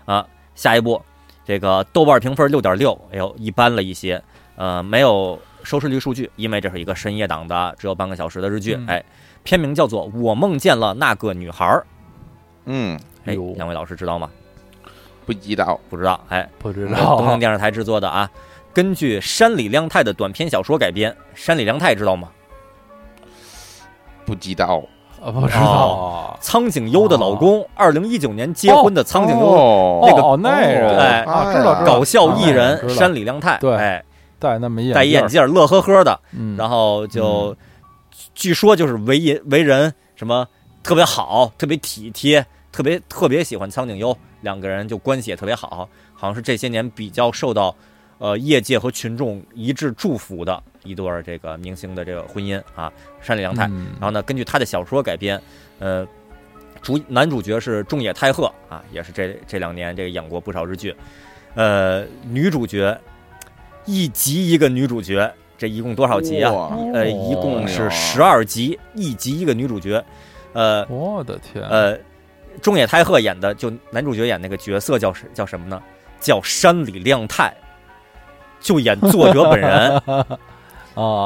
[0.05, 0.25] 啊。
[0.55, 1.01] 下一步，
[1.45, 4.21] 这个豆瓣评分六点六，哎呦，一般了一些，
[4.57, 9.01] 呃，没有收视率数据，因为这是一个深夜档的，只有半个小时的日剧，哎，
[9.43, 11.79] 片名叫做《我梦见了那个女孩儿》，
[12.65, 14.29] 嗯，哎，两位老师知道吗？
[15.25, 18.29] 不知道，不知道，哎，不知道，东京电视台制作的啊，
[18.73, 22.29] 根据山里亮太的短篇小说改编，山里亮太知道吗？
[24.29, 24.83] 不知道。
[25.21, 26.37] 啊，不知道。
[26.39, 34.01] 苍井优的老公，二零一九年结婚的苍井优，那个那人，哎，知道，搞笑艺人山里亮太，对，哎，
[34.39, 37.53] 戴那么戴眼镜，乐呵呵的，嗯，然后就
[38.33, 40.47] 据说就是为人为人什么
[40.81, 47.75] 特别好，特别体贴，特别特别喜欢苍井优，两个人就关系也特别好，好像是这些年比较受到
[48.19, 50.63] 呃业界和群众一致祝福的。
[50.83, 52.91] 一对儿这个明星的这个婚姻啊，
[53.21, 53.63] 山里良太。
[53.63, 55.41] 然后呢，根据他的小说改编，
[55.79, 56.07] 呃，
[56.81, 60.95] 主男主角是中野太鹤啊，也是这这两年这个演过不少日剧。
[61.55, 62.97] 呃，女主角
[63.85, 66.51] 一集一个女主角，这一共多少集啊？
[66.93, 70.03] 呃，一共是十二集，一集一个女主角。
[70.53, 71.63] 呃，我的天！
[71.65, 71.97] 呃，
[72.61, 75.81] 中野太鹤演的就男主角演那个角色叫叫什么呢？
[76.19, 77.53] 叫山里亮太，
[78.59, 80.01] 就演作者本人。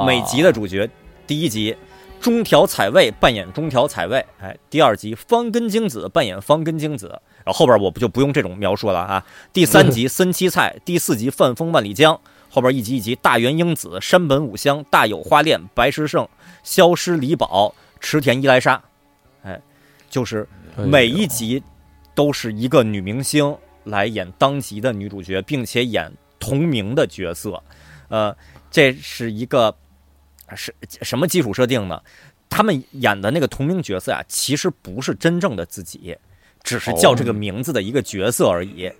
[0.05, 0.89] 每集的主角，
[1.25, 1.75] 第一集
[2.19, 7.07] 中条彩未扮演中条彩未，哎，第二集方根京子扮演方根京子，
[7.43, 9.25] 然后后边我不就不用这种描述了啊。
[9.51, 12.19] 第三集森七菜，第四集范风万里江，
[12.49, 16.27] 后边一集一集大原英子、山本五香、大有花恋、白石胜、
[16.63, 18.81] 消失李宝、池田伊莱莎，
[19.43, 19.59] 哎，
[20.09, 21.61] 就是每一集
[22.13, 27.61] 都是一个女明星来演当集的女主角，并且演同名的角色，
[28.09, 28.35] 呃。
[28.73, 29.73] 这是一个
[30.55, 30.73] 是
[31.03, 32.01] 什么基础设定呢？
[32.49, 36.17] 他们演的那个同名角色啊，其实不是真正的自己，
[36.63, 38.91] 只是叫这个名字的一个角色而已。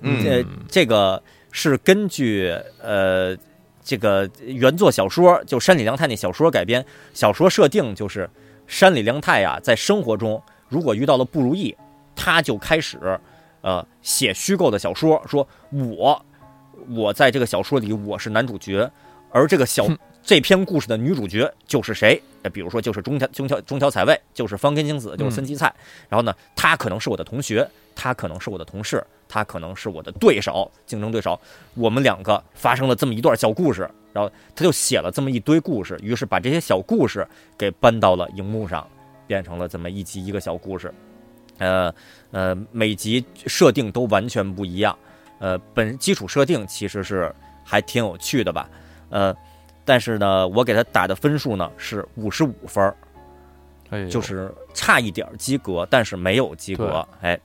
[0.00, 3.34] 嗯，这个是根据呃
[3.82, 6.84] 这个原作小说，就山里良太那小说改编。
[7.14, 8.28] 小说设定就是
[8.66, 11.74] 山里良太呀，在生活中如果遇到了不如意，
[12.14, 12.98] 他就开始
[13.62, 16.26] 呃写虚构的小说，说我
[16.90, 18.90] 我在这个小说里我是男主角。
[19.34, 19.88] 而这个小
[20.22, 22.22] 这篇故事的女主角就是谁？
[22.42, 25.74] 呃，比如说就是中条中条中条彩卫，就是方根京子，就是森七菜。
[26.08, 31.38] 然后呢，她可能是我的同学，她可能是我的同事，她可能是我的对手，竞争对手。
[31.74, 37.26] 我们两个发生了这么一段小故事，然后他就写了这么一堆故事，于是把这些小故事
[37.58, 38.88] 给搬到了荧幕上，
[39.26, 40.94] 变成了这么一集一个小故事。
[41.58, 41.92] 呃
[42.30, 44.96] 呃，每集设定都完全不一样。
[45.40, 47.34] 呃，本基础设定其实是
[47.64, 48.70] 还挺有趣的吧？
[49.14, 49.34] 呃。
[49.86, 52.82] 但是呢，我给他打的分数呢是五十五分
[53.90, 57.06] 儿，就是差一点及格，但是没有及格。
[57.20, 57.38] 哎，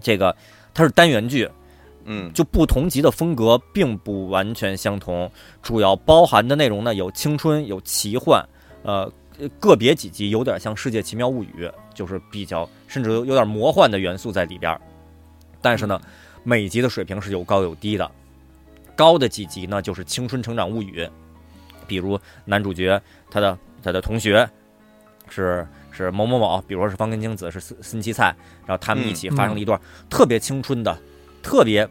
[0.00, 0.34] 这个
[0.72, 1.46] 它是单元剧，
[2.04, 5.30] 嗯，就不同级的风格并不完全相同，
[5.60, 8.42] 主要包含的内容呢有青春，有奇幻，
[8.82, 9.12] 呃，
[9.58, 14.80] 个别几集有点像《世界奇妙物语》，就是比较甚至有有点魔幻的元素在里边。
[15.60, 16.00] 但是呢，
[16.42, 18.10] 每集的水平是有高有低的，
[18.96, 21.02] 高的几集呢就是《青春成长物语》。
[21.86, 23.00] 比如男主角
[23.30, 24.48] 他的他的同学
[25.28, 28.34] 是是某某某，比如说是方根京子是森森七菜，
[28.64, 30.96] 然后他们一起发生了一段特别青春的、
[31.42, 31.88] 特别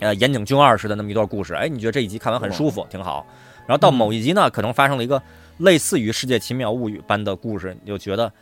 [0.00, 1.54] 呃岩井俊二式的那么一段故事。
[1.54, 3.24] 哎，你觉得这一集看完很舒服，挺好。
[3.64, 5.22] 然后到某一集呢，可能发生了一个
[5.58, 8.32] 类似于《世界奇妙物语》般的故事，你就觉得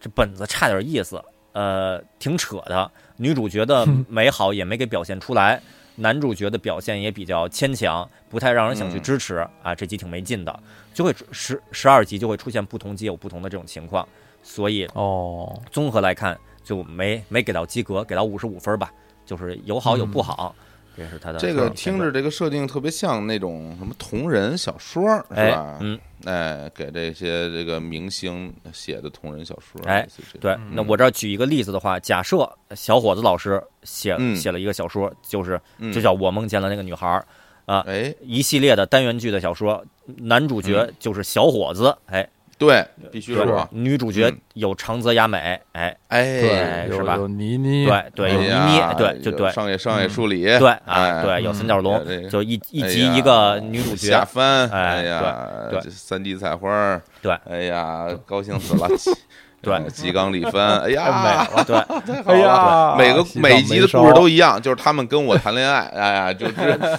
[0.00, 1.22] 这本子差点意思，
[1.52, 2.90] 呃，挺扯的。
[3.16, 5.62] 女主角的 美好也没给表现出来。
[5.96, 9.74] 男主角的表现也比较牵强，不太让人想去支持啊。
[9.74, 10.60] 这集挺没劲的，
[10.94, 14.06] 就会十十二集就会出现不同集有不同的这种情况，
[14.42, 18.92] 所以哦，综合来看就没没给到及格，给到五十五分吧，
[19.24, 20.54] 就是有好有不好。
[20.96, 25.78] 这是他的这个听着这个设定特别像那种什么同人小说是吧？
[25.80, 29.80] 嗯，哎，给这些这个明星写的同人小说。
[29.84, 30.08] 哎，
[30.40, 35.60] 对，那我这儿举一个例子的话，假设小伙子老师写写了一个小说，就是
[35.92, 37.26] 就叫我梦见了那个女孩儿
[37.66, 39.84] 啊，哎，一系列的单元剧的小说，
[40.16, 42.26] 男主角就是小伙子，哎。
[42.58, 43.46] 对，必须是。
[43.70, 47.16] 女主角有长泽雅美，哎哎，是吧？
[47.16, 49.50] 有倪妮，对对，有倪妮，对就对。
[49.52, 54.08] 上野上野树里，对啊，对，有三角龙，就一一集一个女主角。
[54.08, 55.22] 下翻，哎呀，
[55.70, 58.88] 对，三 D 彩花，对，哎呀，高兴死了，
[59.60, 61.76] 对，吉冈里帆， 哎呀，对，
[62.24, 66.52] 哎呀，每个每集的故事都一样，就是他们跟我谈恋爱，哎呀，就是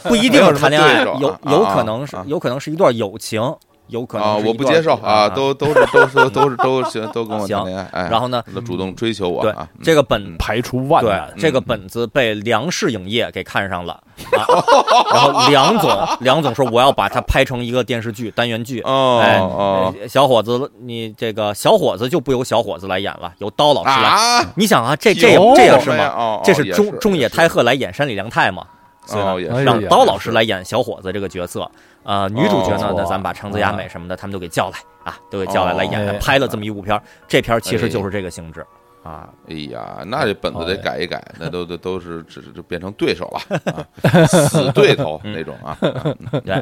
[0.04, 3.42] 不一定是谈恋爱，有有可能是有可能是一段友情。
[3.88, 9.42] 有可能啊，我不接受啊，都都是都是都是都行，都跟我谈恋爱，然后呢，都主动追求我。
[9.42, 14.00] 对，这个本排除万难，这个本子被梁氏影业给看上了，
[14.32, 18.82] 然后梁总梁总说我要把它拍成一个电视剧单元剧。
[18.82, 24.46] 哦哎，小伙子，你这个小伙子就不由小伙子来演了，由刀老师来。
[24.56, 26.42] 你想啊，这这这也是吗？
[26.44, 28.64] 这是中中野太鹤来演山里良太吗？
[29.08, 31.70] 所以让刀老师来演小伙子这个角色。
[32.04, 32.94] 啊，女主角呢？
[32.96, 37.04] 那咱把长泽雅美什么的，他们都给叫来啊，都给叫来来演，拍了这么一部片儿。
[37.28, 38.66] 这片儿其实就是这个性质
[39.04, 39.28] 啊。
[39.50, 45.78] 哎呀，那这本子得改一改，那都都都是只是就变成对手了，死对头那种啊。
[46.46, 46.54] 对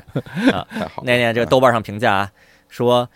[0.51, 0.65] 啊。
[1.03, 2.31] 那年这个豆瓣上评价啊，
[2.67, 3.07] 说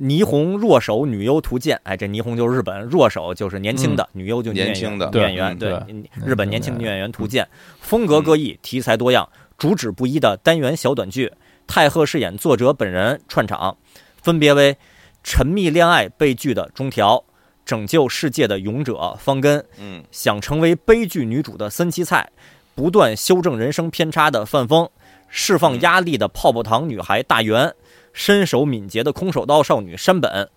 [0.00, 5.10] 霓虹弱手女优图鉴，哎，这霓虹就是日本，弱手就是年轻的，女优就年轻的。
[5.12, 5.58] 女演员。
[5.58, 5.78] 对，
[6.24, 7.46] 日本年轻女演员图鉴，
[7.80, 11.32] 风格各异，题材多样，主旨不一的单元小短剧。
[11.66, 13.76] 太赫饰演作者本人串场，
[14.22, 14.74] 分别为
[15.22, 17.22] 沉迷恋爱悲剧的中条，
[17.66, 22.26] 拯救世界的勇者方根，嗯，想成为悲剧女主的森七菜，
[22.74, 24.88] 不断修正人生偏差的范风，
[25.28, 27.70] 释放压力的泡泡糖女孩大圆，
[28.12, 30.48] 身手敏捷的空手道少女山本，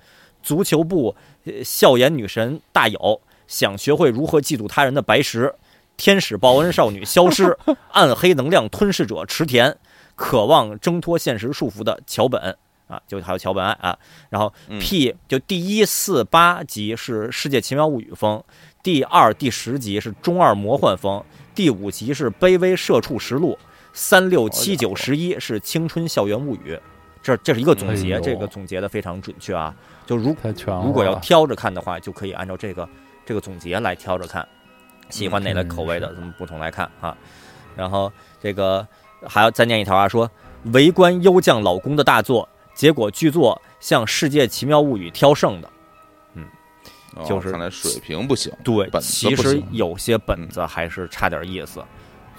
[0.41, 1.15] 足球部
[1.63, 5.55] 笑颜女神大友，想学会如何嫉妒他人的白石，
[5.97, 7.57] 天使报恩少女消失，
[7.91, 9.77] 暗黑能量吞噬者池田。
[10.13, 12.55] 渴望挣脱现实束缚的桥本
[12.85, 13.97] 啊，就还有桥本爱啊，
[14.29, 18.43] 然后 P 就第一四八集是世界奇妙物语风，
[18.83, 21.23] 第二第十集是中二魔幻风，
[21.55, 23.57] 第五集是卑微社畜实录，
[23.93, 26.79] 三六七九十一是青春校园物语，
[27.21, 29.75] 这这是一个总结，这个总结的非常准确啊，
[30.05, 30.35] 就如
[30.83, 32.87] 如果要挑着看的话，就可以按照这个
[33.25, 34.47] 这个总结来挑着看，
[35.09, 37.15] 喜欢哪类口味的，咱们不同来看啊，
[37.75, 38.11] 然后
[38.41, 38.87] 这个。
[39.27, 40.27] 还要再念一条啊，说
[40.73, 45.69] 围观优将老公的大作，结果剧作向《世界奇妙物语》挑剩的，
[46.33, 46.43] 嗯，
[47.23, 48.51] 就是看来水平不行。
[48.63, 51.85] 对，其实有些本子还是差点意思，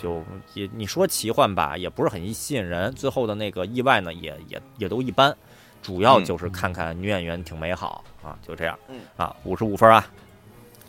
[0.02, 0.22] 就
[0.54, 2.92] 也你说奇幻吧，也不是很吸引人。
[2.94, 5.34] 最后的那个意外呢，也也也都一般，
[5.80, 8.76] 主要就是看看女演员挺美好啊，就这样。
[9.16, 10.04] 啊，五十五分啊，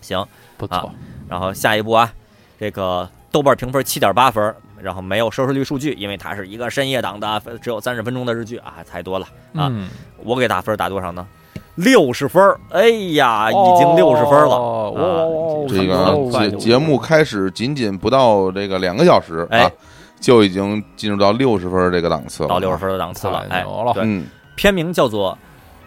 [0.01, 0.25] 行，
[0.57, 0.91] 不错。
[1.29, 2.11] 然后下一步啊，
[2.59, 4.55] 这个豆瓣评分七点八分。
[4.81, 9.69] 然后没有收视率数据，因为它是一个深夜档的，只有三十分钟的日剧啊，太多了啊。
[9.71, 11.25] 嗯我给打分打多少呢？
[11.75, 14.55] 六十分儿，哎呀，已经六十分了。
[14.55, 19.71] 哦这个节节目开始仅仅不到这个两个小时啊哎，
[20.19, 23.63] 就已经进入到六十分这个档次了，到六十分的档次了，哎
[23.93, 24.25] 对，嗯，
[24.55, 25.37] 片名叫做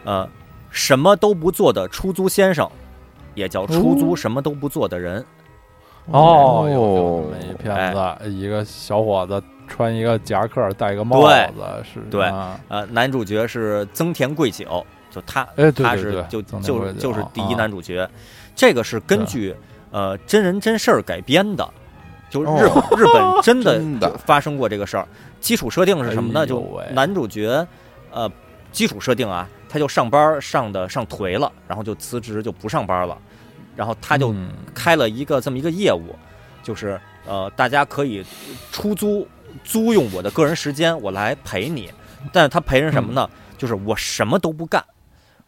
[0.04, 0.26] 呃
[0.70, 2.68] 什么都不做的出租先生，
[3.34, 5.24] 也叫出租什么都不做的人。
[6.06, 11.34] 哦，有有这么一哎片子，一个小伙子穿一个夹克，戴个帽子，
[11.84, 12.24] 是对。
[12.24, 12.58] 啊。
[12.68, 14.84] 呃，男主角是增田贵久，
[15.16, 18.08] 就他，哎对对他是就就是就是第一啊男主角。
[18.54, 19.54] 这个是根据
[19.90, 21.66] 呃真人真事儿改编的，
[22.28, 25.08] 就日哦日本 真的发生过这个事儿。
[25.40, 26.46] 基础设定是什么呢？
[26.46, 27.66] 就男主角
[28.10, 28.30] 呃
[28.72, 33.16] 基础设定啊，他就上班上的上颓了，然后就辞职就不上班了，
[33.74, 36.14] 然后他就嗯开了一个这么一个业务，
[36.62, 38.24] 就是呃，大家可以
[38.72, 39.26] 出租
[39.64, 41.90] 租用我的个人时间，我来陪你。
[42.32, 43.28] 但是他陪人什么呢？
[43.56, 44.84] 就是我什么都不干，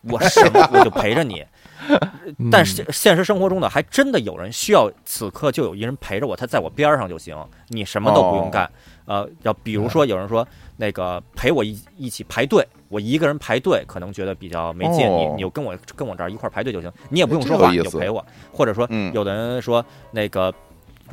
[0.02, 1.44] 我什么我就陪着你。
[2.38, 7.34] 嗯但是现实生活中呢，还真的有人需要此刻就有一人陪着我，他在我边儿上就行，
[7.68, 8.70] 你什么都不用干。
[9.06, 10.46] 呃，要比如说有人说
[10.76, 18.24] 那个陪我一一起排队，我一个人排队可能觉得比较没劲，哦你你就跟我跟我这儿一块排队就行，你也不用说话，你就陪我。
[18.52, 20.52] 或者说嗯有的人说那个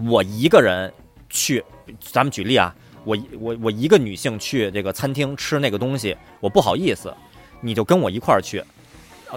[0.10, 0.92] 我一个人
[1.30, 1.64] 去，
[2.02, 2.76] 咱们举例啊，
[3.06, 7.14] 我我我一个女性去这个餐厅吃那个东西，我不好意思，
[7.62, 8.68] 你就跟我一块儿去，啊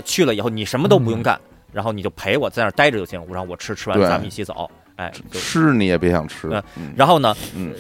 [0.04, 1.38] 去了以后你什么都不用干，
[1.72, 6.62] 然后你就陪我在那儿待着就行，然后我吃吃完咱们一起走，哎，就吃你也别想吃。
[6.96, 7.74] 然后呢，嗯，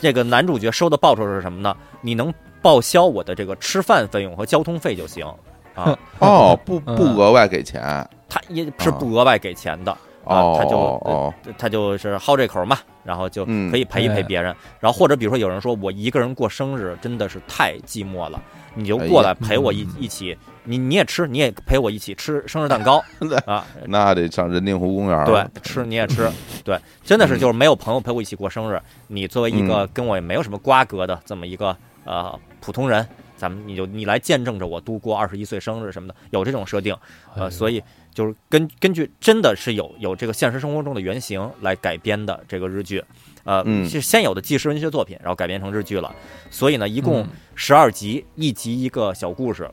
[0.00, 1.76] 这个男主角收的报酬是什么呢？
[2.00, 2.32] 你能
[2.62, 5.26] 报销我的这个吃饭费用和交通费就行
[5.74, 6.96] 啊，哦，不嗯。
[6.96, 7.82] 不额外给钱，
[8.28, 9.92] 他也是不额外给钱的。
[10.26, 14.22] 啊哦，他就哦，他就是好这口嘛，然后就嗯可以陪一陪哎。
[14.22, 14.56] 别人。
[14.80, 18.42] 然后或者比如说有人说我一个人过生日真的是太寂寞了，
[18.74, 19.96] 你就过来陪我一、嗯。
[20.00, 20.34] 一起，
[20.64, 23.02] 你你也吃，你也陪我一起吃生日蛋糕
[23.46, 26.30] 啊，那得上人定湖公园对，，吃你也吃，
[26.64, 33.06] 对，真的是嗯就是没有朋友陪我一起过生日，你作为一个跟我也没有什么瓜葛的这么一个呃普通人。
[33.36, 36.96] 咱们你就你来见证着我度过二十一岁生日什么的，有这种设定，
[37.34, 37.82] 呃，所以
[38.14, 43.04] 就是根根据真的是有有这个现实生活中的原型来改编的这个日剧，
[43.42, 46.14] 呃，嗯是先有的纪实文学作品，然后改编成日剧了。
[46.48, 49.68] 所以呢，一共嗯十二集，一集一个小故事，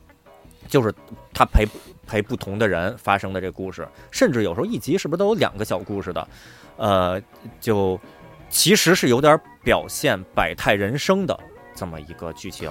[0.72, 0.90] 就是
[1.34, 1.66] 他陪
[2.06, 6.28] 陪不同的人发生的这个故事，甚至有时候一集是不是都有两个小故事的？
[6.78, 7.20] 呃，
[7.60, 8.00] 就
[8.48, 11.38] 其实是有点表现百态人生的
[11.74, 12.70] 这么一个剧情。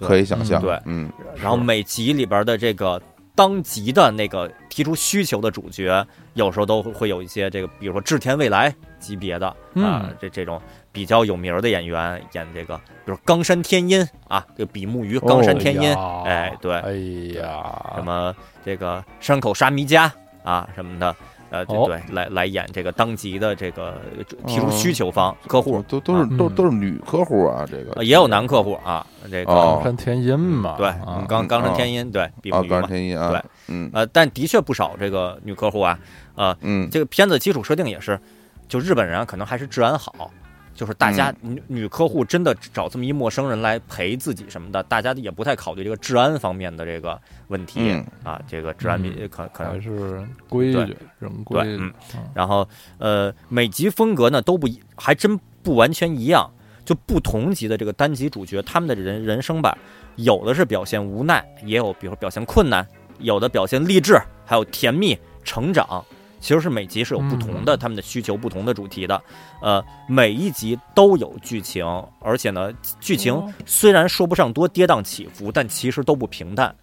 [0.00, 3.00] 可以想象，嗯对嗯，然后每集里边的这个
[3.36, 6.04] 当集的那个提出需求的主角，
[6.34, 10.60] 有时候都会有一些这个，比如说志田未来级别的啊、嗯这这种
[10.92, 16.92] 比较有名的演员演这个，比如冈山天音啊，这个比目鱼冈山天音，哦哎对哎
[17.40, 18.34] 呀，什么
[18.64, 20.12] 这个山口沙弥加
[20.42, 21.14] 啊什么的。
[21.50, 21.86] 呃，对哦。
[21.86, 24.02] 对，来来演这个当集的这个
[24.46, 27.92] 提出需求方、客户，都都是嗯都都是女客户啊，这个。
[27.94, 33.90] 呃也有男客户啊，这个、冈山天音嘛，对啊，冈冈山天音，对比啊，目鱼嘛冈山，天音啊，对，嗯。
[33.94, 35.98] 呃，但的确不少这个女客户啊，
[36.34, 38.20] 呃，嗯，这个片子基础设定也是，
[38.68, 40.30] 就日本人啊，可能还是治安好，
[40.78, 51.92] 就是大家女女客户真的找这么一陌生人来陪自己什么的，大家也不太考虑这个治安方面的这个问题、嗯啊，这个治安比嗯可可能还是规矩，人规矩，嗯
[52.32, 52.68] 然后
[52.98, 56.48] 呃，每集风格呢都不一，还真不完全一样。
[56.84, 59.76] 就不同级的这个单集主角，他们的人人生吧，
[60.16, 62.86] 有的是表现无奈，也有比如说表现困难，
[63.18, 66.02] 有的表现励志，还有甜蜜成长。
[66.40, 69.20] 其实是每集是有不同的，嗯他们的需求不同的主题的。
[69.60, 71.84] 呃，每一集都有剧情，
[72.20, 73.52] 而且呢，剧情哦。
[73.66, 76.74] 虽然说不上多跌宕起伏，但其实都不平淡。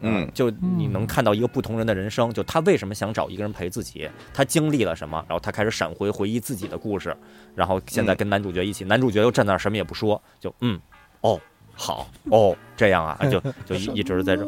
[0.00, 0.30] 嗯。
[0.34, 7.16] 就你能看到一个不同人的人生，就他为什么想找一个人陪自己，他经历了什么，然后他开始闪回回忆自己的故事，
[7.54, 10.80] 然后现在跟男主角一起，男主角又站那儿什么也不说，就嗯，
[11.20, 11.40] 哦，
[11.74, 14.44] 好，哦，这样啊，就 就一一直在这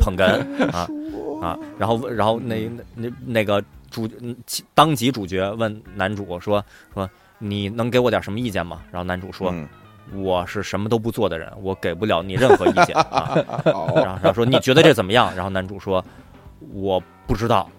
[0.00, 0.24] 捧哏
[0.72, 0.88] 啊
[1.40, 4.08] 啊，然后然后那那那那个主
[4.74, 7.08] 当即主角问男主说说
[7.38, 8.82] 你能给我点什么意见吗？
[8.90, 9.50] 然后男主说。
[9.52, 9.66] 嗯
[10.14, 13.36] 我是什么都不做的人，我给不了你任何意见啊。
[13.62, 15.30] 然后然后说你觉得这怎么样？
[15.36, 16.02] 然后男主说
[16.72, 17.77] 我不知道，就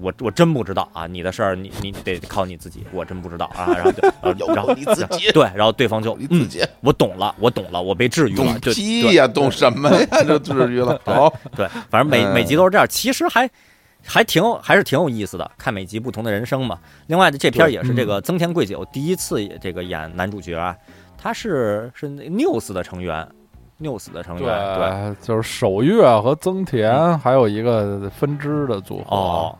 [0.00, 3.74] 我我真不知道啊，你的事儿你你得靠你自己，我真不知道啊。
[3.74, 10.22] 然后就然后你自己对，然后对方就嗯，你自己我懂了，我懂了，我被治愈了，懂就屁呀，懂什么呀？
[10.24, 13.48] 就治愈了， 好，对，反正每嗯每集都是这样，其实还
[14.04, 16.78] 还挺还是挺有意思的，看每集不同的人生嘛。
[17.06, 20.76] 另外的这片也是这个增田贵久第一次这个演男主角啊，
[21.18, 23.28] 他是是 News 的成员
[23.82, 29.58] ，News 的成员对，就是守月和增田还有一个分支的组合哦，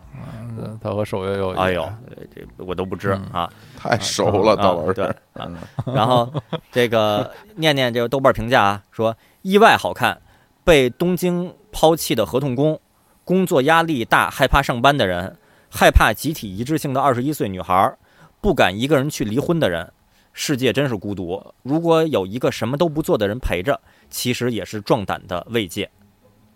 [0.80, 1.86] 他和守月有哎呦，
[2.34, 5.50] 这我都不知啊，太熟了，道老师对啊。
[5.86, 6.32] 然后
[6.70, 10.20] 这个念念这个豆瓣评价啊，说意外好看，
[10.62, 12.78] 被东京抛弃的合同工。
[13.24, 15.36] 工作压力大，害怕上班的人，
[15.70, 17.96] 害怕集体一致性的二十一岁女孩，
[18.40, 19.88] 不敢一个人去离婚的人，
[20.32, 21.40] 世界真是孤独。
[21.62, 23.80] 如果有一个什么都不做的人陪着，
[24.12, 25.90] 其实也是壮胆的慰藉。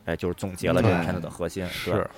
[0.05, 1.67] 哎，就是总结了这个片子的核心。
[1.67, 2.09] 是，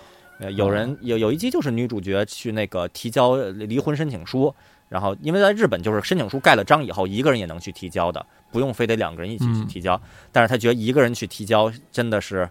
[0.40, 4.55] 呃有人有有一集就是女主角去那个提交离婚申请书，
[4.90, 9.98] 然后因为在日本就是申请书盖了章以后，一个人也能去提交的，不用非得两个人一起去提交。
[10.31, 12.47] 但是她觉得一个人去提交真的是。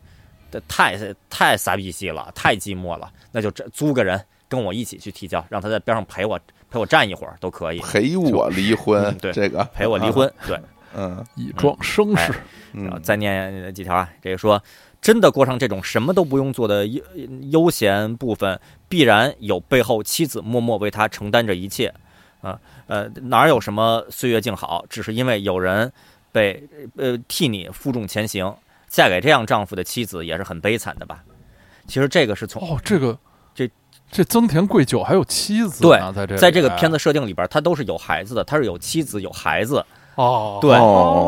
[0.65, 0.97] 太
[1.29, 6.39] 太傻逼戏了，太寂寞了，那就租个人跟我一起去提交，让他在边上陪我
[6.71, 7.79] 陪我站一会儿都可以。
[7.81, 10.57] 陪我离婚，对这个陪我离婚，对，
[10.97, 12.33] 嗯，以壮声势。
[12.73, 14.61] 然后再念几条啊，这个说
[15.01, 17.01] 真的过上这种什么都不用做的悠
[17.51, 18.59] 悠闲部分，
[18.89, 21.93] 必然有背后妻子默默为他承担着一切。
[22.41, 25.91] 啊呃，哪有什么岁月静好，只是因为有人
[26.31, 26.67] 被
[26.97, 28.53] 呃替你负重前行。
[28.87, 31.21] 嫁给这样丈夫的妻子也是很悲惨的吧？
[31.87, 33.17] 其实这个是从哦，这个
[33.53, 33.69] 这
[34.09, 39.85] 这增田贵久还有妻子对，在这在这个片子设定里边，他都是有孩子的，他是有妻子有孩子
[40.17, 40.71] 哦，对，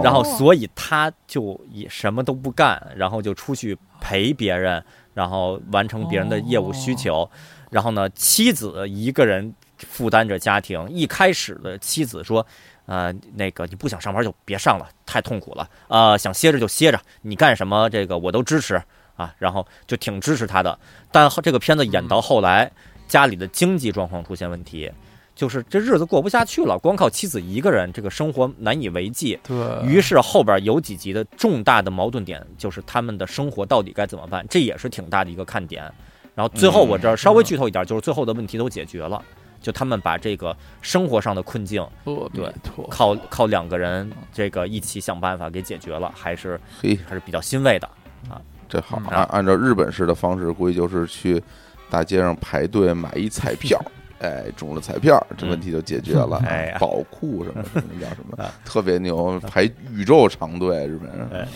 [0.04, 4.84] 然后所以他就也什么都不干，然后就出去陪别人，
[5.14, 7.30] 然后完成别人的业务需求，
[7.72, 10.86] 然后呢，妻子一个人负担着家庭。
[10.90, 12.46] 一开始的妻子说。
[12.92, 15.70] 呃，那个你不想上班就别上了，太痛苦了。
[15.90, 18.82] 呃，想歇着就歇着，你干什么这个我都支持
[19.16, 19.32] 啊。
[19.38, 20.76] 然后就挺支持他的。
[21.12, 22.72] 但这个片子演到后来，
[23.08, 24.92] 家里的经济状况出现问题，
[25.40, 29.40] 就是这日子过不下去了，光靠妻子一个人，这个生活难以为继。
[29.42, 35.90] 对于是后边有几集的重大的矛盾点，就是他们的生活到底该怎么办，这也是挺大的一个看点。
[36.36, 39.24] 然后最后我这儿稍微剧透一点，就是最后的问题都解决了。
[39.62, 41.86] 就他们把这个生活上的困境，
[42.34, 42.54] 对，
[42.90, 47.88] 靠靠两个人这个一起想办法给解决了，还是嘿，还是比较欣慰的
[48.30, 48.42] 啊。
[48.68, 51.42] 这好，按按照日本式的方式，估计就是去
[51.90, 53.82] 大街上排队买一彩票，
[54.20, 56.42] 哎，中了彩票，这问题就解决了。
[56.48, 59.64] 哎，宝库什么什么叫什么，特别牛，排
[59.94, 61.48] 宇宙长队，日本人。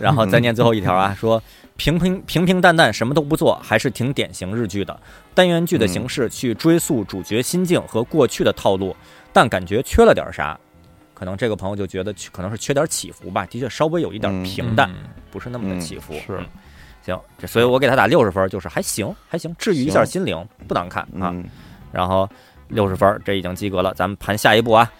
[0.00, 1.42] 然后再念最后一条啊，说。
[1.74, 4.96] 平平平平淡淡，什么都不做，还是挺典型日剧的
[5.34, 8.94] 单元剧的形式，去追溯主角心境和过去的套路，
[9.32, 10.56] 但感觉缺了点啥。
[11.14, 14.88] 可能这个朋友就觉得可能是缺点起伏吧，的确稍微有一点平淡，
[15.30, 16.12] 不是那么的起伏。
[16.26, 16.38] 是，
[17.04, 21.34] 行，这所以我给他打六十分，就是还行，还行，治愈一下心灵，不难看啊。
[21.92, 22.28] 然后
[22.68, 23.92] 六十分，这已经及格了。
[23.94, 24.90] 咱们盘下一步啊，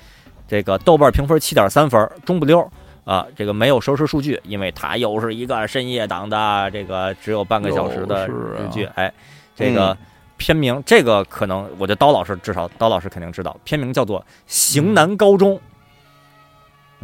[0.47, 2.71] 这个豆瓣评分七点三分，中不溜。
[3.05, 8.85] 啊，这个没有收视数据，因为它又是一个深夜档的，这个只有半个小时的日剧。
[8.95, 9.13] 哎，
[9.57, 9.97] 这个
[10.37, 15.61] 片名，这个可能我觉得刀老师至少刀老师肯定知道，片名叫做《型男高中》。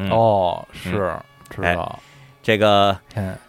[0.09, 1.13] 哦，是
[1.51, 1.99] 知道。
[2.45, 2.97] 这个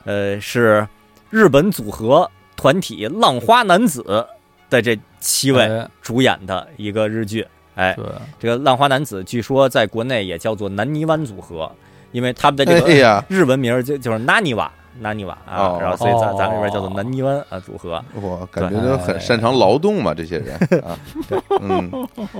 [0.06, 0.88] 呃是
[1.30, 4.28] 日本组合团体浪花男子
[4.72, 7.46] 的这七位主演的一个日剧。
[7.76, 7.98] 哎，
[8.40, 11.72] 这个浪花男子据说在国内也叫做南泥湾组合。
[12.12, 14.68] 因为他们的这个日文名就就是 Naniwa
[15.00, 18.04] Naniwa 啊，然后所以咱咱这边叫做南泥湾啊组合。
[18.16, 20.98] 我，感觉都很擅长劳动嘛，这些人啊，
[21.62, 21.91] 嗯，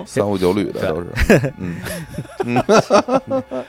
[0.08, 2.64] 三五九旅的都是，嗯，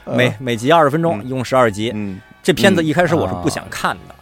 [0.16, 1.93] 每每集二十分钟，一共十二集。
[1.95, 4.15] 嗯，这片子一开始我是不想看的。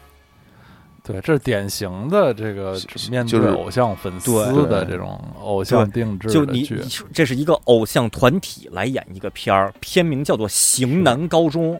[1.09, 2.79] 对，这是典型的这个
[3.11, 6.83] 面对偶像粉丝的这种偶像定制的剧。
[7.15, 11.75] 这是一个偶像团体来演一个片儿，片名叫做《型男高中》。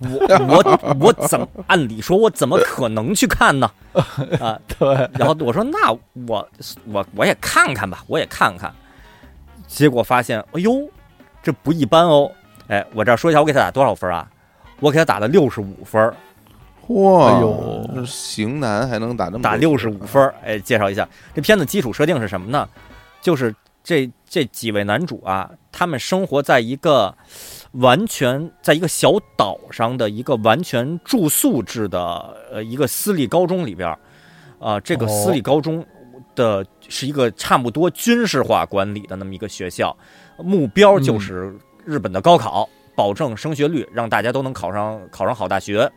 [0.00, 0.18] 我
[0.48, 3.70] 我我怎么按理说，我怎么可能去看呢？
[4.40, 4.88] 啊， 对。
[5.12, 5.92] 然后我说，那
[6.26, 6.48] 我
[6.86, 8.74] 我我也看看吧，我也看看。
[9.68, 10.72] 结果发现，哎呦，
[11.44, 12.28] 这不一般哦！
[12.66, 14.28] 哎，我这儿说一下，我给他打多少分啊？
[14.80, 16.12] 我给他打了六十五分。
[16.88, 22.68] 哇哟，型男还能打那么打六十五分哎，介绍一下这片子基础设定是什么呢？
[23.22, 27.14] 就是这这几位男主啊，他们生活在一个
[27.72, 33.96] 完全在一个小岛上的一个完全住宿制的呃一个私立高中里边
[34.58, 35.84] 啊，这个私立高中
[36.34, 39.96] 的是一个差不多军事化管理的那么一个学校，
[40.38, 41.54] 目标就是
[41.84, 45.90] 日本的高考，保证升学率，让大家都能考上考上好大学。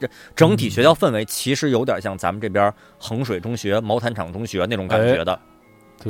[0.00, 5.38] 这整体学校氛围其实有点像咱们这边衡水中学、毛坦厂中学那种感觉的。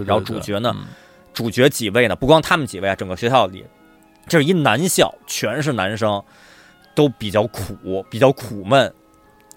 [0.07, 0.75] 然后主角呢，
[1.33, 2.17] 主角几位呢？
[2.17, 3.65] 不光他们几位啊，整个学校里，
[4.27, 6.23] 这是一男校，全是男生，
[6.95, 8.93] 都比较苦，比较苦闷，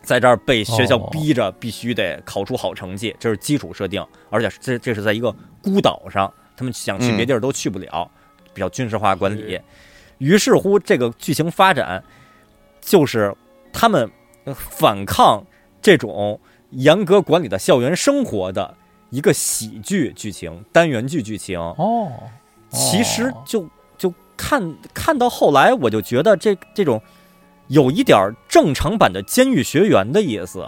[0.01, 4.05] 在这儿被学校逼着必须得考出好成绩，这是基础设定。
[4.29, 8.09] 而且这这是在一个孤岛上，他们想去别地儿都去不了，
[8.53, 9.59] 比较军事化管理。
[10.19, 12.03] 于是乎，这个剧情发展
[12.81, 13.33] 就是
[13.79, 14.09] 他们
[14.55, 15.45] 反抗
[15.83, 16.39] 这种
[16.71, 18.75] 严格管理的校园生活的
[19.11, 21.59] 一个喜剧剧情、单元剧剧情。
[21.59, 22.11] 哦，
[22.71, 26.99] 其实就就看看到后来，我就觉得这这种
[27.67, 30.67] 有一点正常版的《监狱学员》的意思。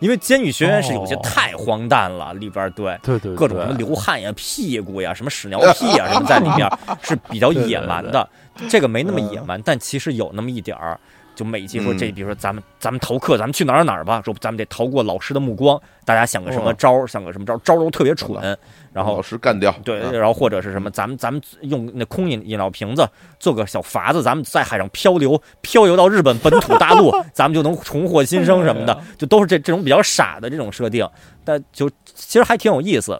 [0.00, 6.66] 因为《监狱学员》是有些太荒诞了，里边对对对各种什么流汗呀、屁股呀、什么屎尿屁呀什么在里边
[7.02, 8.26] 是比较野蛮的。
[8.66, 10.98] 这个没那么野蛮，但其实有那么一点儿。
[11.40, 14.20] 就每一集说这，比如说咱们咱们逃课，咱们去哪儿哪儿吧。
[14.22, 18.58] 说咱们得逃过老师的目光，大家想个什么招想个什么招招都特别蠢。
[18.92, 19.74] 然后老师干掉。
[19.82, 23.08] 对，然后或者是什么，咱们咱们用那空饮饮料瓶子
[23.38, 31.08] 做个小筏子，咱们在海上漂流，漂游到日本本土大陆， 咱们就能重获新生什么的，就都是这这种比较傻的这种设定。
[31.42, 33.18] 但就其实还挺有意思，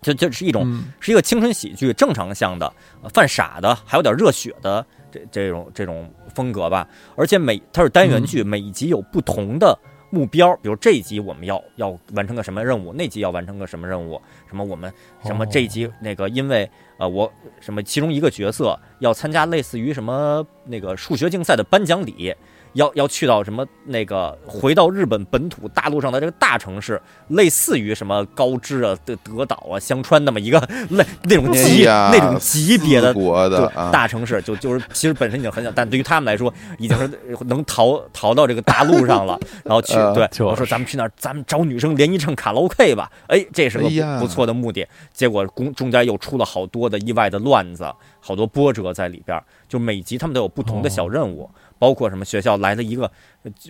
[0.00, 2.72] 就就是一种是一个青春喜剧，正常向的，
[3.12, 4.86] 犯傻的，还有点热血的。
[5.10, 9.78] 这这种这种风格吧，而且每它是单元剧，每一集有不同的
[10.10, 14.92] 目标，比如这一集我们要要完成个什么任务，那集要完成个什么任务，什么我们
[15.24, 16.68] 什么这一集那个因为
[16.98, 22.34] 呃我什么其中一个角色要参加类似于什么那个数学竞赛的颁奖礼。
[22.74, 30.60] 要要去到什么那个回到日本本土大陆上的这个大城市，类似于什么高知啊、德德岛啊、香川那么一个
[30.90, 37.10] 类那种级那种级别的国的大城市，就就是其实本身已经很小，但对于他们来说，已经是
[37.46, 39.38] 能逃逃到这个大陆上了。
[39.64, 43.10] 然后去对我说咱们去那儿，咱们找女生联谊唱卡拉 OK 吧。
[43.26, 43.88] 哎，这是个
[44.18, 44.86] 不错的目的。
[45.12, 49.40] 结果中中间又出了好多的意外的乱子，好多波折在里边。
[49.68, 51.48] 就每集他们都有不同的小任务。
[51.80, 53.10] 包括什么学校来了一个，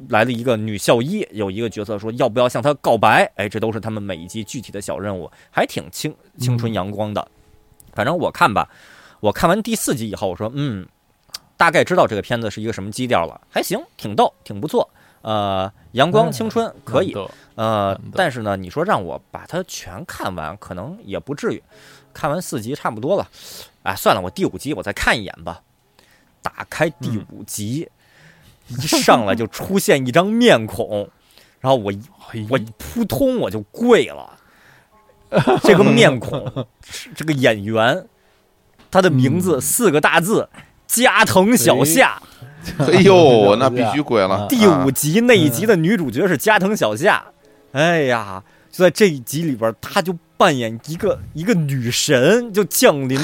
[0.08, 3.22] 来了一个女校医，有一个角色说要不要向她告白？
[3.36, 7.28] 哎，这都是他们每一集具体的小任务，还挺青青春阳光的。
[7.92, 8.68] 反正我看吧，
[9.20, 10.84] 我看完第四集以后，我说嗯，
[11.56, 14.90] 大概知道这个片子是一个什么基调了，还行，挺逗，挺不错。
[15.22, 17.14] 呃，阳光青春可以。
[17.54, 21.62] 呃，但是呢，你说让我把它全看完，可能也不至于。
[22.12, 23.28] 看完四集差不多了，
[23.84, 25.62] 哎，算了，我第五集我再看一眼吧。
[26.42, 27.88] 打开第五集。
[28.70, 31.08] 一上来就出现一张面孔，
[31.60, 31.92] 然后我
[32.48, 34.38] 我扑通我就跪了。
[35.62, 36.66] 这个面孔，
[37.14, 38.06] 这个演员，
[38.90, 40.48] 他的名字四个大字：
[40.86, 42.20] 加藤小夏。
[42.78, 44.46] 哎呦，那必须跪了。
[44.48, 47.24] 第五集那一集的女主角是加藤小夏。
[47.72, 48.42] 哎呀，
[48.72, 53.18] 就在这一集里边，她就扮演一个一个女神，就降临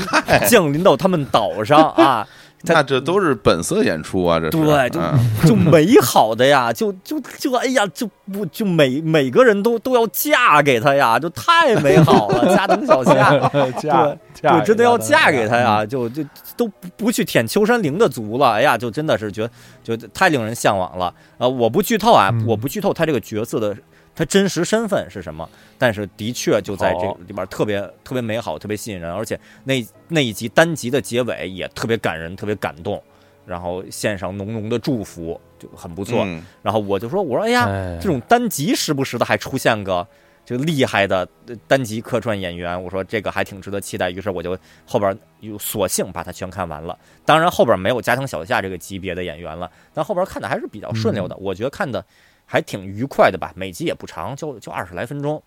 [0.48, 2.26] 降临到他们岛上啊。
[2.66, 4.38] 那这都是本色演出啊！
[4.40, 5.00] 这是对，就
[5.48, 12.46] 就美好的呀， 就就就哎呀，就不就每每个人都都要嫁给他呀，就太美好了。
[12.56, 16.24] 加藤小夏， 对对，真的要嫁给他呀，就就
[16.56, 18.52] 都不去舔秋山绫的足了。
[18.52, 19.50] 哎呀，就真的是觉得
[19.82, 21.12] 就太令人向往了。
[21.38, 23.76] 呃，我不剧透啊，我不剧透他这个角色的。
[24.16, 25.48] 他真实身份是什么？
[25.76, 33.00] 但是的确就在这里边特别特别美好，特别吸引人，而且那那一集单集的结尾也特别感人，特别感动，
[33.44, 36.26] 然后献上浓浓的祝福，就很不错。
[36.62, 37.66] 然后我就说，我说哎呀，
[38.00, 40.06] 这种单集时不时的还出现个
[40.46, 41.28] 就厉害的
[41.68, 44.08] 单集客串演员，我说这个还挺值得期待。
[44.08, 44.56] 于是我就
[44.86, 46.98] 后边又索性把它全看完了。
[47.26, 51.36] 当然后边没有加藤小夏这个级别的演员了，但后边看的还是比较顺溜的。
[51.36, 52.02] 我觉得看的。
[52.46, 55.42] 还挺愉快的吧，每集也不长，就就二十来分钟，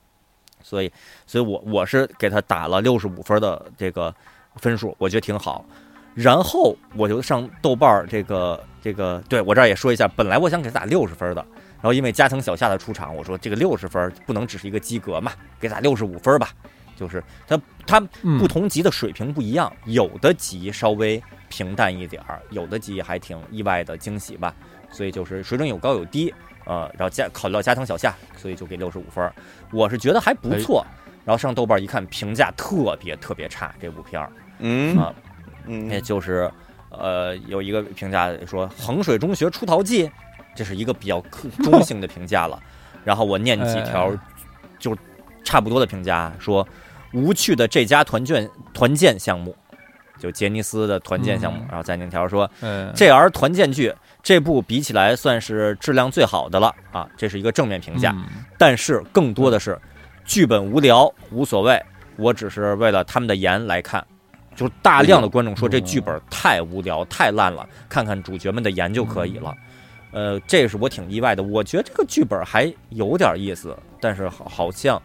[0.61, 0.91] 所以，
[1.26, 4.13] 所以我我是给他打了六十五分的这个
[4.57, 5.65] 分数，我觉得挺好。
[6.13, 11.41] 然后我就上豆瓣儿这个这个，对我这儿也说一下，本来我想给他打六十分的，
[11.76, 16.49] 然后因为加藤小夏的出场，我说这个六十分不能只是一个及格嘛，给打六十五分吧。
[16.97, 18.01] 就是他他
[18.38, 24.53] 不同级的水平不一样，有的级稍微平淡一点儿，有的级还挺意外的惊喜吧，
[24.91, 26.34] 所以就是水准有高有低。
[26.65, 29.31] 呃，然后加考虑到加藤小夏，所以就给六十五分。
[29.72, 30.86] 我是觉得还不错。
[31.26, 33.73] 然后上豆瓣一看，评价特别特别差。
[33.80, 35.14] 这部片儿，嗯啊，
[35.65, 36.49] 嗯，就是
[36.90, 40.07] 呃，有一个评价说《衡水中学出逃记》，
[40.56, 41.22] 这是一个比较
[41.61, 42.60] 中性的评价了。
[43.03, 44.11] 然后我念几条，
[44.80, 44.98] 就
[45.44, 46.68] 差不多的评价，说
[47.14, 49.56] 无趣的这家团建团建项目，
[50.19, 51.59] 就杰尼斯的团建项目。
[51.61, 53.91] 嗯然后在那条说嗯，，JR 团建剧
[54.21, 58.11] 这部比起来算是质量最好的了啊，这是一个正面评价。
[58.15, 59.79] 嗯但是更多的是
[60.25, 61.81] 剧本无聊无所谓，
[62.17, 64.05] 我只是为了他们的颜来看。
[64.55, 69.55] 就是大量的观众说这剧本太无聊太烂了，看看主角们的颜就可以了。
[70.11, 71.41] 呃，这是我挺意外的。
[71.41, 75.01] 我觉得这个剧本还有点意思，但是好好像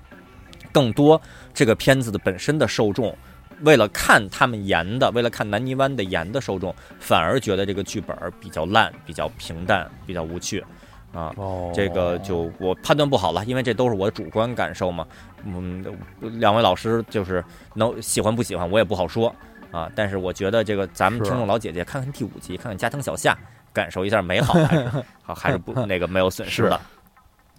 [0.72, 1.20] 更多
[1.52, 3.16] 这个片子的本身的受众，
[3.62, 10.64] 为了看他们演的，为了看南泥湾的演的受众，反而觉得这个剧本比较烂、比较平淡、比较无趣
[11.12, 11.32] 啊。
[11.36, 15.06] 哦，这个就我判断不好了，因为这都是我主观感受嘛。
[15.44, 15.84] 嗯，
[16.20, 17.44] 两位老师就是
[17.74, 19.34] 能喜欢不喜欢，我也不好说
[19.70, 19.90] 啊。
[19.94, 23.36] 但是我觉得这个咱们听众老姐姐看看第五集，看看加藤小夏，
[23.72, 24.90] 感受一下美好，还 是
[25.22, 26.80] 好还是不那个没有损失的。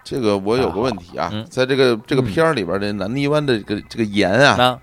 [0.04, 4.80] 这个我有个问题啊嗯，在这个这个嗯片儿里边，的南泥湾的这个这个盐啊，那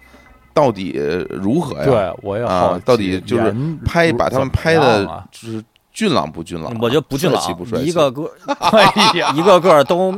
[0.54, 0.92] 到底
[1.30, 1.84] 如何呀？
[1.84, 3.54] 对我也好，啊到底就是
[3.84, 5.24] 拍把他们拍的啊？
[5.30, 5.62] 就是
[5.92, 6.78] 俊朗不俊朗啊？
[6.80, 7.42] 我觉得不俊朗？
[7.82, 8.30] 一个个
[8.72, 8.82] 哎
[9.18, 10.12] 呀，一个个都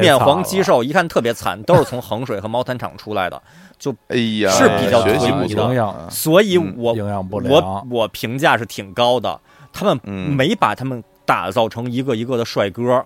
[0.00, 3.40] 面黄肌瘦，一看特别惨，都是从衡水和毛毯厂出来的，
[3.78, 9.38] 就哎呀，是比较学习不特异的所以嗯我营养不我良，我评价是挺高的，
[9.72, 10.34] 他们嗯。
[10.34, 13.04] 没把他们打造成一个一个的帅哥，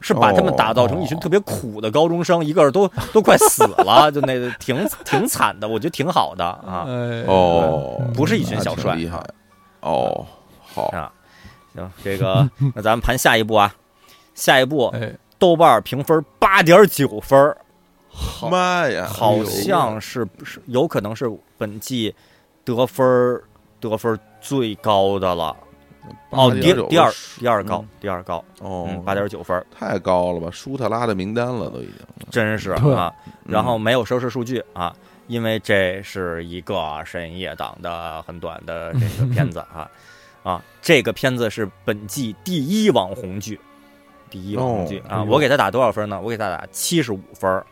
[0.00, 6.84] 是把他们打造成一群特别苦的高中生，一个个都都快死了，就那个挺挺惨的，我觉得挺好的啊。
[6.86, 9.18] 哎哦，不是一群小帅厉害
[9.80, 10.26] 哦，
[10.74, 11.12] 好啊
[11.74, 13.74] 行，这个那咱们盘下一步啊，
[14.34, 17.56] 下一步哎，豆瓣评分八点九分，
[18.08, 22.14] 好妈呀，好像是是有可能是本季
[22.64, 23.40] 得分
[23.80, 25.56] 得分最高的了。
[26.30, 30.48] 哦，第8.9第二第二高嗯，第二高，哦嗯，，八点九分，太高了吧？
[30.50, 33.12] 舒特拉的名单了都已经，真是啊。
[33.44, 34.94] 然后没有收视数据啊，
[35.28, 39.88] 因为这是一个深夜档的很短的这个 片子啊
[40.42, 43.58] 啊，这个片子是本季第一网红剧，
[44.30, 46.20] 第一网红剧啊，我给他打多少分呢？
[46.20, 47.64] 我给他打七十五分儿。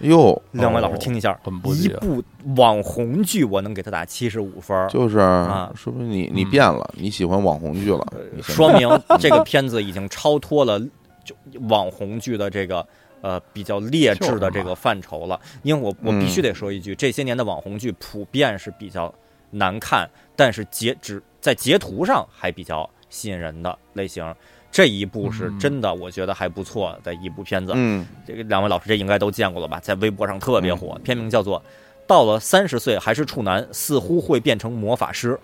[0.00, 2.22] 哟，两位老师哦听一下，很不一部
[2.56, 8.06] 网红剧我能给他打七十五分儿，就是啊说明你你嗯变了，你喜欢网红剧了，
[8.42, 10.78] 说明 这个片子已经超脱了
[11.24, 11.34] 就
[11.68, 12.86] 网红剧的这个
[13.22, 15.40] 呃比较劣质的这个范畴了。
[15.62, 19.12] 因为我我嗯必须得说一句，这些年的网红剧普遍是比较
[19.50, 24.34] 难看，但是截只在截图上还比较吸引人的类型。
[24.76, 27.72] 这一部是嗯真的，我觉得还不错的一部片子。
[27.74, 29.80] 嗯，这个两位老师这应该都见过了吧？
[29.80, 31.58] 在微博上特别火，片名叫做
[32.06, 35.40] 《到了三十岁还是处男，似乎会变成魔法师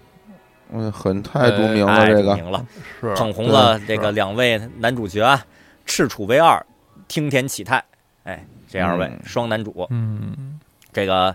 [0.70, 2.66] 嗯，很太著名》，了，太这个著名了。
[3.00, 5.42] 是捧红了这个两位男主角啊，
[5.86, 6.62] 赤楚卫二、
[7.08, 7.82] 听田启泰，
[8.24, 9.86] 哎，这二位嗯双男主。
[9.88, 10.60] 嗯
[10.92, 11.34] 这个，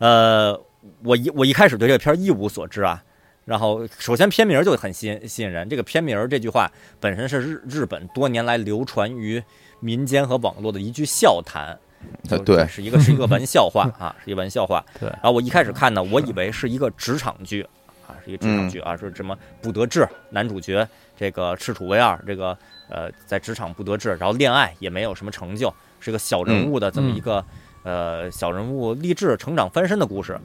[0.00, 0.60] 呃，
[1.02, 3.02] 我一我一开始对这个片一无所知啊。
[3.46, 5.68] 然后，首先片名就很吸引吸引人。
[5.68, 6.68] 这个片名这句话
[6.98, 9.40] 本身是日日本多年来流传于
[9.78, 11.78] 民间和网络的一句笑谈，
[12.24, 14.84] 就对是一个是一个玩笑话 啊，是一个玩笑话。
[14.98, 17.62] 对然后我一开始看呢，我以为是一个职场剧
[18.04, 20.86] 啊，是一个职场剧啊，是什么不得志男主角
[21.16, 22.58] 这个赤楚卫二，这个
[22.88, 27.44] 呃在职场不得志，然后恋爱也没有什么成就，是个小人物的这么一个、
[27.84, 30.36] 呃小人物励志成长翻身的故事。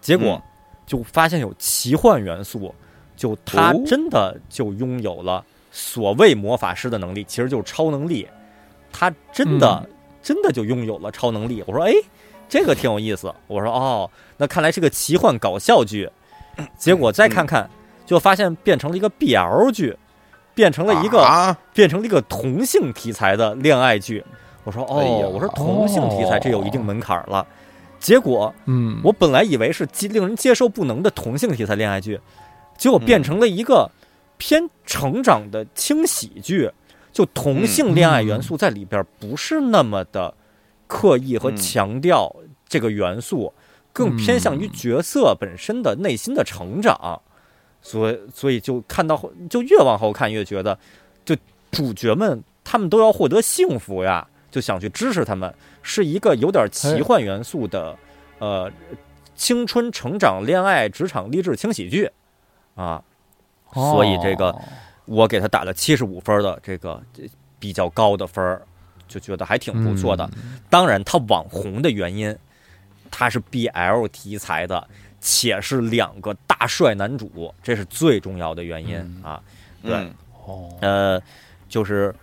[0.00, 0.57] 结果嗯
[0.88, 2.74] 就发现有奇幻元素，
[3.14, 8.26] 就他哦真的就拥有了所谓魔法师的能力，其实就是超能力。
[8.90, 9.86] 他真的、
[10.22, 11.62] 真的就拥有了超能力。
[11.66, 11.92] 我说，哎，
[12.48, 13.32] 这个挺有意思。
[13.46, 16.10] 我说，哦，那看来是个奇幻搞笑剧。
[16.78, 17.68] 结果再看看，
[18.06, 19.96] 就发现变成了一个 BL 剧，
[20.54, 24.24] 变成了一个、啊，变成了一个同性题材的恋爱剧。
[24.64, 27.46] 我说，哦，哎呀我说同性题材这有一定门槛了。
[27.98, 32.20] 结果嗯，我本来以为是接令人接受不能的同性题材恋爱剧，
[32.76, 33.90] 结果变成了一个
[34.36, 36.70] 偏成长的轻喜剧。
[37.10, 40.32] 就同性恋爱元素在里边不是那么的
[40.86, 42.32] 刻意和嗯强调
[42.68, 43.52] 这个元素，
[43.92, 47.20] 更偏向于角色本身的内心的成长。
[47.82, 50.78] 所以，所以就看到后，就越往后看越觉得，
[51.24, 51.34] 就
[51.72, 55.52] 主角们他们都要获得幸福呀，就想去支持他们，
[55.82, 57.96] 是一个有点奇幻元素的，
[58.38, 58.70] 呃，
[59.34, 62.10] 青春成长、恋爱、职场励志轻喜剧
[62.74, 63.02] 啊。
[63.72, 64.62] 所以这个哦
[65.04, 67.02] 我给他打了七十五分的这个
[67.58, 68.62] 比较高的分儿，
[69.06, 70.28] 就觉得还挺不错的。
[70.34, 72.36] 嗯当然，他网红的原因，
[73.10, 74.86] 他是 BL 题材的，
[75.20, 79.42] 且是两个大帅男主，这是最重要的原因嗯啊。
[79.82, 80.12] 对，
[80.80, 81.20] 呃，
[81.68, 82.14] 就是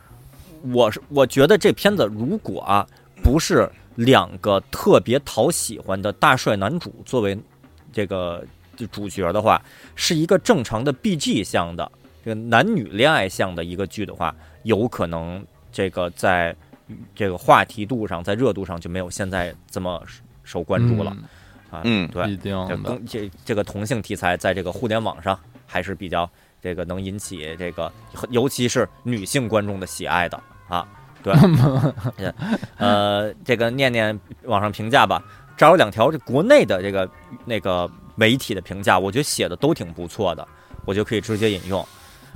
[0.73, 2.87] 我是我觉得这片子如果啊
[3.23, 7.37] 不是两个特别讨喜欢的大帅男主作为
[7.93, 8.43] 这个
[8.91, 9.61] 主角的话，
[9.95, 11.89] 是一个正常的 BG 向的
[12.23, 16.55] 这个男女恋爱向的一个剧的话，有可能这个在
[17.15, 20.03] 这个话题度上，在热度上就没有现在这么
[20.43, 21.15] 受关注了
[21.71, 21.81] 啊。
[21.83, 22.99] 嗯，对，一定的。
[23.07, 26.29] 这这个同性题材在这个互联网上还是比较
[26.61, 27.91] 这个能引起这个，
[28.29, 30.87] 尤其是女性观众的喜爱的啊。
[31.23, 31.33] 对，
[32.77, 35.19] 呃，这个念念网上评价吧，
[35.57, 37.09] 这儿有两条这国内的这个
[37.45, 40.47] 那个媒体的评价，我觉得写的都挺不错的，
[40.85, 41.83] 我就可以直接引用。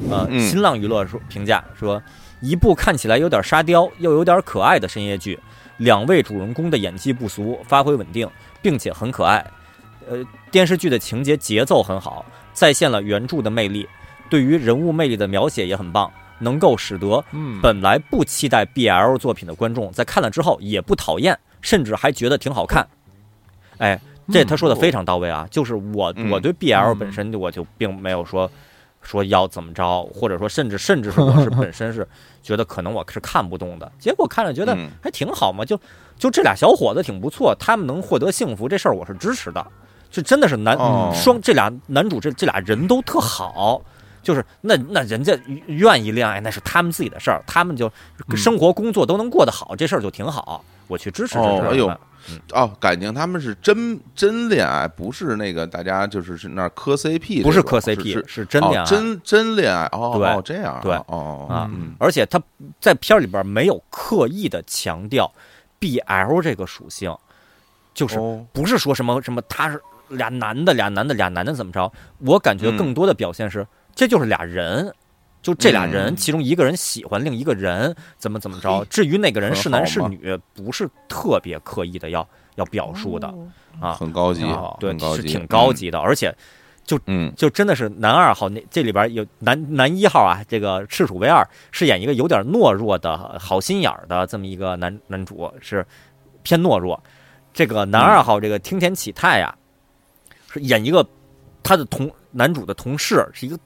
[0.10, 2.02] 呃，新浪娱乐说评价说，
[2.42, 5.40] 一部看起来有点沙雕又有点可爱的深夜剧，
[5.78, 8.28] 两位主人公的演技不俗，发挥稳定，
[8.60, 9.46] 并且很可爱。
[10.10, 13.88] 呃，电视剧的情节节奏很好，再现了原著的魅力，
[14.32, 16.12] 对于人物魅力的描写也很棒。
[16.40, 17.24] 能够使得
[17.62, 22.88] 本来不期待 BL 作品的观众在看了之后也不讨厌，甚至还觉得挺好看。
[23.78, 24.00] 哎，
[24.32, 25.48] 这他说的非常到位啊！
[25.50, 28.50] 就是我我对 BL 本身我就并没有说
[29.02, 32.08] 说要怎么着，或者说甚至甚至是我是本身是
[32.44, 33.92] 觉得可能我是看不懂的。
[33.98, 35.80] 结果看了觉得还挺好嘛，就
[36.18, 39.66] 就这俩小伙子挺不错，他们能获得幸福这事儿我是支持的。
[40.12, 40.76] 就真的是男
[41.14, 43.80] 双这俩男主这这俩人都特好。
[44.22, 45.38] 就是那那人家
[45.68, 47.92] 愿意恋爱，那是他们自己的事儿，他们就
[48.36, 50.64] 生活工作都能过得好，这事儿就挺好。
[50.88, 51.68] 我去支持支持。
[51.68, 51.88] 哎呦，
[52.52, 59.86] 哦，感情他们是真真恋爱，不是那个大家就是是那磕 CP，不是磕 CP，是真恋爱，真真恋爱。
[59.92, 61.70] 哦，对，这样，对，哦啊，
[62.00, 62.42] 而且他
[62.82, 65.32] 在片儿里边没有刻意的强调
[65.80, 67.16] BL 这个属性，
[67.94, 68.20] 就是
[68.52, 71.92] 不是说什么什么他是俩男的俩男的俩男的怎么着？
[72.18, 73.66] 我感觉更多的表现是。
[74.00, 74.90] 这就是俩人，
[75.42, 78.86] 就这俩人，其中一个人喜欢另一个人，怎么怎么着？
[78.86, 83.28] 至于那个人是男是女，不是特别刻意的要要表述的
[83.78, 84.46] 啊，很高级，
[84.80, 86.34] 对，是挺高级的，而且
[86.86, 95.86] 就嗯，就真的是男二号那这里边有男男一号啊，这个赤楚卫二饰演一个有点懦弱的好心眼儿的这么一个男男主，是
[96.42, 96.98] 偏懦弱。
[97.52, 99.54] 这个男二号这个听田启泰呀，
[100.54, 101.06] 是演一个
[101.62, 103.60] 他的同男主的同事，是一个。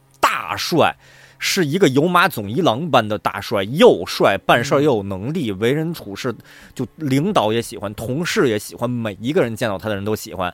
[0.44, 0.94] 大帅
[1.40, 6.36] 是一个有马总一郎般的大帅，又帅，办事又有能力，为人处事
[6.76, 10.54] 就领导也喜欢，同事也喜欢，每一个人见到他的人都喜欢。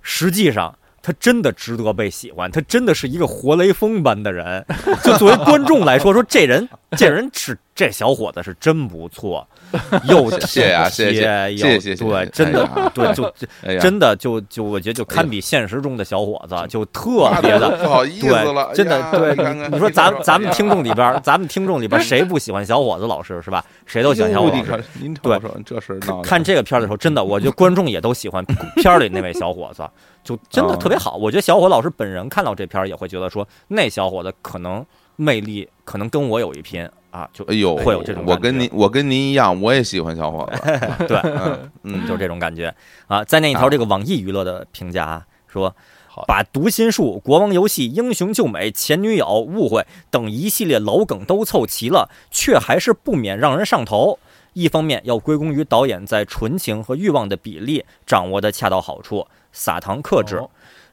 [0.00, 4.64] 实际上，他真的值得被喜欢，他真的是一个活雷锋般的人。
[5.04, 9.46] 就作为观众来说，说这人，这人是这小伙子是真不错。
[10.04, 13.32] 又谢谢谢谢谢谢，对，真的对，就
[13.80, 19.70] 真的就就我觉得就堪比现实中的小伙子，就特别的不好意思了，真的对。
[19.70, 23.64] 你说咱咱们听众里边，咱们听众里边谁不喜欢小伙子老师是吧？
[23.86, 24.56] 谁都喜欢小伙子。
[25.22, 28.44] 对，这是看这个片的时候，真的，我觉得观众也都喜欢
[28.76, 29.82] 片里那位小伙子，
[30.22, 31.16] 就真的特别好。
[31.16, 34.84] 我觉得小伙老师本人看到这片也会觉得说，那小伙子可能
[35.16, 36.86] 魅力可能跟我有一拼。
[37.12, 38.24] 啊，就哎呦，会有这种。
[38.26, 40.62] 我跟您，我跟您一样，我也喜欢小伙子。
[41.06, 41.16] 对，
[41.84, 42.74] 嗯，就是这种感觉
[43.06, 43.22] 啊。
[43.22, 45.76] 再念一条这个网易娱乐的评价啊，说
[46.26, 54.18] 把读心术、国王游戏、英雄救美、前女友、误会等一系列老梗都凑齐了，却还是不免让人上头。
[54.54, 60.36] 一方面要归功于导演在纯情和欲望的比例掌握的恰到好处，撒糖克制；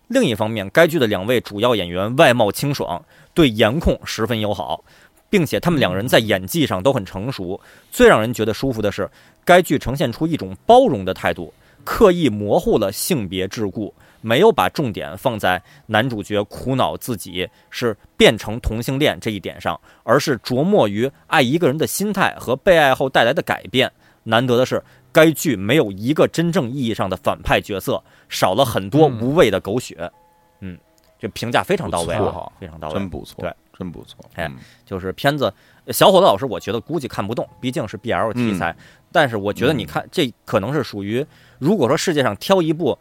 [0.08, 4.84] 另一方面，该剧的两位主要演员外貌清爽，对颜控十分友好。
[5.30, 7.60] 并且他们两人在演技上都很成熟。
[7.92, 9.10] 最让人觉得舒服的是，
[9.46, 11.54] 该剧呈现出一种包容的态度，
[11.84, 13.92] 刻意模糊了性别桎梏，
[14.22, 23.92] 没有把重点放在男主角苦恼自己是变成同性恋这一点上，而是琢磨于爱一个人的心态和被爱后带来的改变。
[24.24, 30.12] 难得的是，该剧没有一个真正意义上的反派角色，少了很多无谓的狗血。
[30.60, 30.78] 嗯，
[31.18, 33.42] 这评价非常到位啊，非常到位，真不错。
[33.42, 33.52] 对。
[33.80, 34.52] 真不错，哎，
[34.86, 35.52] 就是片子，
[35.88, 38.76] 小伙子老师，我觉得估计看不动，毕竟是 BL 题材。
[39.10, 41.26] 但是我觉得你看，这可能是属于，
[41.60, 43.00] 如果说世界上挑一部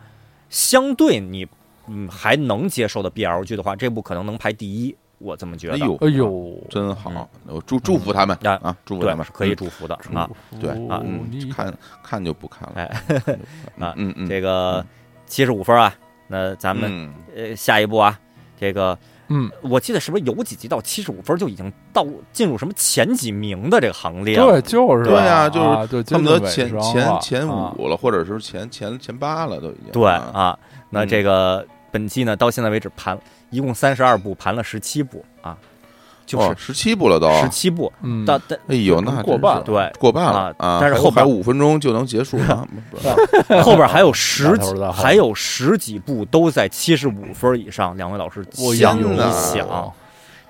[0.48, 1.44] 相对你
[1.88, 4.96] 嗯还能接受的 BL 剧的话，这部可能能排第一。
[5.18, 5.74] 我这么觉得。
[5.74, 7.28] 哎呦，哎呦，真好！
[7.46, 10.30] 我祝祝福他们啊，祝福他们，可以祝福的啊。
[10.60, 11.02] 对啊，
[11.52, 12.74] 看看就不看了。
[12.76, 12.84] 哎，
[13.84, 14.86] 啊，嗯嗯，这个
[15.26, 15.92] 七十五分啊，
[16.28, 18.16] 那咱们呃下一步啊，
[18.56, 18.96] 这个。
[19.28, 24.52] 嗯，我记得是不是有几集到七十五分就已经到进入什么前几名的这个行列了？
[24.52, 29.92] 对，就是对啊，就是恨不得前前前五了，或者是前前前八了，都已经。
[29.92, 30.58] 对啊，
[30.90, 33.18] 那这个本期呢，到现在为止盘
[33.50, 35.56] 一共三十二部，盘了十七部啊。
[36.28, 37.90] 就是十七部了都，十七部。
[38.02, 40.78] 嗯，但但哎呦，那过半了对过半了啊！
[40.78, 42.68] 但是后边五分钟就能结束了，
[43.64, 44.54] 后边还有十
[44.92, 47.96] 还有十几部都在七十五分以上。
[47.96, 49.16] 两位老师想一
[49.56, 49.92] 想，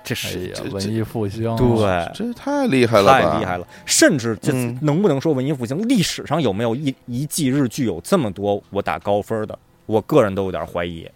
[0.03, 3.65] 这是文艺复兴，对，这太厉害了，太厉害了！
[3.85, 5.87] 甚至这嗯能不能说文艺复兴？
[5.87, 9.57] 历史上有没有一一季日剧有这么多我打高分的？
[9.85, 11.09] 我个人都有点怀疑。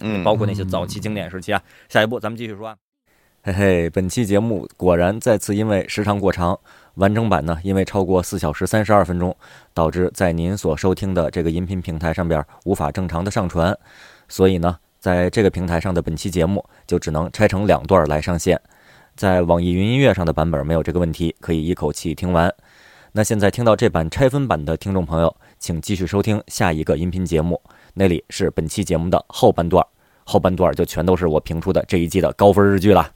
[0.00, 1.62] 嗯，包括那些早期经典时期啊。
[1.88, 2.74] 下一步咱们继续说啊。
[3.46, 6.58] 嘿嘿，本期节目果然再次因为时长过长，
[6.94, 9.36] 完整版呢因为超过四小时三十二分钟，
[9.74, 13.78] 导致在您所收听的这个音频平台上边无法正常的上传，
[14.30, 18.58] 所以呢，在这个平台上的本期节目就只能拆成两段来上线。
[19.14, 22.50] 在网易云音乐上的版本没有这个问题，可以一口气听完。
[23.12, 27.60] 那现在听到这版拆分版的听众朋友，请继续收听下一个音频节目，
[27.92, 29.86] 那里是本期节目的后半段，
[30.24, 33.10] 后半段就全都是我评出的这一季的高分日剧了。